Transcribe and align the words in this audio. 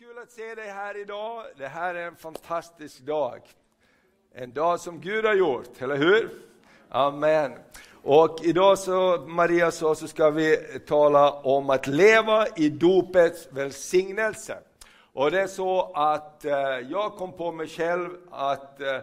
Kul 0.00 0.18
att 0.18 0.30
se 0.30 0.54
dig 0.54 0.68
här 0.68 0.96
idag. 0.96 1.44
Det 1.56 1.66
här 1.66 1.94
är 1.94 2.06
en 2.06 2.16
fantastisk 2.16 3.00
dag. 3.00 3.40
En 4.34 4.52
dag 4.52 4.80
som 4.80 5.00
Gud 5.00 5.24
har 5.24 5.34
gjort, 5.34 5.82
eller 5.82 5.96
hur? 5.96 6.30
Amen. 6.88 7.52
Och 8.02 8.38
idag 8.42 8.78
så, 8.78 9.24
Maria 9.28 9.70
sa, 9.70 9.94
så 9.94 10.08
ska 10.08 10.30
vi 10.30 10.56
tala 10.86 11.32
om 11.32 11.70
att 11.70 11.86
leva 11.86 12.46
i 12.56 12.68
dopets 12.68 13.48
välsignelse. 13.50 14.58
Och 15.12 15.30
det 15.30 15.40
är 15.40 15.46
så 15.46 15.92
att 15.94 16.44
eh, 16.44 16.52
jag 16.90 17.12
kom 17.12 17.32
på 17.32 17.52
mig 17.52 17.68
själv 17.68 18.10
att 18.30 18.80
eh, 18.80 18.98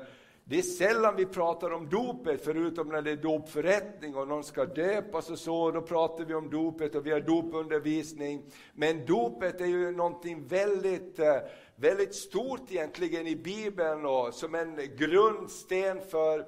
det 0.50 0.58
är 0.58 0.62
sällan 0.62 1.16
vi 1.16 1.26
pratar 1.26 1.74
om 1.74 1.90
dopet, 1.90 2.42
förutom 2.44 2.90
när 2.90 3.02
det 3.02 3.12
är 3.12 3.16
dopförrättning 3.16 4.16
och 4.16 4.28
någon 4.28 4.44
ska 4.44 4.66
döpas 4.66 5.30
och 5.30 5.40
så, 5.40 5.72
då 5.72 5.82
pratar 5.82 6.26
vi 6.26 6.34
om 6.34 6.50
dopet 6.50 6.96
och 6.96 7.06
vi 7.06 7.12
har 7.12 7.20
dopundervisning. 7.20 8.44
Men 8.74 9.06
dopet 9.06 9.62
är 9.62 9.66
ju 9.66 9.92
någonting 9.92 10.48
väldigt, 10.48 11.20
eh, 11.20 11.36
väldigt 11.76 12.16
stort 12.16 12.72
egentligen 12.72 13.28
i 13.28 13.36
Bibeln 13.36 14.06
och 14.06 14.34
som 14.34 14.56
en 14.56 14.80
grundsten 14.98 16.02
för 16.02 16.40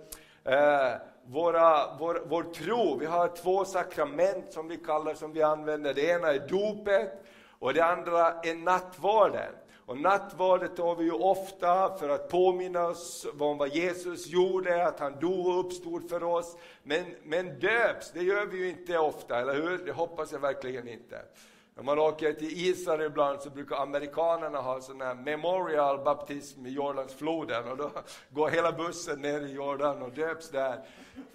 eh, 0.43 0.93
våra, 1.25 1.97
vår, 1.99 2.23
vår 2.29 2.43
tro. 2.43 2.97
Vi 2.99 3.05
har 3.05 3.27
två 3.27 3.65
sakrament 3.65 4.53
som 4.53 4.67
vi 4.67 4.77
kallar, 4.77 5.13
som 5.13 5.33
vi 5.33 5.41
använder. 5.41 5.93
Det 5.93 6.05
ena 6.05 6.27
är 6.27 6.47
dopet 6.47 7.25
och 7.59 7.73
det 7.73 7.85
andra 7.85 8.31
är 8.31 8.55
nattvarden. 8.55 9.53
Och 9.89 9.97
nattvardet 9.97 10.75
tar 10.75 10.95
vi 10.95 11.03
ju 11.03 11.11
ofta 11.11 11.97
för 11.97 12.09
att 12.09 12.29
påminna 12.29 12.87
oss 12.87 13.27
om 13.39 13.57
vad 13.57 13.69
Jesus 13.69 14.27
gjorde, 14.27 14.87
att 14.87 14.99
han 14.99 15.19
dog 15.19 15.47
och 15.47 15.59
uppstod 15.59 16.09
för 16.09 16.23
oss. 16.23 16.57
Men, 16.83 17.05
men 17.23 17.59
döps, 17.59 18.11
det 18.11 18.23
gör 18.23 18.45
vi 18.45 18.57
ju 18.57 18.69
inte 18.69 18.97
ofta, 18.97 19.39
eller 19.39 19.53
hur? 19.53 19.85
Det 19.85 19.91
hoppas 19.91 20.31
jag 20.31 20.39
verkligen 20.39 20.87
inte. 20.87 21.21
När 21.79 21.83
man 21.83 21.99
åker 21.99 22.33
till 22.33 22.67
Israel 22.67 23.01
ibland 23.01 23.41
så 23.41 23.49
brukar 23.49 23.75
amerikanerna 23.75 24.61
ha 24.61 24.81
sån 24.81 25.01
här 25.01 25.15
memorial 25.15 26.03
baptism 26.03 26.65
i 26.65 26.69
Jordansfloden 26.69 27.71
och 27.71 27.77
då 27.77 27.91
går 28.29 28.49
hela 28.49 28.71
bussen 28.71 29.21
ner 29.21 29.41
i 29.41 29.53
Jordan 29.53 30.01
och 30.01 30.11
döps 30.11 30.49
där. 30.49 30.85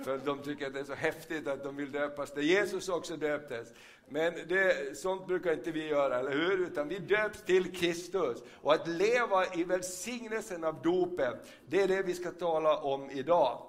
För 0.04 0.18
de 0.18 0.42
tycker 0.42 0.66
att 0.66 0.74
det 0.74 0.80
är 0.80 0.84
så 0.84 0.94
häftigt 0.94 1.48
att 1.48 1.64
de 1.64 1.76
vill 1.76 1.92
döpas 1.92 2.32
där 2.32 2.42
Jesus 2.42 2.88
också 2.88 3.16
döptes. 3.16 3.68
Men 4.08 4.34
det, 4.48 4.98
sånt 4.98 5.26
brukar 5.26 5.52
inte 5.52 5.70
vi 5.70 5.88
göra, 5.88 6.18
eller 6.18 6.32
hur? 6.32 6.66
Utan 6.66 6.88
vi 6.88 6.98
döps 6.98 7.42
till 7.42 7.76
Kristus. 7.76 8.42
Och 8.62 8.74
att 8.74 8.88
leva 8.88 9.54
i 9.54 9.64
välsignelsen 9.64 10.64
av 10.64 10.82
dopet, 10.82 11.36
det 11.66 11.82
är 11.82 11.88
det 11.88 12.02
vi 12.02 12.14
ska 12.14 12.30
tala 12.30 12.76
om 12.76 13.10
idag. 13.10 13.66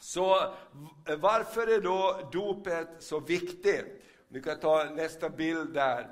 Så 0.00 0.54
varför 1.18 1.66
är 1.66 1.80
då 1.80 2.28
dopet 2.32 2.88
så 2.98 3.20
viktigt? 3.20 4.00
Vi 4.34 4.42
kan 4.42 4.58
ta 4.58 4.84
nästa 4.84 5.28
bild 5.28 5.74
där. 5.74 6.08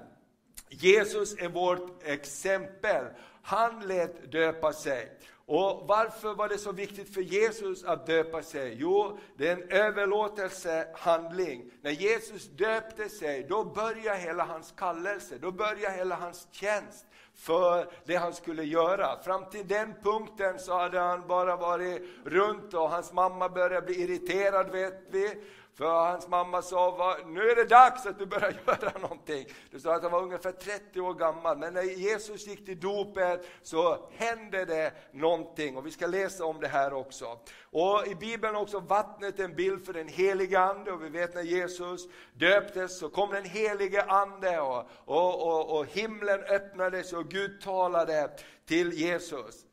Jesus 0.68 1.34
är 1.38 1.48
vårt 1.48 2.02
exempel. 2.02 3.04
Han 3.42 3.80
lät 3.80 4.32
döpa 4.32 4.72
sig. 4.72 5.18
Och 5.46 5.84
varför 5.88 6.34
var 6.34 6.48
det 6.48 6.58
så 6.58 6.72
viktigt 6.72 7.14
för 7.14 7.20
Jesus 7.20 7.84
att 7.84 8.06
döpa 8.06 8.42
sig? 8.42 8.76
Jo, 8.78 9.18
det 9.36 9.48
är 9.48 9.52
en 9.52 9.70
överlåtelsehandling. 9.70 11.70
När 11.82 11.90
Jesus 11.90 12.48
döpte 12.48 13.08
sig, 13.08 13.46
då 13.48 13.64
började 13.64 14.18
hela 14.18 14.44
hans 14.44 14.74
kallelse, 14.76 15.38
då 15.38 15.52
började 15.52 15.96
hela 15.96 16.14
hans 16.14 16.48
tjänst 16.50 17.06
för 17.34 17.92
det 18.04 18.16
han 18.16 18.32
skulle 18.32 18.64
göra. 18.64 19.22
Fram 19.22 19.50
till 19.50 19.68
den 19.68 19.94
punkten 20.02 20.58
så 20.58 20.78
hade 20.78 20.98
han 20.98 21.26
bara 21.26 21.56
varit 21.56 22.02
runt 22.24 22.74
och 22.74 22.90
hans 22.90 23.12
mamma 23.12 23.48
började 23.48 23.86
bli 23.86 24.02
irriterad 24.02 24.70
vet 24.70 25.02
vi. 25.10 25.34
För 25.74 25.84
hans 25.84 26.28
mamma 26.28 26.62
sa, 26.62 27.16
nu 27.26 27.50
är 27.50 27.56
det 27.56 27.64
dags 27.64 28.06
att 28.06 28.18
du 28.18 28.26
börjar 28.26 28.54
göra 28.66 28.98
någonting. 28.98 29.46
Det 29.70 29.80
sa 29.80 29.94
att 29.94 30.02
han 30.02 30.12
var 30.12 30.22
ungefär 30.22 30.52
30 30.52 31.00
år 31.00 31.14
gammal, 31.14 31.58
men 31.58 31.74
när 31.74 31.82
Jesus 31.82 32.46
gick 32.46 32.66
till 32.66 32.80
dopet 32.80 33.48
så 33.62 34.08
hände 34.10 34.64
det 34.64 34.92
någonting. 35.12 35.76
Och 35.76 35.86
vi 35.86 35.90
ska 35.90 36.06
läsa 36.06 36.44
om 36.44 36.60
det 36.60 36.68
här 36.68 36.92
också. 36.92 37.38
Och 37.70 38.06
i 38.06 38.14
Bibeln 38.14 38.56
också 38.56 38.80
vattnet 38.80 39.40
en 39.40 39.54
bild 39.54 39.86
för 39.86 39.92
den 39.92 40.08
helige 40.08 40.60
Ande. 40.60 40.92
Och 40.92 41.04
vi 41.04 41.08
vet 41.08 41.34
när 41.34 41.42
Jesus 41.42 42.08
döptes 42.34 42.98
så 42.98 43.08
kom 43.08 43.30
den 43.30 43.44
helige 43.44 44.02
Ande 44.02 44.60
och, 44.60 44.86
och, 45.04 45.48
och, 45.48 45.78
och 45.78 45.86
himlen 45.86 46.40
öppnades 46.40 47.12
och 47.12 47.28
Gud 47.28 47.60
talade 47.60 48.30
till 48.66 48.92
Jesus. 48.92 49.64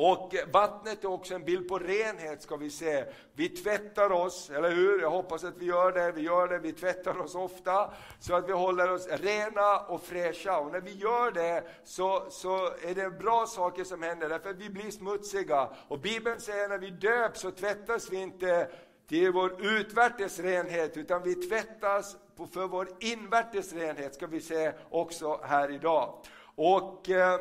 Och 0.00 0.34
vattnet 0.52 1.04
är 1.04 1.10
också 1.10 1.34
en 1.34 1.44
bild 1.44 1.68
på 1.68 1.78
renhet 1.78 2.42
ska 2.42 2.56
vi 2.56 2.70
se. 2.70 3.04
Vi 3.32 3.48
tvättar 3.48 4.12
oss, 4.12 4.50
eller 4.50 4.70
hur? 4.70 5.00
Jag 5.00 5.10
hoppas 5.10 5.44
att 5.44 5.58
vi 5.58 5.66
gör 5.66 5.92
det, 5.92 6.12
vi 6.12 6.22
gör 6.22 6.48
det, 6.48 6.58
vi 6.58 6.72
tvättar 6.72 7.20
oss 7.20 7.34
ofta. 7.34 7.90
Så 8.20 8.34
att 8.34 8.48
vi 8.48 8.52
håller 8.52 8.90
oss 8.90 9.08
rena 9.08 9.78
och 9.78 10.02
fräscha. 10.02 10.58
Och 10.58 10.72
när 10.72 10.80
vi 10.80 10.92
gör 10.92 11.30
det 11.30 11.62
så, 11.84 12.26
så 12.30 12.66
är 12.66 12.94
det 12.94 13.10
bra 13.10 13.46
saker 13.46 13.84
som 13.84 14.02
händer, 14.02 14.28
därför 14.28 14.50
att 14.50 14.56
vi 14.56 14.70
blir 14.70 14.90
smutsiga. 14.90 15.68
Och 15.88 15.98
Bibeln 15.98 16.40
säger 16.40 16.64
att 16.64 16.70
när 16.70 16.78
vi 16.78 16.90
döps 16.90 17.40
så 17.40 17.50
tvättas 17.50 18.12
vi 18.12 18.16
inte 18.16 18.68
till 19.08 19.32
vår 19.32 19.66
utvärtes 19.66 20.38
renhet, 20.38 20.96
utan 20.96 21.22
vi 21.22 21.34
tvättas 21.34 22.16
för 22.52 22.66
vår 22.66 22.88
invärtes 23.00 23.72
renhet, 23.72 24.14
ska 24.14 24.26
vi 24.26 24.40
se 24.40 24.72
också 24.90 25.40
här 25.42 25.70
idag. 25.70 26.14
Och... 26.56 27.10
Eh, 27.10 27.40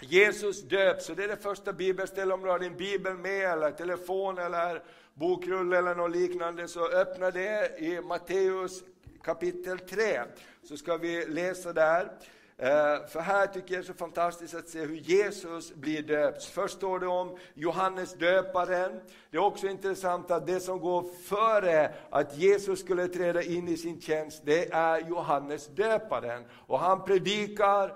Jesus 0.00 0.62
döps, 0.62 1.10
och 1.10 1.16
det 1.16 1.24
är 1.24 1.28
det 1.28 1.36
första 1.36 1.72
bibelstället 1.72 2.34
om 2.34 2.42
du 2.42 2.48
har 2.48 2.58
din 2.58 2.76
bibel 2.76 3.14
med, 3.14 3.52
eller 3.52 3.70
telefon, 3.70 4.38
eller 4.38 4.82
bokrulle 5.14 5.78
eller 5.78 5.94
något 5.94 6.16
liknande, 6.16 6.68
så 6.68 6.88
öppna 6.88 7.30
det 7.30 7.78
i 7.78 8.00
Matteus 8.00 8.82
kapitel 9.22 9.78
3, 9.78 10.22
så 10.62 10.76
ska 10.76 10.96
vi 10.96 11.26
läsa 11.26 11.72
där. 11.72 12.10
Eh, 12.58 13.06
för 13.08 13.20
här 13.20 13.46
tycker 13.46 13.74
jag 13.74 13.82
det 13.82 13.86
är 13.86 13.92
så 13.92 13.94
fantastiskt 13.94 14.54
att 14.54 14.68
se 14.68 14.80
hur 14.80 14.96
Jesus 14.96 15.74
blir 15.74 16.02
döpt. 16.02 16.44
Först 16.44 16.76
står 16.76 17.00
det 17.00 17.06
om 17.06 17.36
Johannes 17.54 18.14
döparen. 18.14 19.00
Det 19.30 19.36
är 19.36 19.42
också 19.42 19.66
intressant 19.66 20.30
att 20.30 20.46
det 20.46 20.60
som 20.60 20.80
går 20.80 21.04
före 21.24 21.94
att 22.10 22.36
Jesus 22.36 22.80
skulle 22.80 23.08
träda 23.08 23.42
in 23.42 23.68
i 23.68 23.76
sin 23.76 24.00
tjänst, 24.00 24.42
det 24.44 24.72
är 24.72 25.08
Johannes 25.08 25.66
döparen. 25.66 26.44
Och 26.66 26.78
han 26.78 27.04
predikar 27.04 27.92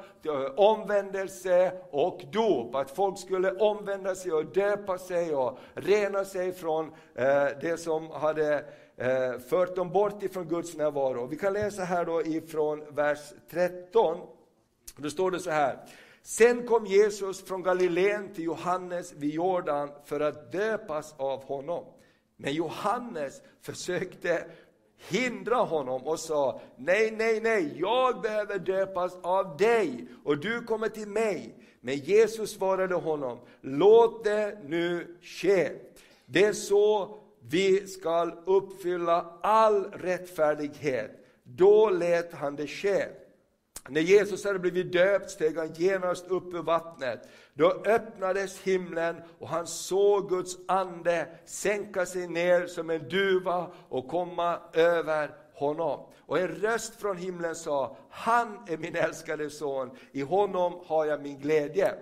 omvändelse 0.57 1.73
och 1.91 2.23
dop, 2.33 2.75
att 2.75 2.91
folk 2.91 3.19
skulle 3.19 3.53
omvända 3.53 4.15
sig 4.15 4.33
och 4.33 4.47
döpa 4.47 4.99
sig 4.99 5.35
och 5.35 5.59
rena 5.75 6.25
sig 6.25 6.53
från 6.53 6.87
eh, 7.15 7.47
det 7.61 7.81
som 7.81 8.11
hade 8.11 8.65
eh, 8.97 9.39
fört 9.49 9.77
dem 9.77 9.91
bort 9.91 10.23
ifrån 10.23 10.49
Guds 10.49 10.77
närvaro. 10.77 11.27
Vi 11.27 11.37
kan 11.37 11.53
läsa 11.53 11.83
här 11.83 12.05
då 12.05 12.23
ifrån 12.23 12.85
vers 12.91 13.19
13. 13.51 14.19
Då 14.99 15.11
står 15.11 15.31
det 15.31 15.41
så 15.41 15.51
här. 15.51 15.79
Sen 16.23 16.67
kom 16.67 16.87
Jesus 16.87 17.45
från 17.45 17.63
Galileen 17.63 18.35
till 18.35 18.45
Johannes 18.45 19.13
vid 19.13 19.31
Jordan 19.31 19.91
för 20.05 20.21
att 20.21 20.53
döpas 20.53 21.15
av 21.17 21.45
honom. 21.45 21.85
Men 22.37 22.55
Johannes 22.55 23.43
försökte 23.61 24.45
hindra 24.97 25.57
honom 25.57 26.03
och 26.07 26.21
sa, 26.21 26.61
nej, 26.77 27.11
nej, 27.11 27.41
nej, 27.41 27.77
jag 27.79 28.21
behöver 28.21 28.59
döpas 28.59 29.17
av 29.23 29.57
dig 29.57 30.09
och 30.25 30.39
du 30.39 30.63
kommer 30.63 30.89
till 30.89 31.09
mig. 31.09 31.55
Men 31.81 31.97
Jesus 31.97 32.51
svarade 32.51 32.95
honom, 32.95 33.39
låt 33.61 34.25
det 34.25 34.59
nu 34.67 35.17
ske. 35.23 35.71
Det 36.27 36.45
är 36.45 36.53
så 36.53 37.19
vi 37.41 37.87
skall 37.87 38.33
uppfylla 38.47 39.39
all 39.43 39.85
rättfärdighet. 39.85 41.11
Då 41.43 41.91
lät 41.91 42.33
han 42.33 42.57
det 42.57 42.67
ske. 42.67 43.05
När 43.89 44.01
Jesus 44.01 44.45
hade 44.45 44.59
blivit 44.59 44.93
döpt 44.93 45.31
steg 45.31 45.57
han 45.57 45.73
genast 45.73 46.29
upp 46.29 46.55
ur 46.55 46.63
vattnet. 46.63 47.29
Då 47.55 47.71
öppnades 47.71 48.59
himlen 48.59 49.17
och 49.39 49.49
han 49.49 49.67
såg 49.67 50.29
Guds 50.29 50.57
ande 50.69 51.29
sänka 51.45 52.07
sig 52.07 52.29
ner 52.29 52.67
som 52.67 52.91
en 52.91 53.09
duva 53.09 53.71
och 53.89 54.09
komma 54.09 54.59
över 54.73 55.31
honom. 55.55 56.07
Och 56.27 56.39
en 56.39 56.49
röst 56.49 57.01
från 57.01 57.17
himlen 57.17 57.55
sa, 57.55 57.97
han 58.11 58.59
är 58.69 58.77
min 58.77 58.97
älskade 58.97 59.51
son, 59.51 59.91
i 60.13 60.21
honom 60.21 60.81
har 60.87 61.07
jag 61.07 61.23
min 61.23 61.41
glädje. 61.41 61.95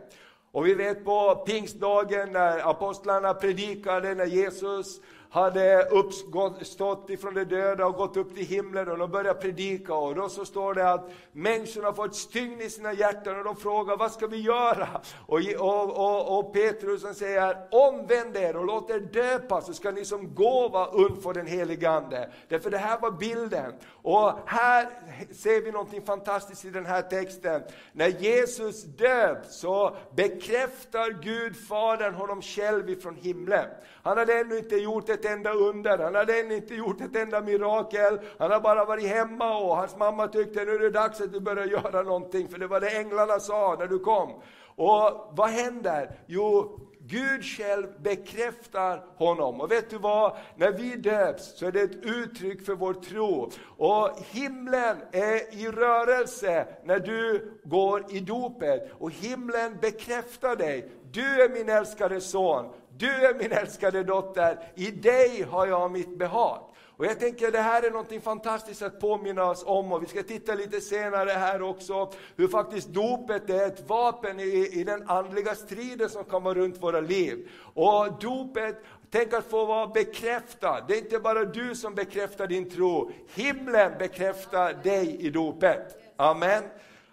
Och 0.53 0.67
vi 0.67 0.75
vet 0.75 1.05
på 1.05 1.35
pingstdagen 1.47 2.33
när 2.33 2.71
apostlarna 2.71 3.35
predikade, 3.35 4.15
när 4.15 4.27
Jesus 4.27 5.01
hade 5.31 5.83
uppstått 5.83 7.11
ifrån 7.11 7.35
de 7.35 7.45
döda 7.45 7.87
och 7.87 7.95
gått 7.95 8.17
upp 8.17 8.35
till 8.35 8.47
himlen 8.47 8.89
och 8.89 8.99
de 8.99 9.11
började 9.11 9.41
predika 9.41 9.95
och 9.95 10.15
då 10.15 10.29
så 10.29 10.45
står 10.45 10.75
det 10.75 10.91
att 10.91 11.11
människorna 11.33 11.93
får 11.93 12.07
ett 12.07 12.15
stygn 12.15 12.61
i 12.61 12.71
sina 12.71 12.93
hjärtan 12.93 13.39
och 13.39 13.45
de 13.45 13.57
frågar 13.57 13.97
vad 13.97 14.13
ska 14.13 14.27
vi 14.27 14.41
göra? 14.41 14.89
Och, 15.27 15.41
och, 15.59 15.91
och, 15.91 16.39
och 16.39 16.53
Petrus 16.53 17.05
han 17.05 17.15
säger 17.15 17.57
omvänd 17.71 18.37
er 18.37 18.57
och 18.57 18.67
låt 18.67 18.91
er 18.91 19.01
döpa 19.01 19.61
så 19.61 19.73
ska 19.73 19.91
ni 19.91 20.05
som 20.05 20.35
gåva 20.35 20.87
undfå 20.87 21.33
den 21.33 21.47
helige 21.47 21.91
Ande. 21.91 22.31
Därför 22.49 22.71
det 22.71 22.79
här 22.79 23.01
var 23.01 23.11
bilden. 23.11 23.73
Och 24.03 24.33
här 24.47 24.89
ser 25.33 25.63
vi 25.63 25.73
någonting 25.73 26.03
fantastiskt 26.03 26.65
i 26.65 26.71
den 26.71 26.87
här 26.87 27.03
texten. 27.03 27.63
När 27.93 28.09
Jesus 28.09 28.85
döps 28.85 29.61
så 29.61 29.97
bekräftar 30.17 31.23
Gud 31.23 31.57
Fadern 31.69 32.15
honom 32.15 32.43
själv 32.43 32.91
ifrån 32.91 33.17
himlen. 33.17 33.67
Han 34.03 34.19
hade 34.19 34.41
ännu 34.41 34.59
inte 34.59 34.77
gjort 34.77 35.07
det 35.07 35.16
ett 35.19 35.25
enda 35.25 35.53
under, 35.53 35.99
han 35.99 36.15
hade 36.15 36.41
ännu 36.41 36.57
inte 36.57 36.75
gjort 36.75 37.01
ett 37.01 37.17
enda 37.17 37.41
mirakel, 37.41 38.21
han 38.39 38.51
har 38.51 38.61
bara 38.61 38.85
varit 38.85 39.09
hemma 39.09 39.59
och 39.59 39.77
hans 39.77 39.97
mamma 39.97 40.29
tyckte 40.29 40.65
nu 40.65 40.75
är 40.75 40.79
det 40.79 40.91
dags 40.91 41.21
att 41.21 41.33
du 41.33 41.41
börjar 41.41 41.67
göra 41.67 42.03
någonting, 42.03 42.49
för 42.49 42.59
det 42.59 42.67
var 42.67 42.81
det 42.81 42.91
änglarna 42.91 43.41
sa 43.41 43.77
när 43.79 43.87
du 43.87 43.99
kom. 43.99 44.43
Och 44.77 45.33
vad 45.33 45.49
händer? 45.49 46.11
Jo, 46.27 46.81
Gud 47.01 47.45
själv 47.45 47.87
bekräftar 48.03 49.05
honom. 49.17 49.61
Och 49.61 49.73
vet 49.73 49.91
du 49.91 49.99
vad? 49.99 50.37
När 50.57 50.73
vi 50.73 50.97
döps 50.97 51.59
så 51.59 51.67
är 51.67 51.73
det 51.73 51.81
ett 51.81 52.05
uttryck 52.05 52.67
för 52.67 52.75
vår 52.75 52.95
tro. 52.95 53.51
Och 53.77 54.11
himlen 54.31 54.97
är 55.13 55.55
i 55.55 55.69
rörelse 55.69 56.67
när 56.85 56.99
du 56.99 57.53
går 57.65 58.05
i 58.09 58.21
dopet. 58.21 58.91
Och 58.99 59.11
himlen 59.11 59.77
bekräftar 59.81 60.57
dig. 60.57 60.91
Du 61.11 61.43
är 61.43 61.49
min 61.49 61.69
älskade 61.69 62.21
son. 62.21 62.73
Du 62.99 63.11
är 63.11 63.35
min 63.35 63.53
älskade 63.53 64.05
dotter. 64.05 64.59
I 64.75 64.91
dig 64.91 65.43
har 65.43 65.67
jag 65.67 65.91
mitt 65.91 66.19
behag. 66.19 66.61
Och 66.99 67.07
jag 67.07 67.21
tänker 67.21 67.51
det 67.51 67.61
här 67.61 67.83
är 67.83 67.91
något 67.91 68.23
fantastiskt 68.25 68.83
att 68.83 69.01
påminna 69.01 69.45
oss 69.45 69.65
om 69.67 69.93
och 69.93 70.03
vi 70.03 70.07
ska 70.07 70.23
titta 70.23 70.55
lite 70.55 70.81
senare 70.81 71.31
här 71.31 71.63
också 71.63 72.13
hur 72.37 72.49
faktiskt 72.49 72.89
dopet 72.89 73.51
är 73.51 73.67
ett 73.67 73.89
vapen 73.89 74.41
i, 74.41 74.71
i 74.73 74.85
den 74.85 75.09
andliga 75.09 75.55
striden 75.55 76.11
som 76.11 76.25
kommer 76.25 76.55
runt 76.55 76.83
våra 76.83 77.01
liv. 77.01 77.51
Och 77.75 78.19
dopet 78.21 78.77
Tänk 79.11 79.33
att 79.33 79.51
få 79.51 79.65
vara 79.65 79.87
bekräftad. 79.87 80.85
Det 80.89 80.95
är 80.95 80.99
inte 80.99 81.19
bara 81.19 81.45
du 81.45 81.75
som 81.75 81.95
bekräftar 81.95 82.47
din 82.47 82.71
tro. 82.71 83.11
Himlen 83.35 83.93
bekräftar 83.99 84.75
dig 84.83 85.17
i 85.21 85.31
dopet. 85.31 86.13
Amen. 86.17 86.63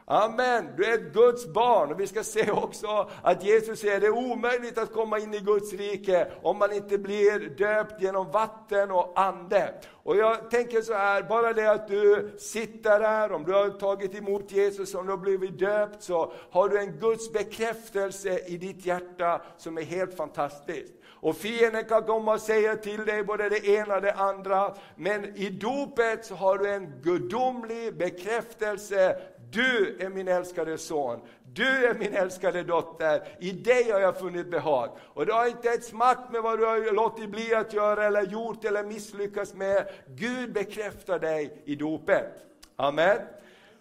Amen, 0.05 0.69
du 0.77 0.85
är 0.85 0.93
ett 0.93 1.13
Guds 1.13 1.47
barn. 1.47 1.91
Och 1.91 1.99
vi 1.99 2.07
ska 2.07 2.23
se 2.23 2.51
också 2.51 3.09
att 3.21 3.43
Jesus 3.43 3.79
säger 3.79 3.95
att 3.95 4.01
det 4.01 4.07
är 4.07 4.31
omöjligt 4.31 4.77
att 4.77 4.93
komma 4.93 5.19
in 5.19 5.33
i 5.33 5.39
Guds 5.39 5.73
rike 5.73 6.27
om 6.41 6.57
man 6.57 6.73
inte 6.73 6.97
blir 6.97 7.49
döpt 7.49 8.01
genom 8.01 8.31
vatten 8.31 8.91
och 8.91 9.13
ande. 9.15 9.73
Och 10.03 10.17
jag 10.17 10.51
tänker 10.51 10.81
så 10.81 10.93
här, 10.93 11.23
bara 11.23 11.53
det 11.53 11.71
att 11.71 11.87
du 11.87 12.35
sitter 12.39 12.99
här, 12.99 13.31
om 13.31 13.43
du 13.43 13.53
har 13.53 13.69
tagit 13.69 14.15
emot 14.15 14.51
Jesus, 14.51 14.95
om 14.95 15.05
du 15.05 15.11
har 15.11 15.17
blivit 15.17 15.59
döpt, 15.59 16.03
så 16.03 16.33
har 16.51 16.69
du 16.69 16.79
en 16.79 16.99
Guds 16.99 17.33
bekräftelse 17.33 18.39
i 18.39 18.57
ditt 18.57 18.85
hjärta 18.85 19.41
som 19.57 19.77
är 19.77 19.81
helt 19.81 20.17
fantastisk. 20.17 20.93
Och 21.23 21.35
fienden 21.35 21.85
kan 21.85 22.03
komma 22.03 22.33
och 22.33 22.41
säga 22.41 22.75
till 22.75 23.05
dig 23.05 23.23
både 23.23 23.49
det 23.49 23.67
ena 23.67 23.95
och 23.95 24.01
det 24.01 24.13
andra, 24.13 24.75
men 24.95 25.25
i 25.35 25.49
dopet 25.49 26.25
så 26.25 26.35
har 26.35 26.57
du 26.57 26.69
en 26.69 27.01
gudomlig 27.01 27.97
bekräftelse 27.97 29.21
du 29.53 29.97
är 29.99 30.09
min 30.09 30.27
älskade 30.27 30.77
son, 30.77 31.19
du 31.53 31.85
är 31.85 31.93
min 31.93 32.13
älskade 32.13 32.63
dotter, 32.63 33.27
i 33.39 33.51
dig 33.51 33.91
har 33.91 33.99
jag 33.99 34.19
funnit 34.19 34.51
behag. 34.51 34.89
Och 34.99 35.25
det 35.25 35.33
har 35.33 35.47
inte 35.47 35.69
ett 35.69 35.83
smack 35.83 36.19
med 36.31 36.41
vad 36.41 36.59
du 36.59 36.65
har 36.65 36.93
låtit 36.93 37.29
bli 37.29 37.53
att 37.55 37.73
göra 37.73 38.05
eller 38.05 38.21
gjort 38.21 38.65
eller 38.65 38.83
misslyckats 38.83 39.53
med. 39.53 39.87
Gud 40.07 40.53
bekräftar 40.53 41.19
dig 41.19 41.61
i 41.65 41.75
dopet. 41.75 42.33
Amen. 42.75 43.17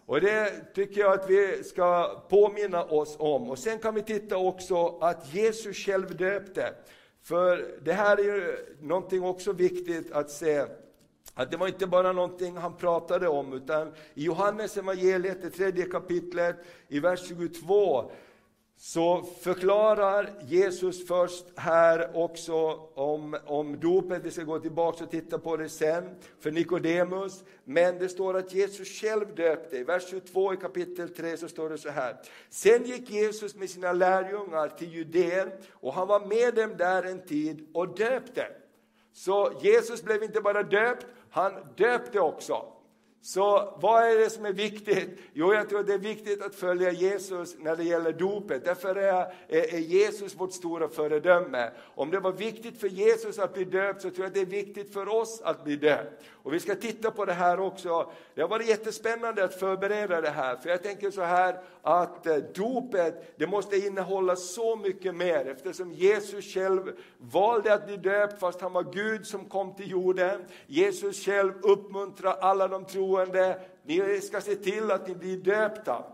Och 0.06 0.20
det 0.20 0.74
tycker 0.74 1.00
jag 1.00 1.12
att 1.12 1.30
vi 1.30 1.64
ska 1.64 2.20
påminna 2.28 2.84
oss 2.84 3.16
om. 3.18 3.50
Och 3.50 3.58
sen 3.58 3.78
kan 3.78 3.94
vi 3.94 4.02
titta 4.02 4.36
också 4.36 4.98
att 5.00 5.34
Jesus 5.34 5.76
själv 5.76 6.16
döpte. 6.16 6.74
För 7.22 7.64
det 7.82 7.92
här 7.92 8.16
är 8.16 8.22
ju 8.22 8.56
någonting 8.80 9.24
också 9.24 9.52
viktigt 9.52 10.12
att 10.12 10.30
se 10.30 10.64
att 11.34 11.50
det 11.50 11.56
var 11.56 11.68
inte 11.68 11.86
bara 11.86 12.12
någonting 12.12 12.56
han 12.56 12.76
pratade 12.76 13.28
om, 13.28 13.52
utan 13.52 13.88
i 14.14 14.24
Johannes 14.24 14.76
evangeliet, 14.76 15.42
det 15.42 15.50
tredje 15.50 15.84
kapitlet, 15.84 16.56
i 16.88 17.00
vers 17.00 17.28
22, 17.28 18.10
så 18.82 19.22
förklarar 19.40 20.30
Jesus 20.46 21.06
först 21.06 21.44
här 21.56 22.16
också 22.16 22.54
om, 22.94 23.36
om 23.46 23.80
dopet, 23.80 24.24
vi 24.24 24.30
ska 24.30 24.42
gå 24.42 24.58
tillbaka 24.58 25.04
och 25.04 25.10
titta 25.10 25.38
på 25.38 25.56
det 25.56 25.68
sen, 25.68 26.16
för 26.40 26.50
Nikodemus. 26.50 27.44
Men 27.64 27.98
det 27.98 28.08
står 28.08 28.36
att 28.36 28.54
Jesus 28.54 28.88
själv 28.88 29.34
döpte. 29.34 29.76
I 29.76 29.84
vers 29.84 30.10
22 30.10 30.54
i 30.54 30.56
kapitel 30.56 31.08
3 31.08 31.36
så 31.36 31.48
står 31.48 31.70
det 31.70 31.78
så 31.78 31.90
här. 31.90 32.16
Sen 32.50 32.84
gick 32.84 33.10
Jesus 33.10 33.54
med 33.54 33.70
sina 33.70 33.92
lärjungar 33.92 34.68
till 34.68 34.94
Judeen 34.94 35.50
och 35.72 35.94
han 35.94 36.08
var 36.08 36.26
med 36.26 36.54
dem 36.54 36.76
där 36.76 37.02
en 37.02 37.26
tid 37.26 37.68
och 37.74 37.96
döpte. 37.96 38.46
Så 39.12 39.52
Jesus 39.62 40.02
blev 40.02 40.22
inte 40.22 40.40
bara 40.40 40.62
döpt, 40.62 41.06
han 41.32 41.52
döpte 41.76 42.20
också. 42.20 42.64
Så 43.24 43.78
vad 43.80 44.02
är 44.02 44.18
det 44.18 44.30
som 44.30 44.46
är 44.46 44.52
viktigt? 44.52 45.18
Jo, 45.32 45.54
jag 45.54 45.68
tror 45.68 45.80
att 45.80 45.86
det 45.86 45.94
är 45.94 45.98
viktigt 45.98 46.42
att 46.42 46.54
följa 46.54 46.92
Jesus 46.92 47.56
när 47.58 47.76
det 47.76 47.84
gäller 47.84 48.12
dopet. 48.12 48.64
Därför 48.64 48.96
är, 48.96 49.34
är 49.48 49.78
Jesus 49.78 50.34
vårt 50.34 50.52
stora 50.52 50.88
föredöme. 50.88 51.70
Om 51.94 52.10
det 52.10 52.20
var 52.20 52.32
viktigt 52.32 52.80
för 52.80 52.88
Jesus 52.88 53.38
att 53.38 53.54
bli 53.54 53.64
döpt 53.64 54.02
så 54.02 54.10
tror 54.10 54.24
jag 54.24 54.26
att 54.26 54.34
det 54.34 54.40
är 54.40 54.62
viktigt 54.62 54.92
för 54.92 55.08
oss 55.08 55.40
att 55.44 55.64
bli 55.64 55.76
döpt. 55.76 56.22
Och 56.42 56.52
vi 56.52 56.60
ska 56.60 56.74
titta 56.74 57.10
på 57.10 57.24
det 57.24 57.32
här 57.32 57.60
också. 57.60 58.12
Det 58.34 58.40
har 58.40 58.48
varit 58.48 58.68
jättespännande 58.68 59.44
att 59.44 59.54
förbereda 59.54 60.20
det 60.20 60.30
här, 60.30 60.56
för 60.56 60.70
jag 60.70 60.82
tänker 60.82 61.10
så 61.10 61.22
här 61.22 61.60
att 61.82 62.26
eh, 62.26 62.36
dopet, 62.36 63.38
det 63.38 63.46
måste 63.46 63.76
innehålla 63.76 64.36
så 64.36 64.76
mycket 64.76 65.14
mer 65.14 65.46
eftersom 65.46 65.92
Jesus 65.92 66.54
själv 66.54 66.92
valde 67.18 67.74
att 67.74 67.86
bli 67.86 67.96
döpt 67.96 68.40
fast 68.40 68.60
han 68.60 68.72
var 68.72 68.92
Gud 68.92 69.26
som 69.26 69.44
kom 69.44 69.74
till 69.74 69.90
jorden. 69.90 70.44
Jesus 70.66 71.24
själv 71.24 71.52
uppmuntrar 71.62 72.36
alla 72.40 72.68
de 72.68 72.84
troende, 72.84 73.60
ni 73.82 74.20
ska 74.20 74.40
se 74.40 74.54
till 74.54 74.90
att 74.90 75.08
ni 75.08 75.14
blir 75.14 75.36
döpta. 75.36 76.04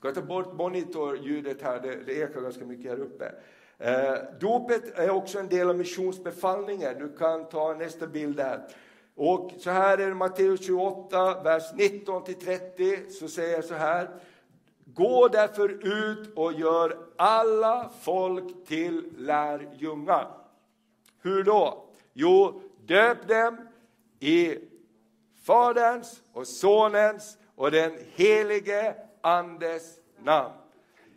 Jag 0.00 0.12
ska 0.12 0.20
ta 0.20 0.26
bort 0.26 0.52
monitorljudet 0.52 1.62
här, 1.62 1.80
det, 1.80 1.96
det 2.06 2.12
ekar 2.12 2.40
ganska 2.40 2.64
mycket 2.64 2.90
här 2.90 3.00
uppe. 3.00 3.32
Eh, 3.78 4.14
dopet 4.40 4.98
är 4.98 5.10
också 5.10 5.38
en 5.38 5.48
del 5.48 5.70
av 5.70 5.76
missionsbefallningen. 5.76 6.98
Du 6.98 7.16
kan 7.16 7.48
ta 7.48 7.74
nästa 7.74 8.06
bild 8.06 8.36
där. 8.36 8.60
Och 9.20 9.52
så 9.58 9.70
här 9.70 9.98
är 9.98 10.08
det 10.08 10.14
Matteus 10.14 10.66
28, 10.66 11.42
vers 11.42 11.62
19 11.74 12.24
30, 12.24 13.10
så 13.10 13.28
säger 13.28 13.54
jag 13.54 13.64
så 13.64 13.74
här. 13.74 14.08
Gå 14.84 15.28
därför 15.28 15.68
ut 15.68 16.34
och 16.36 16.52
gör 16.52 16.98
alla 17.16 17.90
folk 18.00 18.66
till 18.66 19.12
lärjungar. 19.16 20.28
Hur 21.22 21.44
då? 21.44 21.84
Jo, 22.12 22.60
döp 22.86 23.28
dem 23.28 23.56
i 24.20 24.56
Faderns 25.42 26.22
och 26.32 26.46
Sonens 26.46 27.36
och 27.56 27.70
den 27.70 27.92
helige 28.14 28.94
Andes 29.20 29.98
namn. 30.22 30.54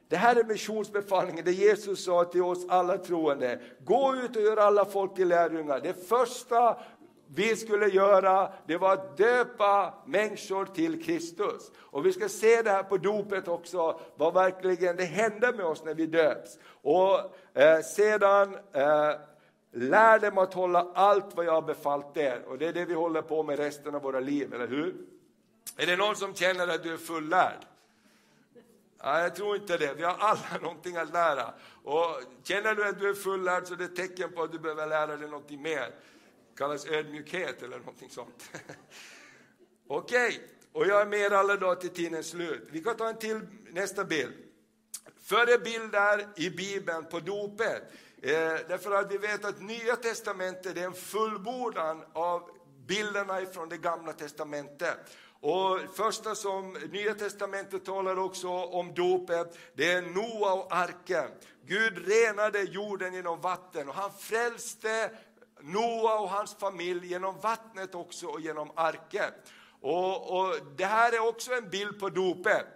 Det 0.08 0.16
här 0.18 0.36
är 0.36 0.44
missionsbefallningen, 0.44 1.46
det 1.46 1.52
Jesus 1.52 2.06
sa 2.06 2.24
till 2.24 2.44
oss 2.44 2.66
alla 2.70 2.98
troende. 2.98 3.60
Gå 3.80 4.16
ut 4.16 4.36
och 4.36 4.42
gör 4.42 4.58
alla 4.58 4.86
folk 4.86 5.16
till 5.16 5.28
lärjungar. 5.28 5.80
Det 5.80 6.08
första 6.08 6.78
vi 7.34 7.56
skulle 7.56 7.88
göra, 7.88 8.52
det 8.68 8.78
var 8.78 8.94
att 8.94 9.18
döpa 9.18 9.94
människor 10.06 10.66
till 10.66 11.04
Kristus. 11.04 11.72
Och 11.78 12.06
vi 12.06 12.14
ska 12.14 12.30
se 12.30 12.62
det 12.62 12.70
här 12.70 12.84
på 12.84 12.98
dopet 12.98 13.48
också, 13.48 14.00
vad 14.16 14.34
verkligen 14.34 14.96
det 14.96 15.04
händer 15.04 15.54
med 15.54 15.66
oss 15.66 15.84
när 15.84 15.94
vi 15.94 16.06
döps. 16.06 16.60
Och 16.82 17.20
eh, 17.54 17.82
sedan 17.82 18.56
eh, 18.74 19.12
lär 19.72 20.20
dem 20.20 20.38
att 20.38 20.54
hålla 20.54 20.92
allt 20.94 21.36
vad 21.36 21.46
jag 21.46 21.54
har 21.54 21.62
befallt 21.62 22.18
er. 22.18 22.44
Och 22.48 22.58
det 22.58 22.68
är 22.68 22.74
det 22.74 22.86
vi 22.86 22.94
håller 22.94 23.22
på 23.22 23.44
med 23.44 23.60
resten 23.60 23.96
av 23.96 24.02
våra 24.02 24.20
liv, 24.20 24.54
eller 24.54 24.68
hur? 24.68 24.96
Är 25.78 25.86
det 25.86 25.96
någon 25.96 26.16
som 26.16 26.36
känner 26.36 26.68
att 26.68 26.84
du 26.84 26.94
är 26.94 26.98
fullärd? 26.98 27.66
Nej, 29.04 29.24
jag 29.24 29.36
tror 29.36 29.56
inte 29.56 29.78
det. 29.78 29.94
Vi 29.94 30.04
har 30.04 30.16
alla 30.20 30.58
någonting 30.62 30.98
att 30.98 31.14
lära. 31.14 31.54
Och 31.84 32.22
känner 32.44 32.76
du 32.76 32.88
att 32.88 33.00
du 33.00 33.10
är 33.10 33.14
fullärd 33.14 33.68
så 33.68 33.74
är 33.74 33.78
det 33.78 33.84
ett 33.84 33.96
tecken 33.96 34.32
på 34.32 34.44
att 34.44 34.52
du 34.52 34.60
behöver 34.60 34.88
lära 34.88 35.18
dig 35.18 35.30
någonting 35.30 35.62
mer 35.62 35.94
kallas 36.56 36.86
ödmjukhet 36.86 37.64
eller 37.64 37.80
någonting 37.80 38.10
sånt. 38.10 38.50
Okej, 39.88 40.28
okay. 40.28 40.40
och 40.72 40.88
jag 40.88 41.02
är 41.02 41.06
med 41.06 41.34
alla 41.34 41.56
dagar 41.56 41.76
till 41.76 41.90
tidens 41.90 42.30
slut. 42.30 42.68
Vi 42.72 42.84
kan 42.84 42.98
ta 42.98 43.10
en 43.10 43.18
till, 43.18 43.40
nästa 43.70 44.06
bild. 44.06 44.34
Förebilder 45.24 46.28
i 46.36 46.50
Bibeln 46.50 47.06
på 47.06 47.20
dopet. 47.20 47.84
Eh, 48.22 48.32
därför 48.68 48.92
att 48.92 49.12
vi 49.12 49.18
vet 49.18 49.46
att 49.46 49.62
Nya 49.62 49.96
Testamentet 49.96 50.78
är 50.78 50.86
en 50.86 50.94
fullbordan 50.94 52.04
av 52.14 52.50
bilderna 52.88 53.46
från 53.46 53.70
det 53.70 53.78
Gamla 53.78 54.14
Testamentet. 54.14 54.98
Och 55.42 55.80
första 55.96 56.36
som 56.36 56.74
Nya 56.74 57.14
Testamentet 57.14 57.86
talar 57.86 58.20
också 58.20 58.50
om 58.50 58.94
dopet, 58.94 59.58
det 59.74 59.92
är 59.92 60.02
Noa 60.02 60.54
och 60.54 60.76
arken. 60.76 61.30
Gud 61.66 62.08
renade 62.08 62.62
jorden 62.62 63.14
genom 63.14 63.42
vatten 63.42 63.90
och 63.90 63.96
han 63.96 64.12
frälste 64.20 65.12
Noa 65.64 66.20
och 66.20 66.30
hans 66.30 66.56
familj 66.56 67.08
genom 67.08 67.40
vattnet 67.40 67.96
också 67.96 68.28
och 68.28 68.42
genom 68.42 68.72
arken. 68.76 69.32
Och, 69.82 70.40
och, 70.40 70.56
Det 70.78 70.86
här 70.86 71.14
är 71.14 71.28
också 71.28 71.54
en 71.54 71.70
bild 71.70 72.00
på 72.00 72.10
dopet. 72.10 72.68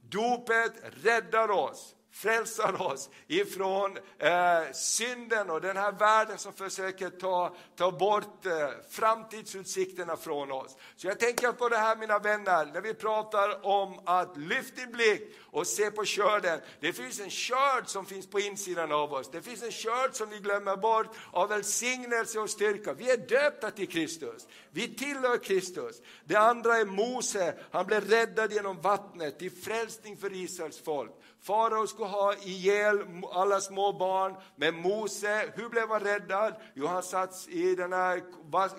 Dopet 0.00 0.72
räddar 1.02 1.50
oss 1.50 1.94
frälsar 2.12 2.82
oss 2.82 3.10
ifrån 3.26 3.98
eh, 4.18 4.72
synden 4.72 5.50
och 5.50 5.60
den 5.60 5.76
här 5.76 5.92
världen 5.92 6.38
som 6.38 6.52
försöker 6.52 7.10
ta, 7.10 7.54
ta 7.76 7.90
bort 7.90 8.46
eh, 8.46 8.52
framtidsutsikterna 8.90 10.16
från 10.16 10.52
oss. 10.52 10.76
Så 10.96 11.06
jag 11.06 11.20
tänker 11.20 11.52
på 11.52 11.68
det 11.68 11.76
här 11.76 11.96
mina 11.96 12.18
vänner, 12.18 12.66
när 12.66 12.80
vi 12.80 12.94
pratar 12.94 13.66
om 13.66 14.00
att 14.04 14.36
lyfta 14.36 14.80
din 14.80 14.92
blick 14.92 15.22
och 15.40 15.66
se 15.66 15.90
på 15.90 16.04
körden. 16.04 16.60
Det 16.80 16.92
finns 16.92 17.20
en 17.20 17.30
körd 17.30 17.88
som 17.88 18.06
finns 18.06 18.26
på 18.26 18.40
insidan 18.40 18.92
av 18.92 19.12
oss. 19.12 19.30
Det 19.30 19.42
finns 19.42 19.62
en 19.62 19.72
körd 19.72 20.14
som 20.14 20.30
vi 20.30 20.38
glömmer 20.38 20.76
bort 20.76 21.16
av 21.30 21.48
välsignelse 21.48 22.38
och 22.38 22.50
styrka. 22.50 22.92
Vi 22.92 23.10
är 23.10 23.16
döpta 23.16 23.70
till 23.70 23.88
Kristus. 23.88 24.46
Vi 24.70 24.94
tillhör 24.94 25.38
Kristus. 25.38 26.02
Det 26.24 26.36
andra 26.36 26.76
är 26.76 26.84
Mose, 26.84 27.54
han 27.70 27.86
blev 27.86 28.04
räddad 28.10 28.52
genom 28.52 28.80
vattnet 28.80 29.38
till 29.38 29.50
frälsning 29.50 30.16
för 30.16 30.34
Israels 30.34 30.80
folk. 30.84 31.10
Farao 31.42 31.86
skulle 31.86 32.08
ha 32.08 32.34
ihjäl 32.34 33.06
alla 33.32 33.60
små 33.60 33.92
barn, 33.92 34.36
men 34.56 34.76
Mose, 34.76 35.52
hur 35.54 35.68
blev 35.68 35.88
han 35.88 36.00
räddad? 36.00 36.54
Jo, 36.74 36.86
han 36.86 37.02
satt 37.02 37.48
i 37.48 37.74
den 37.74 37.92
här 37.92 38.22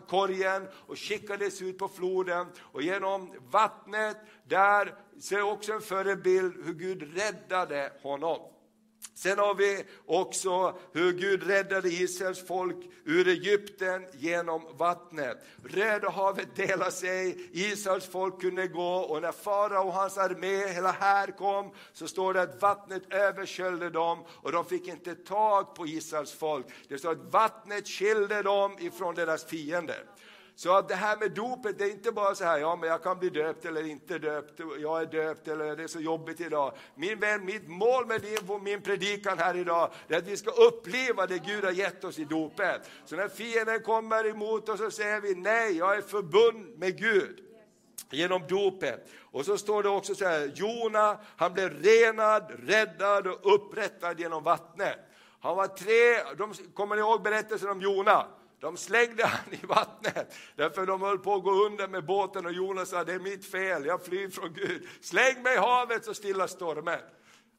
korgen 0.07 0.67
och 0.87 0.99
skickades 0.99 1.61
ut 1.61 1.77
på 1.77 1.87
floden 1.87 2.47
och 2.59 2.81
genom 2.81 3.33
vattnet, 3.51 4.17
där 4.43 4.95
ser 5.21 5.41
också 5.41 5.73
en 5.73 5.81
förebild 5.81 6.65
hur 6.65 6.73
Gud 6.73 7.17
räddade 7.17 7.91
honom. 8.01 8.52
Sen 9.15 9.39
har 9.39 9.55
vi 9.55 9.83
också 10.05 10.77
hur 10.93 11.11
Gud 11.11 11.47
räddade 11.47 11.89
Israels 11.89 12.47
folk 12.47 12.77
ur 13.05 13.27
Egypten 13.27 14.05
genom 14.13 14.77
vattnet. 14.77 15.37
Röda 15.63 16.09
havet 16.09 16.55
delade 16.55 16.91
sig, 16.91 17.49
Israels 17.51 18.05
folk 18.05 18.41
kunde 18.41 18.67
gå 18.67 18.95
och 18.95 19.21
när 19.21 19.31
farao 19.31 19.87
och 19.87 19.93
hans 19.93 20.17
armé, 20.17 20.67
hela 20.67 20.91
här 20.91 21.27
kom, 21.27 21.71
så 21.93 22.07
står 22.07 22.33
det 22.33 22.41
att 22.41 22.61
vattnet 22.61 23.13
översköljde 23.13 23.89
dem 23.89 24.25
och 24.29 24.51
de 24.51 24.65
fick 24.65 24.87
inte 24.87 25.15
tag 25.15 25.75
på 25.75 25.87
Israels 25.87 26.33
folk. 26.33 26.65
Det 26.87 26.97
står 26.97 27.11
att 27.11 27.33
vattnet 27.33 27.87
skilde 27.87 28.41
dem 28.41 28.77
ifrån 28.79 29.15
deras 29.15 29.45
fiender. 29.45 30.05
Så 30.55 30.77
att 30.77 30.89
det 30.89 30.95
här 30.95 31.17
med 31.17 31.31
dopet, 31.31 31.79
det 31.79 31.85
är 31.85 31.91
inte 31.91 32.11
bara 32.11 32.35
så 32.35 32.43
här, 32.43 32.57
ja 32.57 32.75
men 32.75 32.89
jag 32.89 33.03
kan 33.03 33.19
bli 33.19 33.29
döpt 33.29 33.65
eller 33.65 33.87
inte 33.87 34.19
döpt, 34.19 34.59
jag 34.79 35.01
är 35.01 35.05
döpt 35.05 35.47
eller 35.47 35.75
det 35.75 35.83
är 35.83 35.87
så 35.87 35.99
jobbigt 35.99 36.41
idag. 36.41 36.73
Min 36.95 37.19
vän, 37.19 37.45
mitt 37.45 37.67
mål 37.67 38.05
med 38.05 38.21
din, 38.21 38.63
min 38.63 38.81
predikan 38.81 39.37
här 39.39 39.57
idag, 39.57 39.91
är 40.07 40.17
att 40.17 40.27
vi 40.27 40.37
ska 40.37 40.51
uppleva 40.51 41.27
det 41.27 41.37
Gud 41.37 41.63
har 41.63 41.71
gett 41.71 42.03
oss 42.03 42.19
i 42.19 42.23
dopet. 42.23 42.89
Så 43.05 43.15
när 43.15 43.27
fienden 43.27 43.81
kommer 43.81 44.27
emot 44.27 44.69
oss 44.69 44.79
så 44.79 44.91
säger 44.91 45.21
vi, 45.21 45.35
nej, 45.35 45.77
jag 45.77 45.97
är 45.97 46.01
förbund 46.01 46.79
med 46.79 46.97
Gud 46.97 47.39
genom 48.09 48.47
dopet. 48.47 49.09
Och 49.31 49.45
så 49.45 49.57
står 49.57 49.83
det 49.83 49.89
också 49.89 50.15
så 50.15 50.25
här, 50.25 50.51
Jona, 50.55 51.19
han 51.37 51.53
blev 51.53 51.83
renad, 51.83 52.51
räddad 52.67 53.27
och 53.27 53.55
upprättad 53.55 54.19
genom 54.19 54.43
vattnet. 54.43 54.97
Han 55.39 55.55
var 55.55 55.67
tre, 55.67 56.35
de, 56.37 56.53
kommer 56.73 56.95
ni 56.95 57.01
ihåg 57.01 57.23
berättelsen 57.23 57.69
om 57.69 57.81
Jona? 57.81 58.27
De 58.63 58.77
slängde 58.77 59.25
han 59.25 59.53
i 59.53 59.65
vattnet, 59.65 60.35
därför 60.55 60.85
de 60.85 61.01
höll 61.01 61.19
på 61.19 61.35
att 61.35 61.43
gå 61.43 61.65
under 61.65 61.87
med 61.87 62.05
båten 62.05 62.45
och 62.45 62.51
Jonas 62.51 62.89
sa, 62.89 63.03
det 63.03 63.13
är 63.13 63.19
mitt 63.19 63.45
fel, 63.45 63.85
jag 63.85 64.05
flyr 64.05 64.29
från 64.29 64.53
Gud. 64.53 64.87
Släng 65.01 65.43
mig 65.43 65.55
i 65.55 65.57
havet 65.57 66.05
så 66.05 66.13
stilla 66.13 66.47
stormen. 66.47 66.99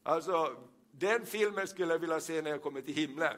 Alltså, 0.02 0.56
den 0.90 1.26
filmen 1.26 1.66
skulle 1.66 1.94
jag 1.94 1.98
vilja 1.98 2.20
se 2.20 2.42
när 2.42 2.50
jag 2.50 2.62
kommer 2.62 2.80
till 2.80 2.94
himlen. 2.94 3.36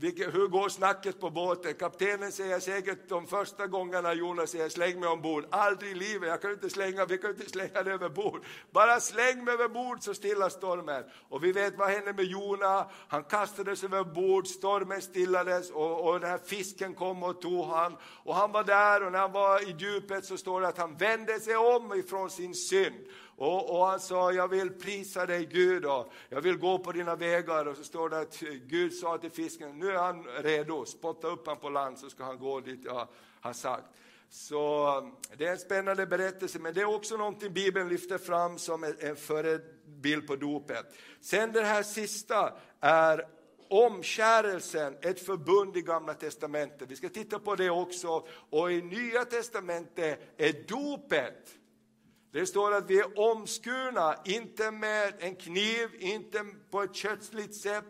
Hur 0.00 0.48
går 0.48 0.68
snacket 0.68 1.20
på 1.20 1.30
båten? 1.30 1.74
Kaptenen 1.74 2.32
säger 2.32 2.60
säkert 2.60 3.08
de 3.08 3.26
första 3.26 3.66
gångerna 3.66 4.14
Jonas 4.14 4.50
säger 4.50 4.68
släng 4.68 5.00
mig 5.00 5.08
ombord. 5.08 5.46
Aldrig 5.50 5.90
i 5.90 5.94
livet, 5.94 6.28
jag 6.28 6.42
kan 6.42 6.50
inte 6.50 6.70
slänga, 6.70 7.04
vi 7.04 7.18
kan 7.18 7.30
inte 7.30 7.50
slänga 7.50 7.82
det 7.82 7.92
över 7.92 8.08
bord. 8.08 8.44
Bara 8.70 9.00
släng 9.00 9.44
mig 9.44 9.54
över 9.54 9.68
bord 9.68 10.02
så 10.02 10.14
stillar 10.14 10.48
stormen. 10.48 11.04
Och 11.28 11.44
vi 11.44 11.52
vet 11.52 11.78
vad 11.78 11.90
hände 11.90 12.12
med 12.12 12.24
Jona. 12.24 12.90
Han 13.08 13.24
kastades 13.24 13.84
över 13.84 14.04
bord, 14.04 14.46
stormen 14.46 15.02
stillades 15.02 15.70
och, 15.70 16.08
och 16.08 16.20
den 16.20 16.30
här 16.30 16.40
fisken 16.44 16.94
kom 16.94 17.22
och 17.22 17.40
tog 17.40 17.64
han. 17.64 17.96
Och 18.02 18.34
han 18.34 18.52
var 18.52 18.64
där 18.64 19.02
och 19.02 19.12
när 19.12 19.18
han 19.18 19.32
var 19.32 19.68
i 19.68 19.76
djupet 19.78 20.24
så 20.24 20.36
står 20.36 20.60
det 20.60 20.68
att 20.68 20.78
han 20.78 20.96
vände 20.96 21.40
sig 21.40 21.56
om 21.56 21.94
ifrån 21.94 22.30
sin 22.30 22.54
synd. 22.54 23.06
Och, 23.36 23.70
och, 23.70 23.86
han 23.86 24.00
sa, 24.00 24.32
jag 24.32 24.48
vill 24.48 24.70
prisa 24.70 25.26
dig 25.26 25.46
Gud 25.46 25.84
och 25.84 26.12
jag 26.28 26.40
vill 26.40 26.56
gå 26.56 26.78
på 26.78 26.92
dina 26.92 27.16
vägar. 27.16 27.66
Och 27.66 27.76
så 27.76 27.84
står 27.84 28.08
det 28.08 28.18
att 28.18 28.40
Gud 28.66 28.92
sa 28.92 29.18
till 29.18 29.30
fisken, 29.30 29.78
nu 29.78 29.90
är 29.90 29.98
han 29.98 30.24
redo, 30.24 30.84
spotta 30.84 31.28
upp 31.28 31.46
han 31.46 31.56
på 31.56 31.68
land 31.68 31.98
så 31.98 32.10
ska 32.10 32.24
han 32.24 32.38
gå 32.38 32.60
dit 32.60 32.80
jag 32.84 33.08
har 33.40 33.52
sagt. 33.52 33.86
Så 34.28 34.86
eh, 34.98 35.36
det 35.36 35.46
är 35.46 35.52
en 35.52 35.58
spännande 35.58 36.06
berättelse, 36.06 36.58
men 36.58 36.74
det 36.74 36.80
är 36.80 36.94
också 36.94 37.16
någonting 37.16 37.52
Bibeln 37.52 37.88
lyfter 37.88 38.18
fram 38.18 38.58
som 38.58 38.84
en 38.98 39.16
förebild 39.16 40.26
på 40.26 40.36
dopet. 40.36 40.86
Sen 41.20 41.52
det 41.52 41.62
här 41.62 41.82
sista 41.82 42.52
är 42.80 43.26
omkärelsen, 43.68 44.96
ett 45.00 45.26
förbund 45.26 45.76
i 45.76 45.82
Gamla 45.82 46.14
Testamentet. 46.14 46.90
Vi 46.90 46.96
ska 46.96 47.08
titta 47.08 47.38
på 47.38 47.54
det 47.54 47.70
också. 47.70 48.26
Och 48.50 48.72
i 48.72 48.82
Nya 48.82 49.24
Testamentet 49.24 50.20
är 50.36 50.52
dopet 50.68 51.58
det 52.34 52.46
står 52.46 52.74
att 52.74 52.90
vi 52.90 52.98
är 52.98 53.18
omskurna, 53.18 54.16
inte 54.24 54.70
med 54.70 55.14
en 55.18 55.36
kniv, 55.36 55.88
inte 55.98 56.44
på 56.70 56.82
ett 56.82 56.94
kötsligt 56.94 57.54
sätt, 57.54 57.84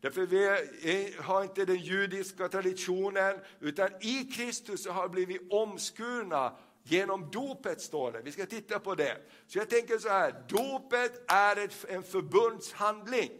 Därför 0.00 0.26
vi 0.26 1.14
har 1.18 1.42
inte 1.42 1.64
den 1.64 1.76
judiska 1.76 2.48
traditionen, 2.48 3.40
utan 3.60 3.88
i 4.00 4.24
Kristus 4.24 4.86
har 4.86 5.08
vi 5.08 5.08
blivit 5.08 5.52
omskurna 5.52 6.56
genom 6.82 7.30
dopet, 7.30 7.80
står 7.80 8.12
det. 8.12 8.22
Vi 8.22 8.32
ska 8.32 8.46
titta 8.46 8.78
på 8.78 8.94
det. 8.94 9.16
Så 9.46 9.58
jag 9.58 9.70
tänker 9.70 9.98
så 9.98 10.08
här, 10.08 10.44
dopet 10.48 11.30
är 11.30 11.70
en 11.88 12.02
förbundshandling. 12.02 13.30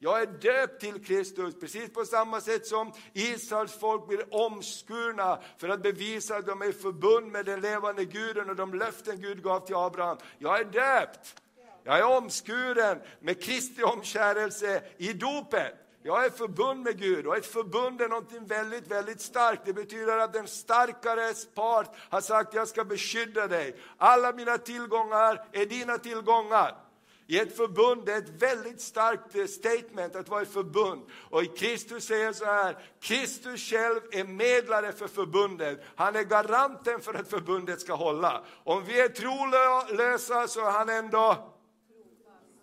Jag 0.00 0.22
är 0.22 0.26
döpt 0.26 0.80
till 0.80 1.04
Kristus, 1.04 1.60
precis 1.60 1.92
på 1.92 2.04
samma 2.04 2.40
sätt 2.40 2.66
som 2.66 2.92
Israels 3.12 3.78
folk 3.78 4.08
blir 4.08 4.34
omskurna 4.34 5.38
för 5.58 5.68
att 5.68 5.82
bevisa 5.82 6.36
att 6.36 6.46
de 6.46 6.62
är 6.62 6.66
i 6.66 6.72
förbund 6.72 7.32
med 7.32 7.44
den 7.44 7.60
levande 7.60 8.04
guden 8.04 8.50
och 8.50 8.56
de 8.56 8.74
löften 8.74 9.20
Gud 9.20 9.42
gav 9.42 9.66
till 9.66 9.74
Abraham. 9.74 10.16
Jag 10.38 10.60
är 10.60 10.64
döpt. 10.64 11.42
Jag 11.84 11.98
är 11.98 12.04
omskuren 12.04 13.00
med 13.20 13.42
Kristi 13.42 13.82
omskärelse 13.82 14.82
i 14.96 15.12
dopet. 15.12 15.74
Jag 16.02 16.24
är 16.24 16.30
förbund 16.30 16.82
med 16.82 16.98
Gud 16.98 17.26
och 17.26 17.36
ett 17.36 17.46
förbund 17.46 18.00
är 18.00 18.08
något 18.08 18.32
väldigt, 18.32 18.90
väldigt 18.90 19.20
starkt. 19.20 19.62
Det 19.64 19.72
betyder 19.72 20.18
att 20.18 20.32
den 20.32 20.46
starkares 20.46 21.46
part 21.54 21.96
har 22.10 22.20
sagt 22.20 22.54
jag 22.54 22.68
ska 22.68 22.84
beskydda 22.84 23.46
dig. 23.46 23.76
Alla 23.96 24.32
mina 24.32 24.58
tillgångar 24.58 25.44
är 25.52 25.66
dina 25.66 25.98
tillgångar. 25.98 26.87
I 27.30 27.38
ett 27.38 27.56
förbund, 27.56 28.06
det 28.06 28.12
är 28.12 28.18
ett 28.18 28.42
väldigt 28.42 28.80
starkt 28.80 29.34
eh, 29.34 29.44
statement 29.44 30.16
att 30.16 30.28
vara 30.28 30.42
i 30.42 30.46
förbund. 30.46 31.02
Och 31.30 31.42
i 31.42 31.46
Kristus 31.46 32.04
säger 32.04 32.32
så 32.32 32.44
här, 32.44 32.78
Kristus 33.00 33.70
själv 33.70 34.00
är 34.10 34.24
medlare 34.24 34.92
för 34.92 35.08
förbundet. 35.08 35.80
Han 35.96 36.16
är 36.16 36.22
garanten 36.22 37.00
för 37.00 37.14
att 37.14 37.28
förbundet 37.28 37.80
ska 37.80 37.94
hålla. 37.94 38.44
Om 38.64 38.84
vi 38.84 39.00
är 39.00 39.08
trolösa 39.08 40.48
så 40.48 40.66
är 40.66 40.70
han 40.70 40.88
ändå, 40.88 41.54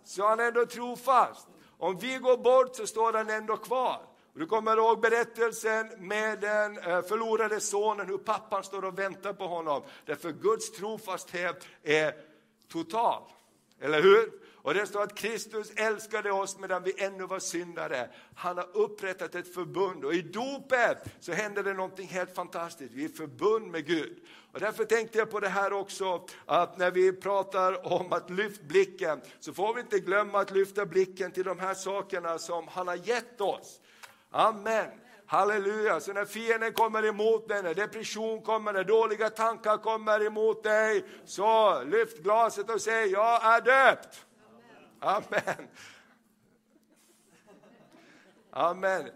så 0.06 0.24
är 0.24 0.28
han 0.28 0.40
ändå 0.40 0.66
trofast. 0.66 1.48
Om 1.78 1.98
vi 1.98 2.18
går 2.18 2.38
bort 2.38 2.76
så 2.76 2.88
står 2.88 3.14
han 3.14 3.30
ändå 3.30 3.58
kvar. 3.58 4.02
Du 4.34 4.46
kommer 4.46 4.78
ihåg 4.78 5.02
berättelsen 5.02 5.92
med 5.98 6.40
den 6.40 6.78
eh, 6.78 7.02
förlorade 7.02 7.60
sonen, 7.60 8.08
hur 8.08 8.18
pappan 8.18 8.64
står 8.64 8.86
och 8.86 9.00
väntar 9.00 9.34
på 9.34 9.48
honom. 9.48 9.84
Därför 10.06 10.32
Guds 10.32 10.72
trofasthet 10.72 11.66
är 11.84 12.14
total. 12.72 13.22
Eller 13.80 14.02
hur? 14.02 14.45
Och 14.66 14.74
det 14.74 14.88
står 14.88 15.04
att 15.04 15.16
Kristus 15.16 15.72
älskade 15.76 16.32
oss 16.32 16.58
medan 16.60 16.84
vi 16.84 17.04
ännu 17.04 17.26
var 17.26 17.40
syndare. 17.40 18.10
Han 18.36 18.58
har 18.58 18.78
upprättat 18.78 19.36
ett 19.36 19.54
förbund 19.54 20.06
och 20.06 20.14
i 20.14 20.22
dopet 20.22 20.98
så 21.20 21.32
händer 21.32 21.64
det 21.64 21.74
någonting 21.74 22.08
helt 22.08 22.36
fantastiskt. 22.36 22.94
Vi 22.94 23.06
är 23.06 23.10
förbund 23.10 23.72
med 23.72 23.86
Gud. 23.86 24.18
Och 24.54 24.60
därför 24.60 24.86
tänkte 24.86 25.18
jag 25.18 25.32
på 25.32 25.40
det 25.40 25.50
här 25.50 25.74
också, 25.74 26.26
att 26.46 26.78
när 26.78 26.92
vi 26.92 27.14
pratar 27.14 27.94
om 27.94 28.14
att 28.14 28.30
lyfta 28.30 28.64
blicken, 28.64 29.22
så 29.40 29.54
får 29.54 29.74
vi 29.74 29.82
inte 29.82 30.00
glömma 30.00 30.40
att 30.40 30.52
lyfta 30.52 30.86
blicken 30.86 31.32
till 31.32 31.46
de 31.46 31.60
här 31.60 31.74
sakerna 31.74 32.38
som 32.38 32.68
han 32.68 32.88
har 32.88 33.08
gett 33.08 33.42
oss. 33.42 33.80
Amen. 34.32 34.90
Halleluja! 35.26 36.00
Så 36.00 36.14
när 36.14 36.26
fienden 36.26 36.74
kommer 36.74 37.06
emot 37.06 37.48
dig, 37.48 37.64
när 37.64 37.74
depression 37.74 38.42
kommer, 38.42 38.74
när 38.74 38.84
dåliga 38.84 39.30
tankar 39.30 39.78
kommer 39.78 40.26
emot 40.26 40.64
dig, 40.64 41.06
så 41.26 41.84
lyft 41.84 42.18
glaset 42.18 42.70
och 42.70 42.82
säg, 42.82 43.08
jag 43.08 43.44
är 43.44 43.62
döpt. 43.62 44.25
Amen. 45.06 45.68
Amen. 48.52 49.10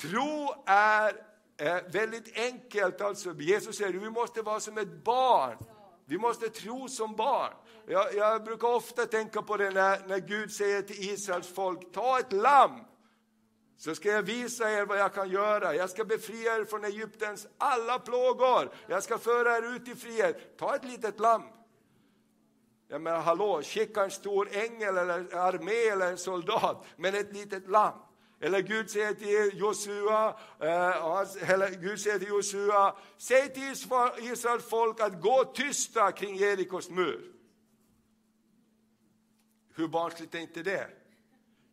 Tro 0.00 0.54
är 0.66 1.24
eh, 1.56 1.78
väldigt 1.92 2.38
enkelt. 2.38 3.00
Alltså. 3.00 3.34
Jesus 3.34 3.76
säger 3.76 3.92
vi 3.92 4.10
måste 4.10 4.42
vara 4.42 4.60
som 4.60 4.78
ett 4.78 5.04
barn. 5.04 5.56
Vi 6.04 6.18
måste 6.18 6.48
tro 6.48 6.88
som 6.88 7.16
barn. 7.16 7.52
Jag, 7.86 8.14
jag 8.14 8.44
brukar 8.44 8.68
ofta 8.68 9.06
tänka 9.06 9.42
på 9.42 9.56
det 9.56 9.70
när, 9.70 10.06
när 10.06 10.18
Gud 10.18 10.52
säger 10.52 10.82
till 10.82 11.10
Israels 11.10 11.54
folk, 11.54 11.92
ta 11.92 12.18
ett 12.18 12.32
lamm 12.32 12.80
så 13.78 13.94
ska 13.94 14.08
jag 14.08 14.22
visa 14.22 14.70
er 14.70 14.86
vad 14.86 14.98
jag 14.98 15.14
kan 15.14 15.30
göra. 15.30 15.74
Jag 15.74 15.90
ska 15.90 16.04
befria 16.04 16.56
er 16.56 16.64
från 16.64 16.84
Egyptens 16.84 17.46
alla 17.58 17.98
plågor. 17.98 18.70
Jag 18.86 19.02
ska 19.02 19.18
föra 19.18 19.56
er 19.56 19.76
ut 19.76 19.88
i 19.88 19.94
frihet. 19.94 20.58
Ta 20.58 20.76
ett 20.76 20.84
litet 20.84 21.20
lamm. 21.20 21.42
Jag 22.92 23.00
menar, 23.00 23.20
hallå, 23.20 23.62
skicka 23.62 24.04
en 24.04 24.10
stor 24.10 24.48
ängel 24.52 24.96
eller 24.96 25.36
armé 25.36 25.88
eller 25.92 26.10
en 26.10 26.18
soldat, 26.18 26.86
men 26.96 27.14
ett 27.14 27.32
litet 27.32 27.68
lamm. 27.68 27.98
Eller 28.40 28.60
Gud 28.60 28.90
säger 28.90 29.14
till 29.14 29.58
Josua, 29.58 30.28
eh, 30.60 31.50
eller 31.50 31.80
Gud 31.80 32.00
säger 32.00 32.18
till 32.18 32.28
Josua, 32.28 32.96
säg 33.18 33.52
till 33.54 33.72
Israels 34.32 34.64
folk 34.64 35.00
att 35.00 35.20
gå 35.20 35.44
tysta 35.44 36.12
kring 36.12 36.36
Jerikos 36.36 36.90
mur. 36.90 37.32
Hur 39.74 39.88
barnsligt 39.88 40.34
är 40.34 40.38
inte 40.38 40.62
det? 40.62 40.88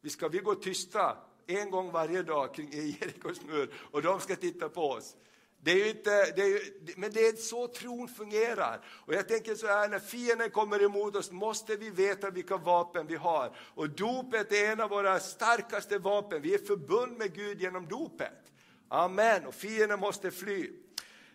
Vi 0.02 0.10
ska 0.10 0.28
vi 0.28 0.40
gå 0.40 0.56
tysta 0.56 1.18
en 1.48 1.72
gång 1.72 1.92
varje 1.92 2.24
dag 2.24 2.54
kring 2.54 2.70
Jerikos 2.72 3.42
mur 3.42 3.74
och 3.92 4.02
de 4.02 4.20
ska 4.20 4.36
titta 4.36 4.70
på 4.70 4.90
oss. 4.90 5.16
Det 5.62 5.72
är 5.72 5.90
inte, 5.90 6.32
det 6.32 6.42
är, 6.42 6.62
men 6.98 7.12
det 7.12 7.28
är 7.28 7.36
så 7.36 7.68
tron 7.68 8.08
fungerar. 8.08 8.86
Och 8.88 9.14
jag 9.14 9.28
tänker 9.28 9.56
så 9.56 9.68
här, 9.68 9.88
när 9.88 10.00
fienden 10.00 10.50
kommer 10.50 10.84
emot 10.84 11.16
oss 11.16 11.32
måste 11.32 11.76
vi 11.76 11.90
veta 11.90 12.30
vilka 12.30 12.58
vapen 12.58 13.08
vi 13.08 13.16
har. 13.16 13.56
Och 13.76 13.90
dopet 13.90 14.52
är 14.52 14.72
en 14.72 14.82
av 14.82 14.90
våra 14.90 15.20
starkaste 15.20 15.98
vapen. 15.98 16.42
Vi 16.42 16.54
är 16.54 16.66
förbund 16.66 17.18
med 17.18 17.36
Gud 17.36 17.62
genom 17.62 17.88
dopet. 17.88 18.52
Amen, 18.88 19.46
och 19.46 19.56
fienden 19.56 20.00
måste 20.00 20.32
fly. 20.32 20.72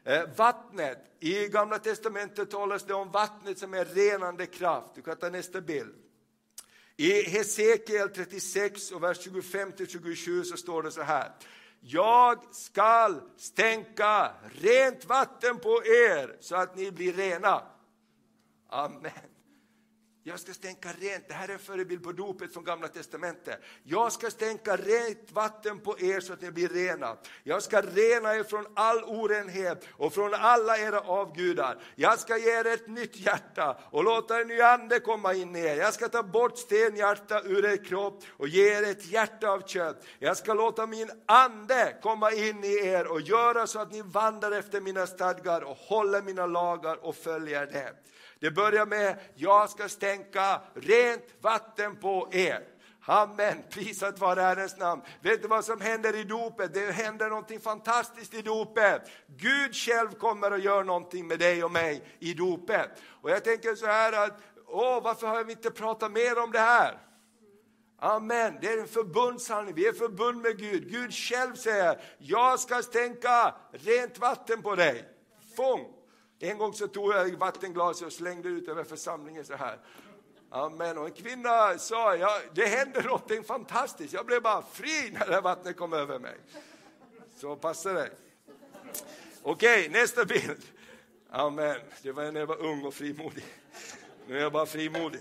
Eh, 0.05 0.23
vattnet, 0.37 0.99
i 1.21 1.49
Gamla 1.49 1.79
Testamentet 1.79 2.51
talas 2.51 2.85
det 2.85 2.95
om 2.95 3.11
vattnet 3.11 3.59
som 3.59 3.75
är 3.75 3.85
renande 3.85 4.47
kraft. 4.47 4.95
Du 4.95 5.03
kan 5.03 5.17
ta 5.17 5.29
nästa 5.29 5.61
bild. 5.61 5.95
I 6.97 7.23
Hesekiel 7.23 8.09
36 8.09 8.91
och 8.91 9.03
vers 9.03 9.27
25-27 9.27 10.43
så 10.43 10.57
står 10.57 10.83
det 10.83 10.91
så 10.91 11.03
här. 11.03 11.33
Jag 11.81 12.55
skall 12.55 13.21
stänka 13.37 14.31
rent 14.61 15.05
vatten 15.05 15.59
på 15.59 15.83
er 15.85 16.37
så 16.41 16.57
att 16.57 16.77
ni 16.77 16.93
blir 16.93 17.13
rena. 17.13 17.63
Amen. 18.69 19.34
Jag 20.27 20.41
ska 20.41 20.53
stänka 20.53 20.89
rent, 21.01 21.29
det 21.29 21.35
här 21.35 21.49
är 21.49 21.53
en 21.53 21.59
förebild 21.59 22.03
på 22.03 22.13
dopet 22.13 22.53
från 22.53 22.65
Gamla 22.65 22.89
Testamentet. 22.89 23.61
Jag 23.83 24.13
ska 24.13 24.31
stänka 24.31 24.77
rent 24.77 25.33
vatten 25.33 25.81
på 25.81 26.01
er 26.01 26.21
så 26.21 26.33
att 26.33 26.43
ni 26.43 26.51
blir 26.51 26.69
rena. 26.69 27.17
Jag 27.43 27.63
ska 27.63 27.83
rena 27.83 28.37
er 28.37 28.43
från 28.43 28.67
all 28.75 29.05
orenhet 29.05 29.85
och 29.91 30.15
från 30.15 30.35
alla 30.35 30.79
era 30.79 31.01
avgudar. 31.01 31.79
Jag 31.95 32.19
ska 32.19 32.39
ge 32.39 32.51
er 32.61 32.67
ett 32.67 32.89
nytt 32.89 33.17
hjärta 33.17 33.77
och 33.91 34.05
låta 34.05 34.41
en 34.41 34.49
ny 34.49 34.61
ande 34.61 35.01
komma 35.01 35.35
in 35.35 35.57
i 35.57 35.61
er. 35.61 35.77
Jag 35.77 35.95
ska 35.95 36.09
ta 36.09 36.23
bort 36.23 36.59
stenhjärta 36.59 37.43
ur 37.43 37.65
er 37.65 37.85
kropp 37.85 38.25
och 38.31 38.49
ge 38.49 38.79
er 38.79 38.83
ett 38.83 39.07
hjärta 39.07 39.51
av 39.51 39.67
kött. 39.67 40.05
Jag 40.19 40.37
ska 40.37 40.55
låta 40.55 40.87
min 40.87 41.11
ande 41.27 41.97
komma 42.03 42.33
in 42.33 42.65
i 42.65 42.87
er 42.87 43.07
och 43.07 43.21
göra 43.21 43.67
så 43.67 43.79
att 43.79 43.93
ni 43.93 44.03
vandrar 44.03 44.53
efter 44.53 44.81
mina 44.81 45.07
stadgar 45.07 45.61
och 45.61 45.77
håller 45.77 46.23
mina 46.23 46.47
lagar 46.47 47.05
och 47.05 47.17
följer 47.17 47.67
det. 47.67 47.93
Det 48.45 48.51
börjar 48.51 48.87
med, 48.87 49.17
jag 49.35 49.71
ska 49.71 49.89
stänka 49.89 50.61
rent 50.75 51.25
vatten 51.41 51.97
på 51.97 52.29
er. 52.33 52.61
Amen, 53.05 53.63
prisat 53.71 54.19
vare 54.19 54.41
Herrens 54.41 54.77
namn. 54.77 55.03
Vet 55.23 55.43
du 55.43 55.49
vad 55.49 55.65
som 55.65 55.81
händer 55.81 56.17
i 56.17 56.25
dopet? 56.25 56.75
Det 56.75 56.93
händer 56.93 57.29
någonting 57.29 57.61
fantastiskt 57.61 58.35
i 58.35 58.43
dopet. 58.43 59.03
Gud 59.27 59.75
själv 59.75 60.13
kommer 60.13 60.53
och 60.53 60.59
gör 60.59 60.85
någonting 60.85 61.27
med 61.27 61.39
dig 61.39 61.65
och 61.65 61.71
mig 61.71 62.05
i 62.19 62.35
dopet. 62.35 62.91
Och 63.23 63.31
jag 63.31 63.45
tänker 63.45 63.75
så 63.75 63.87
här 63.87 64.13
att, 64.27 64.41
åh, 64.67 65.03
varför 65.03 65.27
har 65.27 65.45
vi 65.45 65.53
inte 65.53 65.71
pratat 65.71 66.13
mer 66.13 66.39
om 66.39 66.53
det 66.53 66.59
här? 66.59 66.99
Amen, 67.99 68.59
det 68.61 68.73
är 68.73 68.79
en 68.79 68.89
förbundshandling, 68.89 69.75
vi 69.75 69.87
är 69.87 69.93
förbund 69.93 70.43
med 70.43 70.59
Gud. 70.59 70.91
Gud 70.91 71.15
själv 71.15 71.55
säger, 71.55 72.01
jag 72.19 72.61
ska 72.61 72.83
stänka 72.83 73.55
rent 73.73 74.19
vatten 74.19 74.63
på 74.63 74.75
dig. 74.75 75.05
Fång. 75.57 75.94
En 76.51 76.59
gång 76.59 76.73
så 76.73 76.89
tog 76.89 77.13
jag 77.13 77.31
vattenglaset 77.31 78.07
och 78.07 78.13
slängde 78.13 78.49
ut 78.49 78.69
över 78.69 78.85
församlingen 78.85 79.45
så 79.45 79.55
här. 79.55 79.79
Amen. 80.51 80.99
Och 80.99 81.07
en 81.07 81.13
kvinna 81.13 81.79
sa, 81.79 82.17
ja, 82.17 82.41
det 82.55 82.67
hände 82.67 83.03
någonting 83.03 83.45
fantastiskt. 83.45 84.13
Jag 84.15 84.27
blev 84.27 84.43
bara 84.43 84.63
fri 84.63 85.11
när 85.19 85.27
det 85.27 85.41
vattnet 85.41 85.77
kom 85.77 85.93
över 85.93 86.19
mig. 86.19 86.37
Så 87.37 87.57
passa 87.57 87.93
dig. 87.93 88.11
Okej, 89.43 89.89
nästa 89.89 90.25
bild. 90.25 90.63
Amen. 91.31 91.77
Det 92.03 92.13
var 92.13 92.33
när 92.33 92.41
jag 92.41 92.47
var 92.47 92.63
ung 92.63 92.85
och 92.85 92.95
frimodig. 92.95 93.45
Nu 94.27 94.39
är 94.39 94.43
jag 94.43 94.53
bara 94.53 94.67
frimodig. 94.67 95.21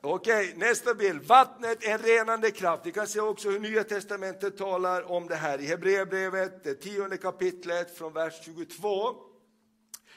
Okej, 0.00 0.54
nästa 0.56 0.94
bild. 0.94 1.22
Vattnet 1.22 1.84
är 1.84 1.92
en 1.92 1.98
renande 1.98 2.50
kraft. 2.50 2.86
Vi 2.86 2.92
kan 2.92 3.06
se 3.06 3.20
också 3.20 3.50
hur 3.50 3.60
Nya 3.60 3.84
Testamentet 3.84 4.58
talar 4.58 5.10
om 5.10 5.26
det 5.26 5.34
här. 5.34 5.60
I 5.60 5.66
Hebreerbrevet, 5.66 6.64
det 6.64 6.74
tionde 6.74 7.16
kapitlet 7.16 7.98
från 7.98 8.12
vers 8.12 8.44
22. 8.44 9.29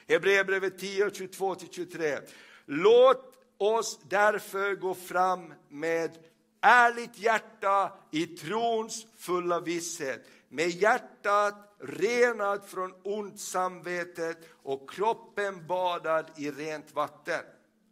Hebreerbrevet 0.07 0.79
10, 0.79 1.09
22-23. 1.09 2.19
Låt 2.65 3.37
oss 3.57 3.99
därför 4.09 4.75
gå 4.75 4.93
fram 4.93 5.53
med 5.69 6.17
ärligt 6.61 7.17
hjärta 7.19 7.93
i 8.11 8.25
trons 8.25 9.07
fulla 9.17 9.59
visshet, 9.59 10.27
med 10.49 10.69
hjärtat 10.69 11.75
renat 11.79 12.69
från 12.69 12.93
ont 13.03 13.39
samvetet 13.39 14.49
och 14.63 14.89
kroppen 14.89 15.67
badad 15.67 16.25
i 16.37 16.51
rent 16.51 16.95
vatten. 16.95 17.41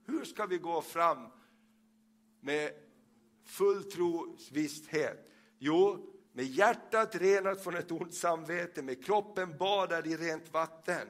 Hur 0.05 0.25
ska 0.25 0.45
vi 0.45 0.57
gå 0.57 0.81
fram 0.81 1.27
med 2.41 2.71
full 3.45 3.83
trosvisshet? 3.83 5.31
Jo, 5.59 6.11
med 6.33 6.45
hjärtat 6.45 7.15
renat 7.15 7.63
från 7.63 7.75
ett 7.75 7.91
ont 7.91 8.13
samvete, 8.13 8.81
med 8.81 9.05
kroppen 9.05 9.57
badad 9.57 10.07
i 10.07 10.17
rent 10.17 10.53
vatten. 10.53 11.07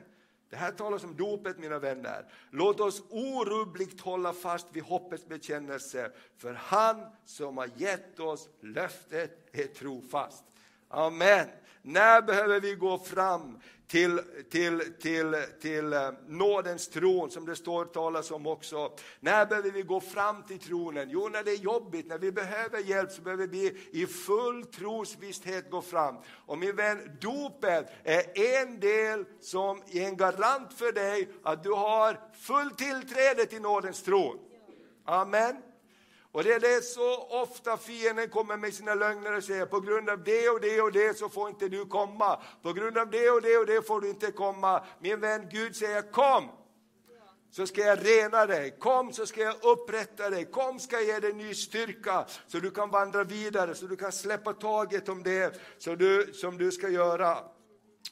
Det 0.51 0.57
här 0.57 0.71
talas 0.71 1.03
om 1.03 1.15
dopet 1.15 1.57
mina 1.59 1.79
vänner. 1.79 2.25
Låt 2.49 2.79
oss 2.79 3.03
orubbligt 3.09 4.01
hålla 4.01 4.33
fast 4.33 4.67
vid 4.71 4.83
hoppets 4.83 5.27
bekännelse, 5.27 6.11
för 6.37 6.53
han 6.53 7.05
som 7.25 7.57
har 7.57 7.69
gett 7.75 8.19
oss 8.19 8.49
löftet 8.61 9.49
är 9.51 9.67
trofast. 9.67 10.43
Amen. 10.87 11.47
När 11.81 12.21
behöver 12.21 12.59
vi 12.59 12.75
gå 12.75 12.97
fram 12.97 13.59
till, 13.87 14.19
till, 14.51 14.93
till, 15.01 15.35
till 15.61 15.93
eh, 15.93 16.09
nådens 16.27 16.87
tron, 16.87 17.31
som 17.31 17.45
det 17.45 17.55
står 17.55 17.85
talas 17.85 18.31
om 18.31 18.47
också. 18.47 18.91
När 19.19 19.45
behöver 19.45 19.71
vi 19.71 19.81
gå 19.81 19.99
fram 19.99 20.43
till 20.43 20.59
tronen? 20.59 21.09
Jo, 21.09 21.29
när 21.29 21.43
det 21.43 21.51
är 21.51 21.57
jobbigt, 21.57 22.07
när 22.07 22.17
vi 22.17 22.31
behöver 22.31 22.79
hjälp, 22.79 23.11
så 23.11 23.21
behöver 23.21 23.47
vi 23.47 23.77
i 23.91 24.05
full 24.05 24.65
trosvisshet 24.65 25.71
gå 25.71 25.81
fram. 25.81 26.15
Och 26.45 26.57
min 26.57 26.75
vän, 26.75 27.17
dopet 27.21 27.87
är 28.03 28.61
en 28.61 28.79
del 28.79 29.25
som 29.41 29.81
är 29.91 30.07
en 30.07 30.17
garant 30.17 30.73
för 30.73 30.91
dig 30.91 31.29
att 31.43 31.63
du 31.63 31.71
har 31.71 32.19
full 32.41 32.71
tillträde 32.71 33.45
till 33.45 33.61
nådens 33.61 34.03
tron. 34.03 34.39
Amen. 35.05 35.70
Och 36.31 36.43
det 36.43 36.53
är 36.53 36.59
det 36.59 36.81
så 36.81 37.15
ofta 37.15 37.77
fienden 37.77 38.29
kommer 38.29 38.57
med 38.57 38.73
sina 38.73 38.93
lögner 38.93 39.37
och 39.37 39.43
säger 39.43 39.65
på 39.65 39.79
grund 39.79 40.09
av 40.09 40.23
det 40.23 40.49
och 40.49 40.61
det 40.61 40.81
och 40.81 40.91
det 40.91 41.17
så 41.17 41.29
får 41.29 41.49
inte 41.49 41.69
du 41.69 41.85
komma. 41.85 42.41
På 42.61 42.73
grund 42.73 42.97
av 42.97 43.09
det 43.09 43.29
och 43.29 43.41
det 43.41 43.57
och 43.57 43.65
det 43.65 43.87
får 43.87 44.01
du 44.01 44.09
inte 44.09 44.31
komma. 44.31 44.83
Min 44.99 45.19
vän 45.19 45.47
Gud 45.51 45.75
säger 45.75 46.11
kom! 46.11 46.49
Så 47.53 47.67
ska 47.67 47.81
jag 47.81 48.05
rena 48.05 48.45
dig, 48.45 48.77
kom 48.79 49.13
så 49.13 49.25
ska 49.25 49.41
jag 49.41 49.55
upprätta 49.63 50.29
dig, 50.29 50.45
kom 50.45 50.79
ska 50.79 50.95
jag 50.95 51.05
ge 51.05 51.19
dig 51.19 51.33
ny 51.33 51.53
styrka 51.53 52.25
så 52.47 52.59
du 52.59 52.71
kan 52.71 52.89
vandra 52.89 53.23
vidare, 53.23 53.75
så 53.75 53.85
du 53.85 53.95
kan 53.95 54.11
släppa 54.11 54.53
taget 54.53 55.09
om 55.09 55.23
det 55.23 55.61
som 55.77 55.97
du, 55.97 56.33
som 56.33 56.57
du 56.57 56.71
ska 56.71 56.89
göra. 56.89 57.37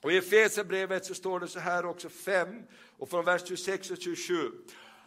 Och 0.01 0.11
I 0.11 0.17
Efesierbrevet 0.17 1.05
så 1.05 1.13
står 1.13 1.39
det 1.39 1.47
så 1.47 1.59
här 1.59 1.85
också 1.85 2.09
5 2.09 2.47
och 2.97 3.09
från 3.09 3.25
vers 3.25 3.41
26 3.47 3.91
och 3.91 3.97
27. 3.97 4.51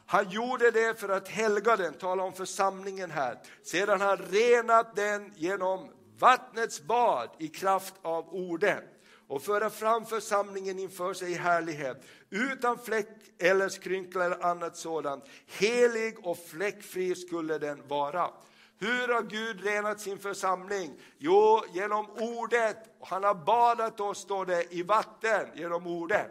Han 0.06 0.30
gjorde 0.30 0.70
det 0.70 1.00
för 1.00 1.08
att 1.08 1.28
helga 1.28 1.76
den, 1.76 1.94
tala 1.94 2.22
om 2.22 2.32
församlingen 2.32 3.10
här. 3.10 3.38
Sedan 3.62 4.00
han 4.00 4.16
renat 4.16 4.96
den 4.96 5.32
genom 5.36 5.90
vattnets 6.18 6.82
bad 6.82 7.28
i 7.38 7.48
kraft 7.48 7.94
av 8.02 8.28
ordet 8.34 8.84
och 9.28 9.42
föra 9.42 9.70
fram 9.70 10.06
församlingen 10.06 10.78
inför 10.78 11.14
sig 11.14 11.32
i 11.32 11.34
härlighet, 11.34 12.04
utan 12.30 12.78
fläck 12.78 13.08
eller 13.38 13.68
skrynkla 13.68 14.24
eller 14.24 14.44
annat 14.44 14.76
sådant. 14.76 15.24
Helig 15.46 16.26
och 16.26 16.38
fläckfri 16.38 17.14
skulle 17.14 17.58
den 17.58 17.88
vara. 17.88 18.30
Hur 18.78 19.08
har 19.14 19.22
Gud 19.22 19.64
renat 19.64 20.00
sin 20.00 20.18
församling? 20.18 21.00
Jo, 21.18 21.62
genom 21.72 22.10
ordet. 22.10 22.76
Han 23.00 23.24
har 23.24 23.34
badat 23.34 24.00
oss, 24.00 24.18
står 24.18 24.46
det, 24.46 24.74
i 24.74 24.82
vatten 24.82 25.48
genom 25.54 25.86
ordet. 25.86 26.30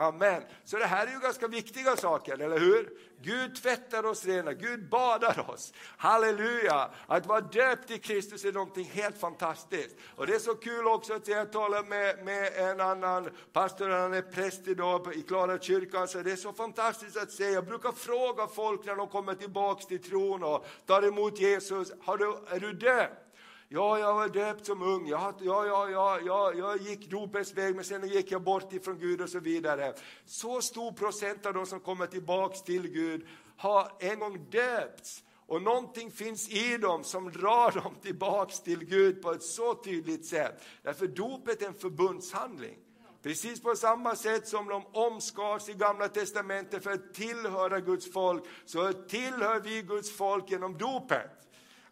Amen. 0.00 0.42
Så 0.64 0.78
det 0.78 0.86
här 0.86 1.06
är 1.06 1.10
ju 1.10 1.18
ganska 1.18 1.48
viktiga 1.48 1.96
saker, 1.96 2.38
eller 2.38 2.58
hur? 2.58 2.90
Gud 3.22 3.54
tvättar 3.62 4.06
oss 4.06 4.24
rena, 4.24 4.52
Gud 4.52 4.88
badar 4.88 5.50
oss. 5.50 5.72
Halleluja! 5.96 6.90
Att 7.06 7.26
vara 7.26 7.40
döpt 7.40 7.90
i 7.90 7.98
Kristus 7.98 8.44
är 8.44 8.52
någonting 8.52 8.84
helt 8.84 9.18
fantastiskt. 9.18 9.96
Och 10.16 10.26
det 10.26 10.34
är 10.34 10.38
så 10.38 10.54
kul 10.54 10.86
också 10.86 11.14
att 11.14 11.28
jag 11.28 11.52
talar 11.52 11.82
med, 11.82 12.24
med 12.24 12.52
en 12.56 12.80
annan 12.80 13.30
pastor, 13.52 13.88
han 13.88 14.14
är 14.14 14.22
präst 14.22 14.68
idag 14.68 15.14
i 15.14 15.22
Klara 15.22 15.58
kyrkan, 15.58 16.08
så 16.08 16.18
det 16.18 16.32
är 16.32 16.36
så 16.36 16.52
fantastiskt 16.52 17.16
att 17.16 17.30
se. 17.30 17.50
Jag 17.50 17.66
brukar 17.66 17.92
fråga 17.92 18.46
folk 18.46 18.84
när 18.84 18.96
de 18.96 19.08
kommer 19.08 19.34
tillbaks 19.34 19.86
till 19.86 20.02
tron 20.02 20.42
och 20.42 20.66
tar 20.86 21.02
emot 21.02 21.40
Jesus, 21.40 21.92
har 22.00 22.18
du, 22.18 22.56
är 22.56 22.60
du 22.60 22.72
döpt? 22.72 23.27
Ja, 23.70 23.98
jag 23.98 24.14
var 24.14 24.28
döpt 24.28 24.66
som 24.66 24.82
ung, 24.82 25.08
ja, 25.08 25.34
ja, 25.40 25.66
ja, 25.66 25.90
ja, 25.90 26.20
ja, 26.26 26.52
jag 26.54 26.80
gick 26.80 27.10
dopets 27.10 27.54
väg 27.54 27.74
men 27.74 27.84
sen 27.84 28.08
gick 28.08 28.30
jag 28.30 28.42
bort 28.42 28.72
ifrån 28.72 28.98
Gud 28.98 29.20
och 29.20 29.28
så 29.28 29.40
vidare. 29.40 29.94
Så 30.24 30.60
stor 30.60 30.92
procent 30.92 31.46
av 31.46 31.54
de 31.54 31.66
som 31.66 31.80
kommer 31.80 32.06
tillbaks 32.06 32.62
till 32.62 32.88
Gud 32.88 33.26
har 33.56 33.92
en 33.98 34.18
gång 34.18 34.50
döpts 34.50 35.24
och 35.46 35.62
någonting 35.62 36.10
finns 36.10 36.48
i 36.48 36.76
dem 36.76 37.04
som 37.04 37.32
drar 37.32 37.82
dem 37.82 37.94
tillbaks 38.02 38.60
till 38.60 38.84
Gud 38.84 39.22
på 39.22 39.32
ett 39.32 39.42
så 39.42 39.74
tydligt 39.74 40.26
sätt. 40.26 40.62
Därför 40.82 41.06
dopet 41.06 41.62
är 41.62 41.66
en 41.66 41.74
förbundshandling. 41.74 42.78
Precis 43.22 43.60
på 43.60 43.74
samma 43.74 44.16
sätt 44.16 44.48
som 44.48 44.68
de 44.68 44.86
omskars 44.92 45.68
i 45.68 45.72
Gamla 45.72 46.08
Testamentet 46.08 46.82
för 46.82 46.90
att 46.90 47.14
tillhöra 47.14 47.80
Guds 47.80 48.12
folk, 48.12 48.44
så 48.64 48.92
tillhör 48.92 49.60
vi 49.60 49.82
Guds 49.82 50.16
folk 50.16 50.50
genom 50.50 50.78
dopet. 50.78 51.47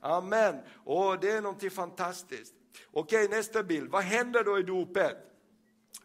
Amen. 0.07 0.57
Och 0.85 1.21
det 1.21 1.31
är 1.31 1.41
någonting 1.41 1.71
fantastiskt. 1.71 2.55
Okej, 2.93 3.29
nästa 3.29 3.63
bild. 3.63 3.91
Vad 3.91 4.03
händer 4.03 4.45
då 4.45 4.59
i 4.59 4.63
dopet? 4.63 5.17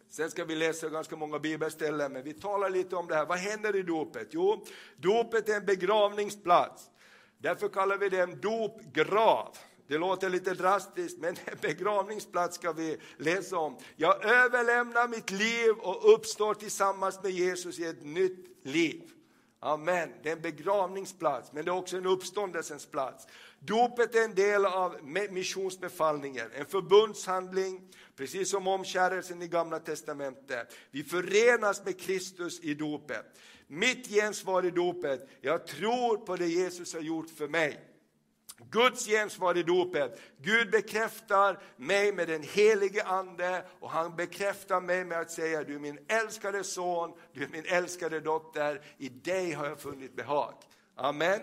Sen 0.10 0.32
ska 0.32 0.46
vi 0.46 0.56
läsa 0.56 0.90
ganska 0.90 1.16
många 1.16 1.40
bibelställen, 1.40 2.14
men 2.14 2.24
vi 2.24 2.34
talar 2.34 2.70
lite 2.70 2.96
om 2.96 3.08
det 3.08 3.16
här. 3.16 3.26
Vad 3.26 3.38
händer 3.38 3.76
i 3.76 3.82
dopet? 3.82 4.28
Jo, 4.32 4.66
dopet 4.98 5.50
är 5.50 5.56
en 5.56 5.66
begravningsplats. 5.66 6.90
Därför 7.38 7.70
kallar 7.70 7.98
vi 7.98 8.10
det 8.10 8.20
en 8.20 8.42
dopgrav. 8.42 9.58
Det 9.88 9.98
låter 9.98 10.30
lite 10.30 10.54
drastiskt, 10.54 11.20
men 11.20 11.36
en 11.46 11.58
begravningsplats 11.62 12.56
ska 12.56 12.72
vi 12.72 12.98
läsa 13.18 13.58
om. 13.58 13.78
Jag 13.96 14.26
överlämnar 14.26 15.08
mitt 15.08 15.32
liv 15.32 15.72
och 15.80 16.14
uppstår 16.14 16.54
tillsammans 16.54 17.24
med 17.24 17.32
Jesus 17.32 17.80
i 17.80 17.86
ett 17.86 18.04
nytt 18.04 18.46
liv. 18.64 19.12
Amen. 19.64 20.10
Det 20.24 20.30
är 20.30 20.34
en 20.34 20.42
begravningsplats, 20.42 21.52
men 21.54 21.66
det 21.66 21.72
är 21.72 21.76
också 21.76 21.98
en 21.98 22.06
uppståndelsens 22.06 22.86
plats. 22.86 23.28
Dopet 23.60 24.16
är 24.16 24.24
en 24.24 24.36
del 24.36 24.66
av 24.66 24.98
missionsbefallningen, 25.30 26.48
en 26.54 26.66
förbundshandling, 26.66 27.90
precis 28.16 28.52
som 28.52 28.68
omskärelsen 28.68 29.42
i 29.42 29.48
Gamla 29.48 29.80
Testamentet. 29.80 30.76
Vi 30.92 31.04
förenas 31.04 31.86
med 31.86 32.00
Kristus 32.00 32.60
i 32.60 32.74
dopet. 32.74 33.26
Mitt 33.68 34.08
gensvar 34.08 34.66
i 34.66 34.72
dopet, 34.72 35.30
jag 35.42 35.68
tror 35.68 36.18
på 36.18 36.36
det 36.36 36.48
Jesus 36.48 36.94
har 36.94 37.02
gjort 37.02 37.30
för 37.30 37.48
mig. 37.48 37.91
Guds 38.70 39.06
gensvar 39.06 39.58
i 39.58 39.64
dopet. 39.64 40.22
Gud 40.42 40.72
bekräftar 40.72 41.60
mig 41.78 42.14
med 42.14 42.28
den 42.28 42.44
helige 42.44 43.04
Ande 43.04 43.66
och 43.80 43.90
han 43.90 44.16
bekräftar 44.16 44.82
mig 44.82 45.06
med 45.06 45.20
att 45.20 45.32
säga 45.32 45.64
du 45.64 45.76
är 45.76 45.80
min 45.80 46.00
älskade 46.08 46.64
son, 46.64 47.14
du 47.34 47.44
är 47.44 47.48
min 47.48 47.66
älskade 47.66 48.20
dotter, 48.20 48.82
i 48.98 49.10
dig 49.10 49.52
har 49.52 49.66
jag 49.66 49.80
funnit 49.80 50.16
behag. 50.16 50.54
Amen. 50.96 51.40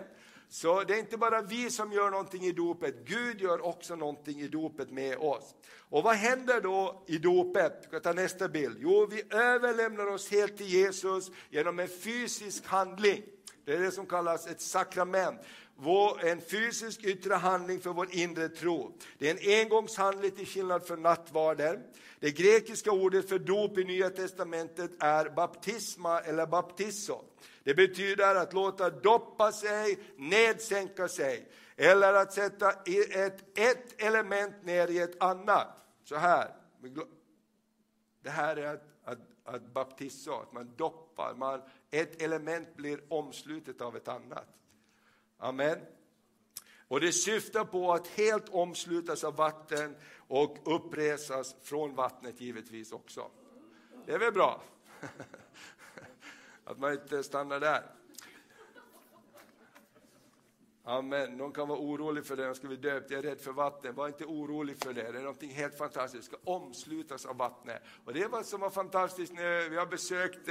Så 0.51 0.83
det 0.83 0.93
är 0.93 0.99
inte 0.99 1.17
bara 1.17 1.41
vi 1.41 1.69
som 1.69 1.91
gör 1.91 2.09
någonting 2.09 2.43
i 2.43 2.51
dopet, 2.51 2.95
Gud 3.05 3.41
gör 3.41 3.65
också 3.65 3.95
någonting 3.95 4.41
i 4.41 4.47
dopet 4.47 4.91
med 4.91 5.17
oss. 5.17 5.55
Och 5.89 6.03
vad 6.03 6.15
händer 6.15 6.61
då 6.61 7.03
i 7.07 7.17
dopet? 7.17 7.79
Vi 7.81 7.87
ska 7.87 7.99
ta 7.99 8.13
nästa 8.13 8.47
bild. 8.47 8.77
Jo, 8.79 9.07
vi 9.11 9.23
överlämnar 9.29 10.05
oss 10.05 10.31
helt 10.31 10.57
till 10.57 10.65
Jesus 10.65 11.31
genom 11.49 11.79
en 11.79 11.87
fysisk 11.87 12.65
handling. 12.65 13.23
Det 13.65 13.73
är 13.73 13.79
det 13.79 13.91
som 13.91 14.05
kallas 14.05 14.47
ett 14.47 14.61
sakrament 14.61 15.41
vår, 15.81 16.25
en 16.25 16.41
fysisk 16.41 17.03
yttre 17.03 17.33
handling 17.33 17.79
för 17.79 17.89
vår 17.89 18.07
inre 18.11 18.49
tro. 18.49 18.97
Det 19.17 19.29
är 19.29 19.31
en 19.31 19.61
engångshandling 19.61 20.31
till 20.31 20.47
skillnad 20.47 20.87
från 20.87 21.01
nattvarden. 21.01 21.83
Det 22.19 22.31
grekiska 22.31 22.91
ordet 22.91 23.29
för 23.29 23.39
dop 23.39 23.77
i 23.77 23.83
Nya 23.83 24.09
Testamentet 24.09 24.91
är 24.99 25.29
baptisma 25.29 26.19
eller 26.19 26.45
baptisso. 26.45 27.21
Det 27.63 27.73
betyder 27.73 28.35
att 28.35 28.53
låta 28.53 28.89
doppa 28.89 29.51
sig, 29.51 29.99
nedsänka 30.17 31.07
sig 31.07 31.47
eller 31.75 32.13
att 32.13 32.33
sätta 32.33 32.71
ett, 32.71 33.57
ett 33.57 34.01
element 34.01 34.65
ner 34.65 34.87
i 34.87 34.99
ett 34.99 35.23
annat. 35.23 35.67
Så 36.03 36.15
här. 36.15 36.55
Det 38.23 38.29
här 38.29 38.57
är 38.57 38.73
att, 38.73 38.83
att, 39.03 39.19
att 39.43 39.73
baptissa, 39.73 40.31
att 40.31 40.53
man 40.53 40.73
doppar, 40.75 41.33
man, 41.35 41.61
ett 41.91 42.21
element 42.21 42.75
blir 42.75 42.99
omslutet 43.09 43.81
av 43.81 43.95
ett 43.95 44.07
annat. 44.07 44.58
Amen. 45.39 45.79
Och 46.87 46.99
det 46.99 47.11
syftar 47.11 47.65
på 47.65 47.93
att 47.93 48.07
helt 48.07 48.49
omslutas 48.49 49.23
av 49.23 49.35
vatten 49.35 49.95
och 50.27 50.57
uppresas 50.75 51.55
från 51.63 51.95
vattnet 51.95 52.41
givetvis 52.41 52.91
också. 52.91 53.31
Det 54.05 54.13
är 54.13 54.19
väl 54.19 54.33
bra? 54.33 54.61
Att 56.63 56.79
man 56.79 56.93
inte 56.93 57.23
stannar 57.23 57.59
där. 57.59 57.83
Amen. 60.83 61.37
Någon 61.37 61.51
kan 61.51 61.67
vara 61.67 61.79
orolig 61.79 62.25
för 62.25 62.35
det, 62.35 62.43
jag 62.43 62.55
ska 62.55 62.67
bli 62.67 62.77
döpt, 62.77 63.11
jag 63.11 63.17
är 63.17 63.23
rädd 63.23 63.41
för 63.41 63.51
vatten. 63.51 63.95
Var 63.95 64.07
inte 64.07 64.25
orolig 64.25 64.77
för 64.83 64.93
det, 64.93 65.11
det 65.11 65.19
är 65.19 65.23
något 65.23 65.43
helt 65.43 65.77
fantastiskt, 65.77 66.31
det 66.31 66.37
ska 66.37 66.51
omslutas 66.51 67.25
av 67.25 67.37
vattnet. 67.37 67.81
Och 68.05 68.13
det 68.13 68.27
var 68.27 68.43
som 68.43 68.61
var 68.61 68.69
fantastiskt 68.69 69.33
när 69.33 69.69
vi 69.69 69.77
har 69.77 69.85
besökt 69.85 70.45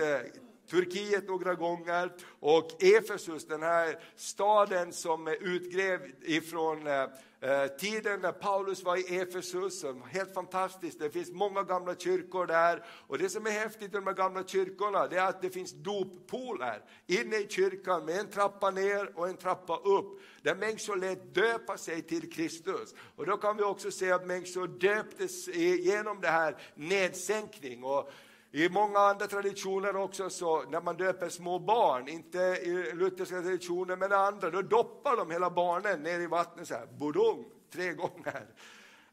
Turkiet 0.70 1.28
några 1.28 1.54
gånger 1.54 2.12
och 2.40 2.82
Efesus, 2.82 3.46
den 3.46 3.62
här 3.62 3.98
staden 4.16 4.92
som 4.92 5.26
är 5.26 5.42
utgrävd 5.42 6.12
ifrån 6.22 6.86
eh, 6.86 7.02
eh, 7.40 7.66
tiden 7.66 8.20
när 8.20 8.32
Paulus 8.32 8.82
var 8.82 8.96
i 8.96 9.18
Efesus. 9.18 9.84
Helt 10.10 10.34
fantastiskt, 10.34 10.98
det 10.98 11.10
finns 11.10 11.30
många 11.30 11.62
gamla 11.62 11.94
kyrkor 11.94 12.46
där. 12.46 12.84
Och 13.06 13.18
det 13.18 13.28
som 13.28 13.46
är 13.46 13.50
häftigt 13.50 13.92
med 13.92 14.02
de 14.02 14.14
gamla 14.14 14.44
kyrkorna 14.44 15.06
det 15.06 15.16
är 15.16 15.26
att 15.26 15.42
det 15.42 15.50
finns 15.50 15.72
doppooler 15.72 16.82
inne 17.06 17.36
i 17.36 17.46
kyrkan 17.48 18.04
med 18.04 18.18
en 18.18 18.30
trappa 18.30 18.70
ner 18.70 19.18
och 19.18 19.28
en 19.28 19.36
trappa 19.36 19.76
upp. 19.76 20.20
Där 20.42 20.54
människor 20.54 20.96
lät 20.96 21.34
döpa 21.34 21.76
sig 21.76 22.02
till 22.02 22.32
Kristus. 22.32 22.94
Och 23.16 23.26
då 23.26 23.36
kan 23.36 23.56
vi 23.56 23.62
också 23.62 23.90
se 23.90 24.12
att 24.12 24.26
människor 24.26 24.68
döptes 24.68 25.48
genom 25.56 26.20
det 26.20 26.28
här 26.28 26.56
nedsänkning. 26.74 27.84
Och 27.84 28.10
i 28.50 28.68
många 28.68 28.98
andra 28.98 29.26
traditioner 29.26 29.96
också, 29.96 30.30
så 30.30 30.62
när 30.62 30.80
man 30.80 30.96
döper 30.96 31.28
små 31.28 31.58
barn, 31.58 32.08
inte 32.08 32.38
i 32.38 32.92
lutherska 32.94 33.42
traditioner 33.42 33.96
men 33.96 34.12
andra, 34.12 34.50
då 34.50 34.62
doppar 34.62 35.16
de 35.16 35.30
hela 35.30 35.50
barnen 35.50 36.02
ner 36.02 36.20
i 36.20 36.26
vattnet 36.26 36.68
så 36.68 36.74
här, 36.74 36.86
bodong, 36.86 37.44
tre 37.72 37.92
gånger. 37.92 38.46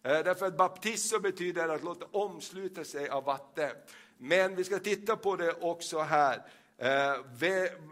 Eh, 0.04 0.19
därför 0.24 0.45
att 0.45 0.58
baptizo 0.58 1.19
betyder 1.19 1.69
att 1.69 1.84
låta 1.84 2.06
omsluta 2.12 2.84
sig 2.84 3.10
av 3.10 3.24
vatten. 3.24 3.71
Men 4.17 4.56
vi 4.56 4.63
ska 4.63 4.80
titta 4.80 5.15
på 5.15 5.36
det 5.36 5.54
också 5.62 6.00
här. 6.00 6.41
Eh, 6.78 7.15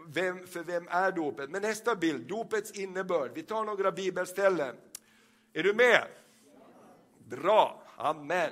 vem, 0.06 0.46
för 0.46 0.62
vem 0.62 0.88
är 0.88 1.12
dopet? 1.12 1.50
Men 1.50 1.62
nästa 1.62 1.96
bild, 1.96 2.26
dopets 2.26 2.70
innebörd. 2.70 3.30
Vi 3.34 3.42
tar 3.42 3.64
några 3.64 3.92
bibelställen. 3.92 4.76
Är 5.52 5.62
du 5.62 5.74
med? 5.74 6.04
Bra, 7.18 7.82
amen. 7.96 8.50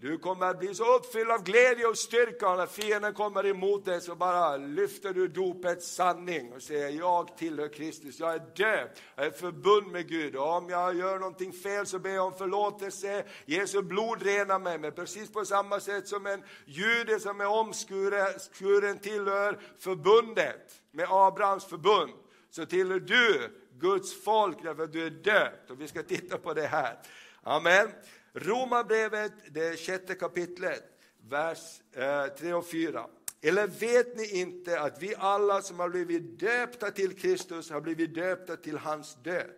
Du 0.00 0.18
kommer 0.18 0.46
att 0.46 0.58
bli 0.58 0.74
så 0.74 0.96
uppfylld 0.96 1.30
av 1.30 1.42
glädje 1.42 1.86
och 1.86 1.98
styrka 1.98 2.54
när 2.54 2.66
fienden 2.66 3.14
kommer 3.14 3.46
emot 3.46 3.84
dig 3.84 4.00
så 4.00 4.14
bara 4.14 4.56
lyfter 4.56 5.14
du 5.14 5.28
dopets 5.28 5.94
sanning 5.94 6.52
och 6.52 6.62
säger 6.62 6.90
jag 6.90 7.36
tillhör 7.36 7.68
Kristus, 7.68 8.20
jag 8.20 8.34
är 8.34 8.38
döpt, 8.38 9.02
jag 9.16 9.26
är 9.26 9.30
förbund 9.30 9.86
med 9.86 10.08
Gud 10.08 10.36
och 10.36 10.56
om 10.56 10.68
jag 10.68 10.96
gör 10.96 11.18
någonting 11.18 11.52
fel 11.52 11.86
så 11.86 11.98
ber 11.98 12.10
jag 12.10 12.26
om 12.26 12.38
förlåtelse. 12.38 13.24
Jesu 13.46 13.82
blod 13.82 14.22
renar 14.22 14.58
mig, 14.58 14.78
men 14.78 14.92
precis 14.92 15.32
på 15.32 15.44
samma 15.44 15.80
sätt 15.80 16.08
som 16.08 16.26
en 16.26 16.42
jude 16.64 17.20
som 17.20 17.40
är 17.40 17.46
omskuren 17.46 18.98
tillhör 18.98 19.58
förbundet 19.78 20.82
med 20.90 21.06
Abrahams 21.10 21.64
förbund 21.64 22.12
så 22.50 22.66
tillhör 22.66 23.00
du 23.00 23.50
Guds 23.72 24.24
folk 24.24 24.62
därför 24.62 24.82
att 24.82 24.92
du 24.92 25.06
är 25.06 25.10
döpt 25.10 25.70
och 25.70 25.80
vi 25.80 25.88
ska 25.88 26.02
titta 26.02 26.38
på 26.38 26.54
det 26.54 26.66
här. 26.66 26.98
Amen. 27.42 27.88
Romarbrevet, 28.32 29.32
det 29.50 29.80
sjätte 29.80 30.14
kapitlet, 30.14 30.82
vers 31.30 31.80
eh, 31.92 32.26
3 32.26 32.54
och 32.54 32.66
4. 32.66 33.06
Eller 33.42 33.66
vet 33.66 34.16
ni 34.16 34.40
inte 34.40 34.80
att 34.80 35.02
vi 35.02 35.14
alla 35.18 35.62
som 35.62 35.80
har 35.80 35.88
blivit 35.88 36.40
döpta 36.40 36.90
till 36.90 37.18
Kristus 37.18 37.70
har 37.70 37.80
blivit 37.80 38.14
döpta 38.14 38.56
till 38.56 38.78
hans 38.78 39.14
död? 39.22 39.50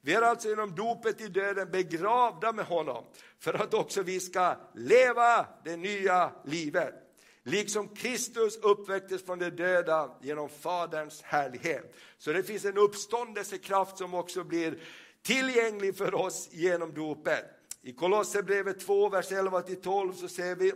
Vi 0.00 0.14
är 0.14 0.22
alltså 0.22 0.48
genom 0.48 0.74
dopet 0.74 1.20
i 1.20 1.28
döden 1.28 1.70
begravda 1.70 2.52
med 2.52 2.64
honom 2.64 3.04
för 3.38 3.54
att 3.54 3.74
också 3.74 4.02
vi 4.02 4.20
ska 4.20 4.56
leva 4.74 5.46
det 5.64 5.76
nya 5.76 6.32
livet. 6.44 6.94
Liksom 7.42 7.88
Kristus 7.88 8.56
uppväcktes 8.56 9.24
från 9.26 9.38
de 9.38 9.50
döda 9.50 10.18
genom 10.22 10.48
Faderns 10.48 11.22
härlighet. 11.22 11.94
Så 12.18 12.32
det 12.32 12.42
finns 12.42 12.64
en 12.64 12.78
uppståndelsekraft 12.78 13.98
som 13.98 14.14
också 14.14 14.44
blir 14.44 14.78
tillgänglig 15.22 15.96
för 15.96 16.14
oss 16.14 16.48
genom 16.52 16.94
dopet. 16.94 17.44
I 17.86 17.92
Kolosserbrevet 17.92 18.80
2, 18.80 19.08
vers 19.08 19.30
11-12 19.30 20.12
så 20.12 20.28
ser 20.28 20.54
vi 20.54 20.72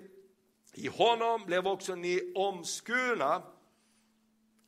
i 0.75 0.89
honom 0.89 1.45
blev 1.47 1.67
också 1.67 1.95
ni 1.95 2.33
omskurna, 2.35 3.43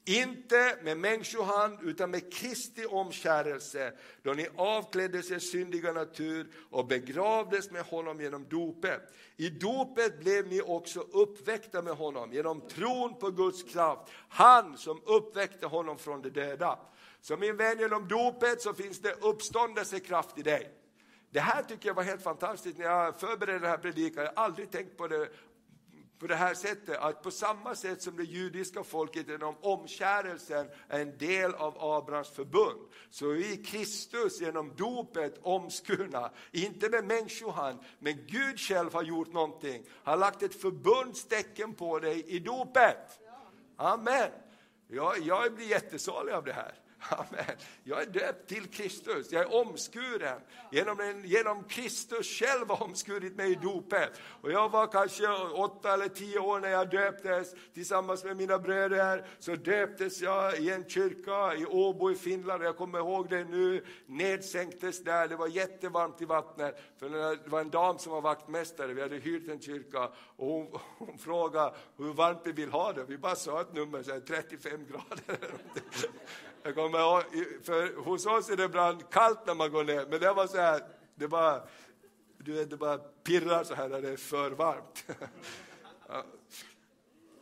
inte 0.04 0.78
med 0.82 0.98
människohand 0.98 1.78
utan 1.82 2.10
med 2.10 2.32
Kristi 2.32 2.86
omskärelse, 2.86 3.92
då 4.22 4.32
ni 4.32 4.48
avkläddes 4.56 5.30
er 5.30 5.38
syndiga 5.38 5.92
natur 5.92 6.50
och 6.70 6.86
begravdes 6.86 7.70
med 7.70 7.82
honom 7.82 8.20
genom 8.20 8.48
dopet. 8.48 9.00
I 9.36 9.50
dopet 9.50 10.20
blev 10.20 10.46
ni 10.46 10.60
också 10.60 11.00
uppväckta 11.00 11.82
med 11.82 11.94
honom 11.94 12.32
genom 12.32 12.60
tron 12.60 13.18
på 13.18 13.30
Guds 13.30 13.62
kraft, 13.62 14.02
han 14.28 14.78
som 14.78 15.02
uppväckte 15.06 15.66
honom 15.66 15.98
från 15.98 16.22
de 16.22 16.30
döda. 16.30 16.78
Så 17.20 17.36
min 17.36 17.56
vän, 17.56 17.78
genom 17.78 18.08
dopet 18.08 18.62
så 18.62 18.74
finns 18.74 18.98
det 18.98 19.12
uppståndelsekraft 19.20 20.38
i 20.38 20.42
dig. 20.42 20.79
Det 21.30 21.40
här 21.40 21.62
tycker 21.62 21.88
jag 21.88 21.94
var 21.94 22.02
helt 22.02 22.22
fantastiskt 22.22 22.78
när 22.78 22.84
jag 22.84 23.20
förberedde 23.20 23.58
den 23.58 23.70
här 23.70 23.78
predikan. 23.78 24.24
Jag 24.24 24.32
har 24.36 24.44
aldrig 24.44 24.70
tänkt 24.70 24.96
på 24.96 25.08
det 25.08 25.28
på 26.20 26.26
det 26.26 26.34
här 26.34 26.54
sättet 26.54 26.98
att 26.98 27.22
på 27.22 27.30
samma 27.30 27.74
sätt 27.74 28.02
som 28.02 28.16
det 28.16 28.24
judiska 28.24 28.84
folket 28.84 29.28
genom 29.28 29.56
omkärelsen 29.60 30.70
är 30.88 31.00
en 31.00 31.18
del 31.18 31.54
av 31.54 31.76
Abrahams 31.78 32.30
förbund, 32.30 32.80
så 33.10 33.30
är 33.30 33.34
vi 33.34 33.52
i 33.52 33.64
Kristus 33.64 34.40
genom 34.40 34.76
dopet 34.76 35.38
omskurna, 35.42 36.30
inte 36.52 36.88
med 36.88 37.04
människohand, 37.04 37.78
men 37.98 38.26
Gud 38.26 38.60
själv 38.60 38.94
har 38.94 39.02
gjort 39.02 39.32
någonting. 39.32 39.84
Han 40.02 40.12
har 40.12 40.26
lagt 40.26 40.42
ett 40.42 40.60
förbundstecken 40.60 41.74
på 41.74 41.98
dig 41.98 42.24
i 42.26 42.38
dopet. 42.38 43.20
Amen. 43.76 44.30
Jag, 44.88 45.18
jag 45.18 45.54
blir 45.54 45.66
jättesalig 45.66 46.32
av 46.32 46.44
det 46.44 46.52
här. 46.52 46.79
Amen. 47.08 47.56
Jag 47.84 48.02
är 48.02 48.06
döpt 48.06 48.48
till 48.48 48.66
Kristus, 48.66 49.32
jag 49.32 49.42
är 49.42 49.54
omskuren. 49.54 50.40
Genom, 50.72 51.00
en, 51.00 51.24
genom 51.24 51.64
Kristus 51.64 52.26
själv 52.26 52.68
har 52.68 52.82
omskurit 52.82 53.36
mig 53.36 53.52
i 53.52 53.54
dopet. 53.54 54.20
Och 54.40 54.52
jag 54.52 54.68
var 54.68 54.86
kanske 54.86 55.28
åtta 55.52 55.94
eller 55.94 56.08
tio 56.08 56.38
år 56.38 56.60
när 56.60 56.68
jag 56.68 56.90
döptes 56.90 57.54
tillsammans 57.74 58.24
med 58.24 58.36
mina 58.36 58.58
bröder. 58.58 59.26
Så 59.38 59.54
döptes 59.54 60.20
jag 60.20 60.58
i 60.58 60.70
en 60.70 60.88
kyrka 60.88 61.54
i 61.54 61.66
Åbo 61.66 62.10
i 62.10 62.14
Finland. 62.14 62.62
Jag 62.62 62.76
kommer 62.76 62.98
ihåg 62.98 63.28
det 63.28 63.44
nu, 63.44 63.84
nedsänktes 64.06 65.04
där. 65.04 65.28
Det 65.28 65.36
var 65.36 65.48
jättevarmt 65.48 66.22
i 66.22 66.24
vattnet. 66.24 66.82
För 66.98 67.08
det 67.08 67.48
var 67.50 67.60
en 67.60 67.70
dam 67.70 67.98
som 67.98 68.12
var 68.12 68.20
vaktmästare, 68.20 68.94
vi 68.94 69.02
hade 69.02 69.16
hyrt 69.16 69.48
en 69.48 69.60
kyrka. 69.60 70.10
Och 70.36 70.46
hon, 70.46 70.78
hon 70.98 71.18
frågade 71.18 71.74
hur 71.96 72.12
varmt 72.12 72.40
vi 72.44 72.52
vill 72.52 72.70
ha 72.70 72.92
det. 72.92 73.04
Vi 73.04 73.18
bara 73.18 73.36
sa 73.36 73.60
ett 73.60 73.72
nummer, 73.72 74.02
så 74.02 74.20
35 74.20 74.86
grader. 74.86 75.54
Jag 76.62 76.74
kommer 76.74 76.98
ihåg, 76.98 77.22
för 77.62 77.96
hos 77.96 78.26
oss 78.26 78.50
är 78.50 78.56
det 78.56 78.64
ibland 78.64 79.10
kallt 79.10 79.46
när 79.46 79.54
man 79.54 79.72
går 79.72 79.84
ner, 79.84 80.06
men 80.10 80.20
det 80.20 80.32
var 80.32 80.46
så 80.46 80.56
här, 80.56 80.82
det 81.14 81.28
bara, 81.28 81.62
du 82.38 82.52
vet, 82.52 82.70
det 82.70 82.76
bara 82.76 82.98
pirrar 82.98 83.64
så 83.64 83.74
här 83.74 83.88
när 83.88 84.02
det 84.02 84.08
är 84.08 84.16
för 84.16 84.50
varmt. 84.50 85.04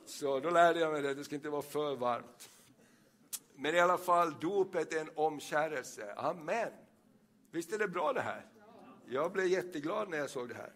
Så 0.06 0.40
då 0.40 0.50
lärde 0.50 0.80
jag 0.80 0.92
mig 0.92 1.02
det, 1.02 1.14
det 1.14 1.24
ska 1.24 1.34
inte 1.34 1.48
vara 1.48 1.62
för 1.62 1.96
varmt. 1.96 2.50
Men 3.54 3.74
i 3.74 3.80
alla 3.80 3.98
fall, 3.98 4.34
dopet 4.40 4.94
är 4.94 5.00
en 5.00 5.10
omkärelse. 5.14 6.14
Amen. 6.16 6.70
Visst 7.50 7.72
är 7.72 7.78
det 7.78 7.88
bra 7.88 8.12
det 8.12 8.20
här? 8.20 8.46
Jag 9.06 9.32
blev 9.32 9.46
jätteglad 9.46 10.08
när 10.08 10.18
jag 10.18 10.30
såg 10.30 10.48
det 10.48 10.54
här. 10.54 10.72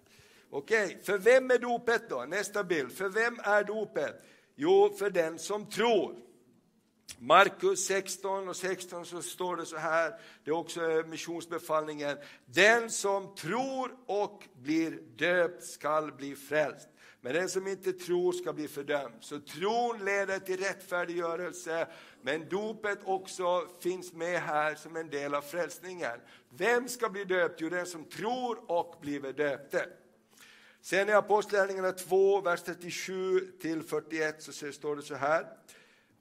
Okej, 0.50 1.00
för 1.02 1.18
vem 1.18 1.50
är 1.50 1.58
dopet 1.58 2.08
då? 2.08 2.24
Nästa 2.28 2.64
bild. 2.64 2.92
För 2.92 3.08
vem 3.08 3.40
är 3.44 3.64
dopet? 3.64 4.22
Jo, 4.54 4.94
för 4.98 5.10
den 5.10 5.38
som 5.38 5.66
tror. 5.66 6.31
Markus 7.18 7.86
16 7.86 8.48
och 8.48 8.56
16 8.56 9.06
så 9.06 9.22
står 9.22 9.56
det 9.56 9.66
så 9.66 9.76
här, 9.76 10.14
det 10.44 10.50
är 10.50 10.54
också 10.54 10.80
missionsbefallningen. 11.06 12.16
Den 12.46 12.90
som 12.90 13.34
tror 13.34 13.96
och 14.06 14.48
blir 14.62 14.90
döpt 15.16 15.64
skall 15.64 16.12
bli 16.12 16.36
frälst. 16.36 16.88
Men 17.20 17.34
den 17.34 17.48
som 17.48 17.66
inte 17.66 17.92
tror 17.92 18.32
ska 18.32 18.52
bli 18.52 18.68
fördömd. 18.68 19.14
Så 19.20 19.40
tron 19.40 20.04
leder 20.04 20.38
till 20.38 20.60
rättfärdiggörelse, 20.60 21.86
men 22.22 22.48
dopet 22.48 22.98
också 23.04 23.68
finns 23.80 24.12
med 24.12 24.40
här 24.40 24.74
som 24.74 24.96
en 24.96 25.10
del 25.10 25.34
av 25.34 25.42
frälsningen. 25.42 26.20
Vem 26.50 26.88
ska 26.88 27.08
bli 27.08 27.24
döpt? 27.24 27.60
Jo, 27.60 27.68
den 27.68 27.86
som 27.86 28.04
tror 28.04 28.70
och 28.70 28.98
blir 29.00 29.32
döpte. 29.32 29.86
Sen 30.80 31.08
i 31.08 31.12
Apostlagärningarna 31.12 31.92
2, 31.92 32.40
vers 32.40 32.62
37 32.62 33.52
till 33.60 33.82
41 33.82 34.42
så 34.42 34.72
står 34.72 34.96
det 34.96 35.02
så 35.02 35.14
här. 35.14 35.46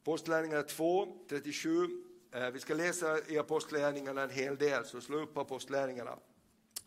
Apostlagärningarna 0.02 0.64
2, 0.64 1.08
37. 1.30 1.90
Eh, 2.32 2.50
vi 2.50 2.60
ska 2.60 2.74
läsa 2.74 3.20
i 3.28 3.38
Apostlagärningarna 3.38 4.22
en 4.22 4.30
hel 4.30 4.58
del, 4.58 4.86
så 4.86 5.02
slå 5.02 5.22
upp 5.22 5.38
Apostlagärningarna. 5.38 6.18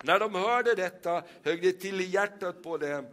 När 0.03 0.19
de 0.19 0.35
hörde 0.35 0.75
detta 0.75 1.23
högg 1.43 1.63
det 1.63 1.73
till 1.73 2.01
i 2.01 2.05
hjärtat 2.05 2.63
på 2.63 2.79
dem 2.79 3.07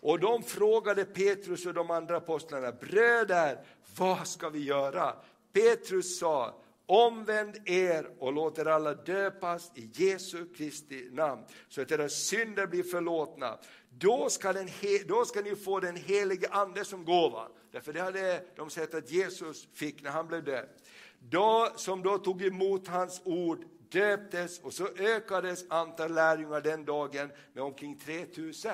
och 0.00 0.20
de 0.20 0.42
frågade 0.42 1.04
Petrus 1.04 1.66
och 1.66 1.74
de 1.74 1.90
andra 1.90 2.16
apostlarna, 2.16 2.72
bröder, 2.72 3.58
vad 3.96 4.28
ska 4.28 4.48
vi 4.48 4.64
göra? 4.64 5.16
Petrus 5.52 6.18
sa, 6.18 6.60
Omvänd 6.86 7.68
er 7.68 8.10
och 8.18 8.32
låt 8.32 8.58
er 8.58 8.66
alla 8.66 8.94
döpas 8.94 9.72
i 9.74 9.90
Jesu 9.94 10.46
Kristi 10.54 11.08
namn, 11.12 11.42
så 11.68 11.82
att 11.82 11.92
era 11.92 12.08
synder 12.08 12.66
blir 12.66 12.82
förlåtna. 12.82 13.58
Då 13.98 14.30
ska, 14.30 14.52
den 14.52 14.68
då 15.06 15.24
ska 15.24 15.40
ni 15.40 15.56
få 15.56 15.80
den 15.80 15.96
helige 15.96 16.48
Ande 16.50 16.84
som 16.84 17.04
gåva. 17.04 17.48
Därför 17.70 17.92
det 17.92 18.00
hade 18.00 18.44
de 18.56 18.70
sett 18.70 18.94
att 18.94 19.10
Jesus 19.10 19.68
fick 19.74 20.02
när 20.02 20.10
han 20.10 20.28
blev 20.28 20.44
döpt. 20.44 20.88
Då, 21.18 21.72
som 21.76 22.02
då 22.02 22.18
tog 22.18 22.42
emot 22.42 22.88
hans 22.88 23.20
ord 23.24 23.64
döptes 23.88 24.60
och 24.60 24.72
så 24.72 24.86
ökades 24.86 25.64
antal 25.70 26.14
lärjungar 26.14 26.60
den 26.60 26.84
dagen 26.84 27.30
med 27.52 27.64
omkring 27.64 27.98
3000. 27.98 28.72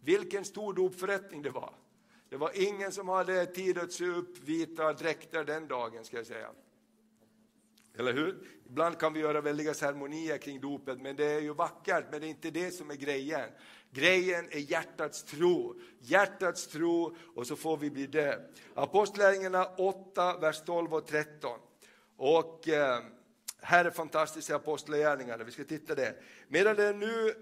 Vilken 0.00 0.44
stor 0.44 0.74
dopförrättning 0.74 1.42
det 1.42 1.50
var. 1.50 1.74
Det 2.28 2.36
var 2.36 2.50
ingen 2.54 2.92
som 2.92 3.08
hade 3.08 3.46
tid 3.46 3.78
att 3.78 3.92
se 3.92 4.06
upp 4.06 4.38
vita 4.38 4.92
dräkter 4.92 5.44
den 5.44 5.68
dagen, 5.68 6.04
ska 6.04 6.16
jag 6.16 6.26
säga. 6.26 6.48
Eller 7.98 8.12
hur? 8.12 8.46
Ibland 8.66 8.98
kan 8.98 9.12
vi 9.12 9.20
göra 9.20 9.40
väldiga 9.40 9.74
ceremonier 9.74 10.38
kring 10.38 10.60
dopet, 10.60 11.00
men 11.00 11.16
det 11.16 11.24
är 11.24 11.40
ju 11.40 11.54
vackert, 11.54 12.04
men 12.10 12.20
det 12.20 12.26
är 12.26 12.30
inte 12.30 12.50
det 12.50 12.70
som 12.70 12.90
är 12.90 12.94
grejen. 12.94 13.50
Grejen 13.94 14.48
är 14.50 14.58
hjärtats 14.58 15.22
tro. 15.22 15.80
Hjärtats 16.00 16.66
tro, 16.66 17.16
och 17.34 17.46
så 17.46 17.56
får 17.56 17.76
vi 17.76 17.90
bli 17.90 18.06
det. 18.06 18.40
Apostlagärningarna 18.74 19.66
8, 19.66 20.38
vers 20.38 20.62
12 20.66 20.94
och 20.94 21.06
13. 21.06 21.58
Och 22.16 22.68
eh, 22.68 22.98
här 23.60 23.84
är 23.84 23.90
fantastiska 23.90 24.56
apostlagärningarna, 24.56 25.44
vi 25.44 25.52
ska 25.52 25.64
titta 25.64 25.94
det. 25.94 26.14
Medan 26.48 26.76
det 26.76 26.92
nu, 26.92 27.34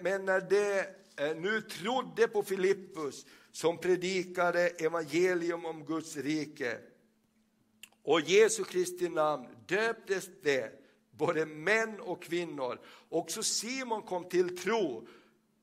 men 0.00 0.24
när 0.24 0.40
det 0.40 0.80
eh, 1.16 1.36
nu 1.36 1.60
trodde 1.60 2.28
på 2.28 2.42
Filippus, 2.42 3.26
som 3.52 3.78
predikade 3.78 4.68
evangelium 4.68 5.64
om 5.64 5.84
Guds 5.84 6.16
rike, 6.16 6.78
och 8.02 8.20
Jesu 8.20 8.64
Kristi 8.64 9.08
namn 9.08 9.46
döptes 9.66 10.28
det, 10.42 10.72
både 11.10 11.46
män 11.46 12.00
och 12.00 12.22
kvinnor. 12.22 12.80
Också 13.08 13.42
Simon 13.42 14.02
kom 14.02 14.28
till 14.28 14.58
tro. 14.58 15.08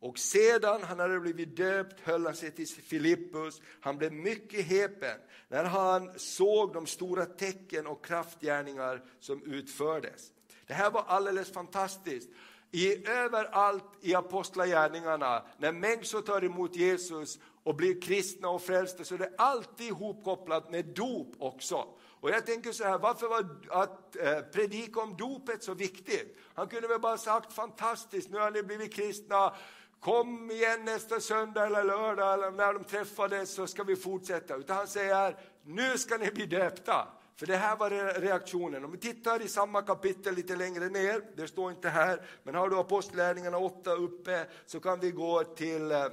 Och 0.01 0.19
sedan 0.19 0.83
han 0.83 0.99
hade 0.99 1.19
blivit 1.19 1.55
döpt 1.55 1.99
höll 1.99 2.25
han 2.25 2.35
sig 2.35 2.51
till 2.51 2.67
Filippus. 2.67 3.61
Han 3.81 3.97
blev 3.97 4.13
mycket 4.13 4.65
häpen 4.65 5.17
när 5.47 5.63
han 5.63 6.19
såg 6.19 6.73
de 6.73 6.87
stora 6.87 7.25
tecken 7.25 7.87
och 7.87 8.05
kraftgärningar 8.05 9.03
som 9.19 9.43
utfördes. 9.43 10.31
Det 10.67 10.73
här 10.73 10.91
var 10.91 11.03
alldeles 11.07 11.51
fantastiskt. 11.51 12.29
I 12.71 13.07
överallt 13.07 13.83
i 14.01 14.15
apostlagärningarna, 14.15 15.45
när 15.57 15.71
människor 15.71 16.21
tar 16.21 16.43
emot 16.43 16.75
Jesus 16.75 17.39
och 17.63 17.75
blir 17.75 18.01
kristna 18.01 18.49
och 18.49 18.61
frälsta, 18.61 19.03
så 19.03 19.13
är 19.13 19.19
det 19.19 19.33
alltid 19.37 19.87
ihopkopplat 19.87 20.71
med 20.71 20.85
dop 20.85 21.35
också. 21.39 21.87
Och 22.21 22.29
jag 22.29 22.45
tänker 22.45 22.71
så 22.71 22.83
här, 22.83 22.97
varför 22.97 23.27
var 23.27 23.45
att 23.69 24.15
eh, 24.15 24.39
predika 24.39 25.01
om 25.01 25.17
dopet 25.17 25.63
så 25.63 25.73
viktigt? 25.73 26.37
Han 26.53 26.67
kunde 26.67 26.87
väl 26.87 26.99
bara 26.99 27.17
sagt 27.17 27.53
fantastiskt, 27.53 28.29
nu 28.29 28.37
har 28.37 28.51
ni 28.51 28.63
blivit 28.63 28.93
kristna, 28.93 29.53
kom 30.01 30.51
igen 30.51 30.85
nästa 30.85 31.19
söndag 31.19 31.65
eller 31.65 31.83
lördag 31.83 32.33
eller 32.33 32.51
när 32.51 32.73
de 32.73 32.83
träffades 32.83 33.53
så 33.53 33.67
ska 33.67 33.83
vi 33.83 33.95
fortsätta. 33.95 34.55
Utan 34.55 34.77
han 34.77 34.87
säger, 34.87 35.35
nu 35.63 35.97
ska 35.97 36.17
ni 36.17 36.31
bli 36.31 36.45
döpta. 36.45 37.07
För 37.35 37.45
det 37.45 37.55
här 37.55 37.75
var 37.75 37.89
reaktionen. 38.21 38.85
Om 38.85 38.91
vi 38.91 38.97
tittar 38.97 39.41
i 39.41 39.47
samma 39.47 39.81
kapitel 39.81 40.35
lite 40.35 40.55
längre 40.55 40.89
ner, 40.89 41.21
det 41.35 41.47
står 41.47 41.71
inte 41.71 41.89
här, 41.89 42.21
men 42.43 42.55
har 42.55 42.69
du 42.69 42.77
Apostlärningarna 42.77 43.57
8 43.57 43.93
uppe 43.95 44.45
så 44.65 44.79
kan 44.79 44.99
vi 44.99 45.11
gå 45.11 45.43
till 45.43 45.91
eh, 45.91 46.05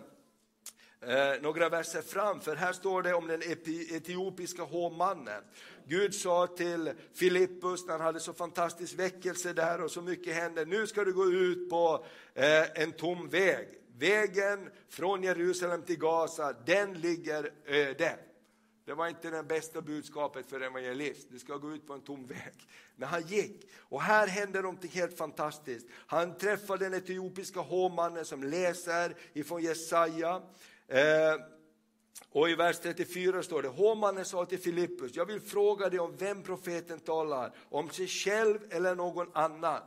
eh, 1.00 1.42
några 1.42 1.68
verser 1.68 2.02
fram, 2.02 2.40
för 2.40 2.56
här 2.56 2.72
står 2.72 3.02
det 3.02 3.14
om 3.14 3.26
den 3.26 3.42
etiopiska 3.42 4.62
hovmannen. 4.62 5.42
Gud 5.86 6.14
sa 6.14 6.46
till 6.46 6.92
Filippus 7.14 7.86
när 7.86 7.92
han 7.92 8.00
hade 8.00 8.20
så 8.20 8.32
fantastisk 8.32 8.98
väckelse 8.98 9.52
där 9.52 9.82
och 9.82 9.90
så 9.90 10.02
mycket 10.02 10.34
hände, 10.34 10.64
nu 10.64 10.86
ska 10.86 11.04
du 11.04 11.12
gå 11.12 11.26
ut 11.26 11.70
på 11.70 12.04
eh, 12.34 12.82
en 12.82 12.92
tom 12.92 13.28
väg. 13.28 13.68
Vägen 13.98 14.70
från 14.88 15.22
Jerusalem 15.22 15.82
till 15.82 15.98
Gaza, 15.98 16.52
den 16.52 16.94
ligger 16.94 17.52
öde. 17.66 18.18
Det 18.88 18.94
var 18.94 19.08
inte 19.08 19.30
det 19.30 19.42
bästa 19.42 19.80
budskapet 19.80 20.46
för 20.46 20.60
evangelist. 20.60 21.28
Du 21.30 21.38
ska 21.38 21.56
gå 21.56 21.72
ut 21.72 21.86
på 21.86 21.92
en 21.92 22.00
tom 22.00 22.26
väg. 22.26 22.54
Men 22.96 23.08
han 23.08 23.22
gick. 23.22 23.68
Och 23.78 24.02
här 24.02 24.26
hände 24.26 24.62
någonting 24.62 24.90
helt 24.90 25.16
fantastiskt. 25.18 25.86
Han 26.06 26.38
träffade 26.38 26.84
den 26.84 26.94
etiopiska 26.94 27.60
hovmannen 27.60 28.24
som 28.24 28.42
läser 28.42 29.16
ifrån 29.32 29.62
Jesaja. 29.62 30.42
Eh, 30.88 31.40
och 32.30 32.50
i 32.50 32.54
vers 32.54 32.78
34 32.78 33.42
står 33.42 33.62
det, 33.62 33.68
hovmannen 33.68 34.24
sa 34.24 34.44
till 34.44 34.58
Filippus, 34.58 35.16
jag 35.16 35.26
vill 35.26 35.40
fråga 35.40 35.88
dig 35.88 36.00
om 36.00 36.16
vem 36.16 36.42
profeten 36.42 37.00
talar, 37.00 37.52
om 37.68 37.90
sig 37.90 38.06
själv 38.06 38.58
eller 38.70 38.94
någon 38.94 39.30
annan. 39.32 39.82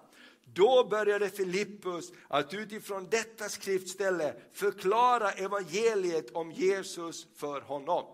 Då 0.54 0.88
började 0.90 1.30
Filippus 1.30 2.12
att 2.28 2.54
utifrån 2.54 3.08
detta 3.10 3.50
skriftställe 3.50 4.34
förklara 4.52 5.32
evangeliet 5.32 6.32
om 6.32 6.52
Jesus 6.52 7.28
för 7.36 7.62
honom. 7.62 8.06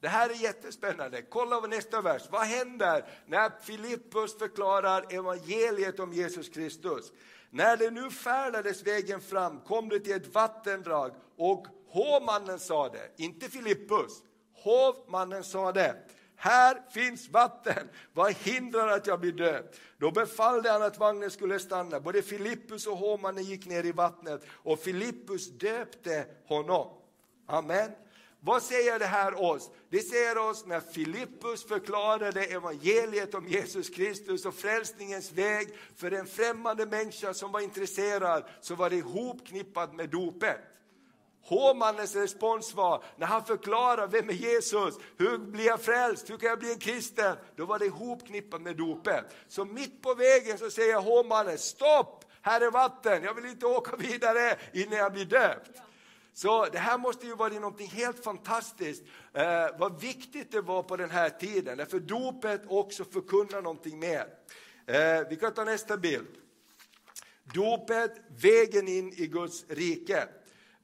Det 0.00 0.08
här 0.08 0.30
är 0.30 0.34
jättespännande. 0.34 1.22
Kolla 1.22 1.60
på 1.60 1.66
nästa 1.66 2.00
vers. 2.00 2.22
Vad 2.30 2.46
händer 2.46 3.04
när 3.26 3.50
Filippus 3.62 4.38
förklarar 4.38 5.14
evangeliet 5.14 6.00
om 6.00 6.12
Jesus 6.12 6.48
Kristus? 6.48 7.12
När 7.50 7.76
det 7.76 7.90
nu 7.90 8.10
färdades 8.10 8.86
vägen 8.86 9.20
fram 9.20 9.60
kom 9.60 9.88
det 9.88 10.00
till 10.00 10.16
ett 10.16 10.34
vattendrag 10.34 11.12
och 11.36 11.66
hovmannen 11.88 12.58
sa 12.58 12.88
det, 12.88 13.10
inte 13.16 13.48
Filippus, 13.48 14.22
hovmannen 14.54 15.44
sa 15.44 15.72
det. 15.72 15.96
Här 16.36 16.82
finns 16.90 17.28
vatten, 17.28 17.88
vad 18.12 18.32
hindrar 18.32 18.88
att 18.88 19.06
jag 19.06 19.20
blir 19.20 19.32
döpt? 19.32 19.80
Då 19.98 20.10
befallde 20.10 20.70
han 20.70 20.82
att 20.82 20.98
vagnen 20.98 21.30
skulle 21.30 21.58
stanna. 21.58 22.00
Både 22.00 22.22
Filippus 22.22 22.86
och 22.86 22.96
hovmannen 22.96 23.44
gick 23.44 23.66
ner 23.66 23.86
i 23.86 23.92
vattnet 23.92 24.42
och 24.50 24.78
Filippus 24.78 25.50
döpte 25.50 26.26
honom. 26.46 26.88
Amen. 27.46 27.90
Vad 28.40 28.62
säger 28.62 28.98
det 28.98 29.06
här 29.06 29.42
oss? 29.42 29.70
Det 29.90 30.00
säger 30.00 30.38
oss 30.38 30.66
när 30.66 30.80
Filippus 30.80 31.64
förklarade 31.64 32.44
evangeliet 32.44 33.34
om 33.34 33.48
Jesus 33.48 33.88
Kristus 33.88 34.46
och 34.46 34.54
frälsningens 34.54 35.32
väg 35.32 35.68
för 35.96 36.10
en 36.10 36.26
främmande 36.26 36.86
människa 36.86 37.34
som 37.34 37.52
var 37.52 37.60
intresserad, 37.60 38.44
så 38.60 38.74
var 38.74 38.90
det 38.90 38.96
ihopknippat 38.96 39.94
med 39.94 40.08
dopet. 40.08 40.60
Hovmannens 41.46 42.16
respons 42.16 42.74
var, 42.74 43.04
när 43.16 43.26
han 43.26 43.44
förklarar 43.44 44.06
vem 44.06 44.28
är 44.28 44.32
Jesus, 44.32 44.94
hur 45.16 45.38
blir 45.38 45.66
jag 45.66 45.80
frälst, 45.80 46.30
hur 46.30 46.36
kan 46.36 46.48
jag 46.48 46.58
bli 46.58 46.72
en 46.72 46.78
kristen? 46.78 47.36
Då 47.56 47.64
var 47.64 47.78
det 47.78 47.86
ihopknippat 47.86 48.62
med 48.62 48.76
dopet. 48.76 49.24
Så 49.48 49.64
mitt 49.64 50.02
på 50.02 50.14
vägen 50.14 50.58
så 50.58 50.70
säger 50.70 50.96
hovmannen, 50.96 51.58
stopp, 51.58 52.24
här 52.42 52.60
är 52.60 52.70
vatten, 52.70 53.22
jag 53.22 53.34
vill 53.34 53.46
inte 53.46 53.66
åka 53.66 53.96
vidare 53.96 54.56
innan 54.72 54.98
jag 54.98 55.12
blir 55.12 55.24
döpt. 55.24 55.70
Så 56.32 56.66
det 56.66 56.78
här 56.78 56.98
måste 56.98 57.26
ju 57.26 57.34
vara 57.34 57.52
något 57.52 57.80
helt 57.80 58.24
fantastiskt, 58.24 59.02
eh, 59.32 59.66
vad 59.78 60.00
viktigt 60.00 60.52
det 60.52 60.60
var 60.60 60.82
på 60.82 60.96
den 60.96 61.10
här 61.10 61.30
tiden, 61.30 61.78
därför 61.78 62.00
dopet 62.00 62.62
också 62.68 63.04
förkunnar 63.04 63.62
någonting 63.62 63.98
mer. 63.98 64.26
Eh, 64.86 65.28
vi 65.30 65.36
kan 65.36 65.54
ta 65.54 65.64
nästa 65.64 65.96
bild. 65.96 66.28
Dopet, 67.54 68.12
vägen 68.28 68.88
in 68.88 69.12
i 69.12 69.26
Guds 69.26 69.64
rike. 69.68 70.28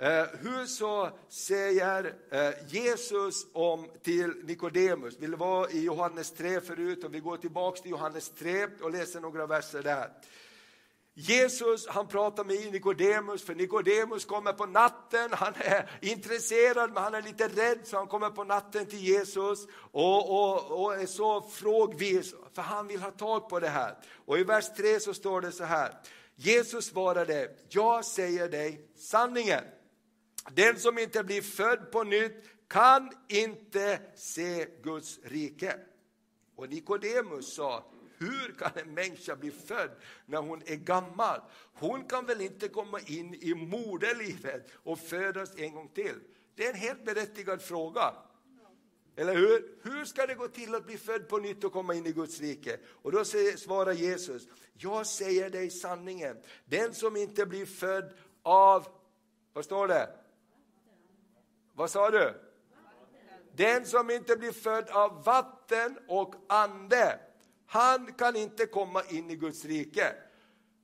Eh, 0.02 0.26
hur 0.40 0.66
så 0.66 1.10
säger 1.28 2.14
eh, 2.30 2.50
Jesus 2.66 3.46
om 3.52 3.86
till 4.02 4.34
Nikodemus? 4.44 5.16
Vi 5.18 5.26
var 5.26 5.74
i 5.74 5.84
Johannes 5.84 6.30
3 6.30 6.60
förut 6.60 7.04
och 7.04 7.14
vi 7.14 7.20
går 7.20 7.36
tillbaks 7.36 7.80
till 7.80 7.90
Johannes 7.90 8.30
3 8.30 8.66
och 8.80 8.90
läser 8.90 9.20
några 9.20 9.46
verser 9.46 9.82
där. 9.82 10.10
Jesus 11.14 11.86
han 11.88 12.08
pratar 12.08 12.44
med 12.44 12.72
Nikodemus, 12.72 13.44
för 13.44 13.54
Nikodemus 13.54 14.24
kommer 14.24 14.52
på 14.52 14.66
natten, 14.66 15.30
han 15.32 15.54
är 15.56 15.90
intresserad 16.00 16.92
men 16.92 17.02
han 17.02 17.14
är 17.14 17.22
lite 17.22 17.48
rädd 17.48 17.78
så 17.84 17.96
han 17.96 18.06
kommer 18.06 18.30
på 18.30 18.44
natten 18.44 18.86
till 18.86 18.98
Jesus 18.98 19.66
och, 19.92 20.30
och, 20.30 20.82
och 20.84 20.94
är 20.94 21.06
så 21.06 21.40
frågvis, 21.40 22.34
för 22.54 22.62
han 22.62 22.86
vill 22.86 23.02
ha 23.02 23.10
tag 23.10 23.48
på 23.48 23.60
det 23.60 23.68
här. 23.68 23.96
Och 24.26 24.38
i 24.38 24.44
vers 24.44 24.66
3 24.76 25.00
så 25.00 25.14
står 25.14 25.40
det 25.40 25.52
så 25.52 25.64
här, 25.64 25.94
Jesus 26.36 26.86
svarade, 26.86 27.50
jag 27.68 28.04
säger 28.04 28.48
dig 28.48 28.88
sanningen. 28.96 29.64
Den 30.50 30.78
som 30.78 30.98
inte 30.98 31.24
blir 31.24 31.42
född 31.42 31.90
på 31.92 32.04
nytt 32.04 32.44
kan 32.68 33.10
inte 33.28 34.00
se 34.16 34.66
Guds 34.82 35.20
rike. 35.22 35.76
Och 36.56 36.68
Nikodemus 36.68 37.54
sa, 37.54 37.84
hur 38.18 38.54
kan 38.58 38.70
en 38.74 38.94
människa 38.94 39.36
bli 39.36 39.50
född 39.50 39.90
när 40.26 40.38
hon 40.38 40.62
är 40.66 40.76
gammal? 40.76 41.40
Hon 41.74 42.04
kan 42.04 42.26
väl 42.26 42.40
inte 42.40 42.68
komma 42.68 43.00
in 43.00 43.34
i 43.34 43.54
moderlivet 43.54 44.70
och 44.74 44.98
födas 44.98 45.56
en 45.56 45.74
gång 45.74 45.88
till? 45.88 46.14
Det 46.54 46.66
är 46.66 46.70
en 46.70 46.78
helt 46.78 47.04
berättigad 47.04 47.62
fråga. 47.62 48.14
Eller 49.16 49.34
hur? 49.34 49.78
Hur 49.82 50.04
ska 50.04 50.26
det 50.26 50.34
gå 50.34 50.48
till 50.48 50.74
att 50.74 50.86
bli 50.86 50.98
född 50.98 51.28
på 51.28 51.38
nytt 51.38 51.64
och 51.64 51.72
komma 51.72 51.94
in 51.94 52.06
i 52.06 52.12
Guds 52.12 52.40
rike? 52.40 52.78
Och 52.86 53.12
då 53.12 53.24
svarar 53.24 53.92
Jesus, 53.92 54.48
jag 54.72 55.06
säger 55.06 55.50
dig 55.50 55.70
sanningen, 55.70 56.36
den 56.64 56.94
som 56.94 57.16
inte 57.16 57.46
blir 57.46 57.66
född 57.66 58.12
av, 58.42 58.86
vad 59.52 59.64
står 59.64 59.88
det? 59.88 60.21
Vad 61.74 61.90
sa 61.90 62.10
du? 62.10 62.34
Den 63.54 63.86
som 63.86 64.10
inte 64.10 64.36
blir 64.36 64.52
född 64.52 64.88
av 64.88 65.24
vatten 65.24 65.98
och 66.08 66.34
ande 66.48 67.18
han 67.72 68.12
kan 68.12 68.36
inte 68.36 68.66
komma 68.66 69.02
in 69.08 69.30
i 69.30 69.36
Guds 69.36 69.64
rike. 69.64 70.14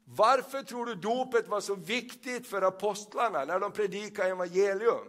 Varför 0.05 0.62
tror 0.62 0.87
du 0.87 0.94
dopet 0.94 1.48
var 1.48 1.61
så 1.61 1.74
viktigt 1.74 2.46
för 2.46 2.62
apostlarna 2.62 3.44
när 3.44 3.61
de 3.61 3.72
predikade 3.72 4.29
evangelium? 4.29 5.09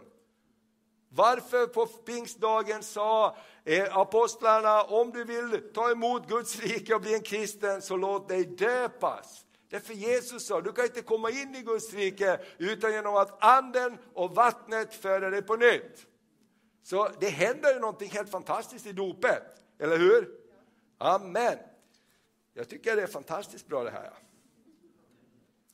Varför 1.08 1.66
på 1.66 1.86
pingstdagen 1.86 2.82
sa 2.82 3.36
eh, 3.64 3.96
apostlarna, 3.96 4.82
om 4.82 5.10
du 5.10 5.24
vill 5.24 5.72
ta 5.74 5.90
emot 5.90 6.28
Guds 6.28 6.60
rike 6.60 6.94
och 6.94 7.00
bli 7.00 7.14
en 7.14 7.22
kristen, 7.22 7.82
så 7.82 7.96
låt 7.96 8.28
dig 8.28 8.44
döpas. 8.44 9.44
Därför 9.70 9.94
Jesus 9.94 10.46
sa, 10.46 10.60
du 10.60 10.72
kan 10.72 10.84
inte 10.84 11.02
komma 11.02 11.30
in 11.30 11.54
i 11.54 11.62
Guds 11.62 11.94
rike 11.94 12.40
utan 12.58 12.92
genom 12.92 13.16
att 13.16 13.44
anden 13.44 13.98
och 14.14 14.34
vattnet 14.34 14.94
föder 14.94 15.30
dig 15.30 15.42
på 15.42 15.56
nytt. 15.56 16.06
Så 16.82 17.08
det 17.20 17.28
händer 17.28 17.80
någonting 17.80 18.10
helt 18.10 18.30
fantastiskt 18.30 18.86
i 18.86 18.92
dopet, 18.92 19.42
eller 19.78 19.98
hur? 19.98 20.40
Amen. 20.98 21.58
Jag 22.54 22.68
tycker 22.68 22.96
det 22.96 23.02
är 23.02 23.06
fantastiskt 23.06 23.66
bra 23.66 23.84
det 23.84 23.90
här. 23.90 24.12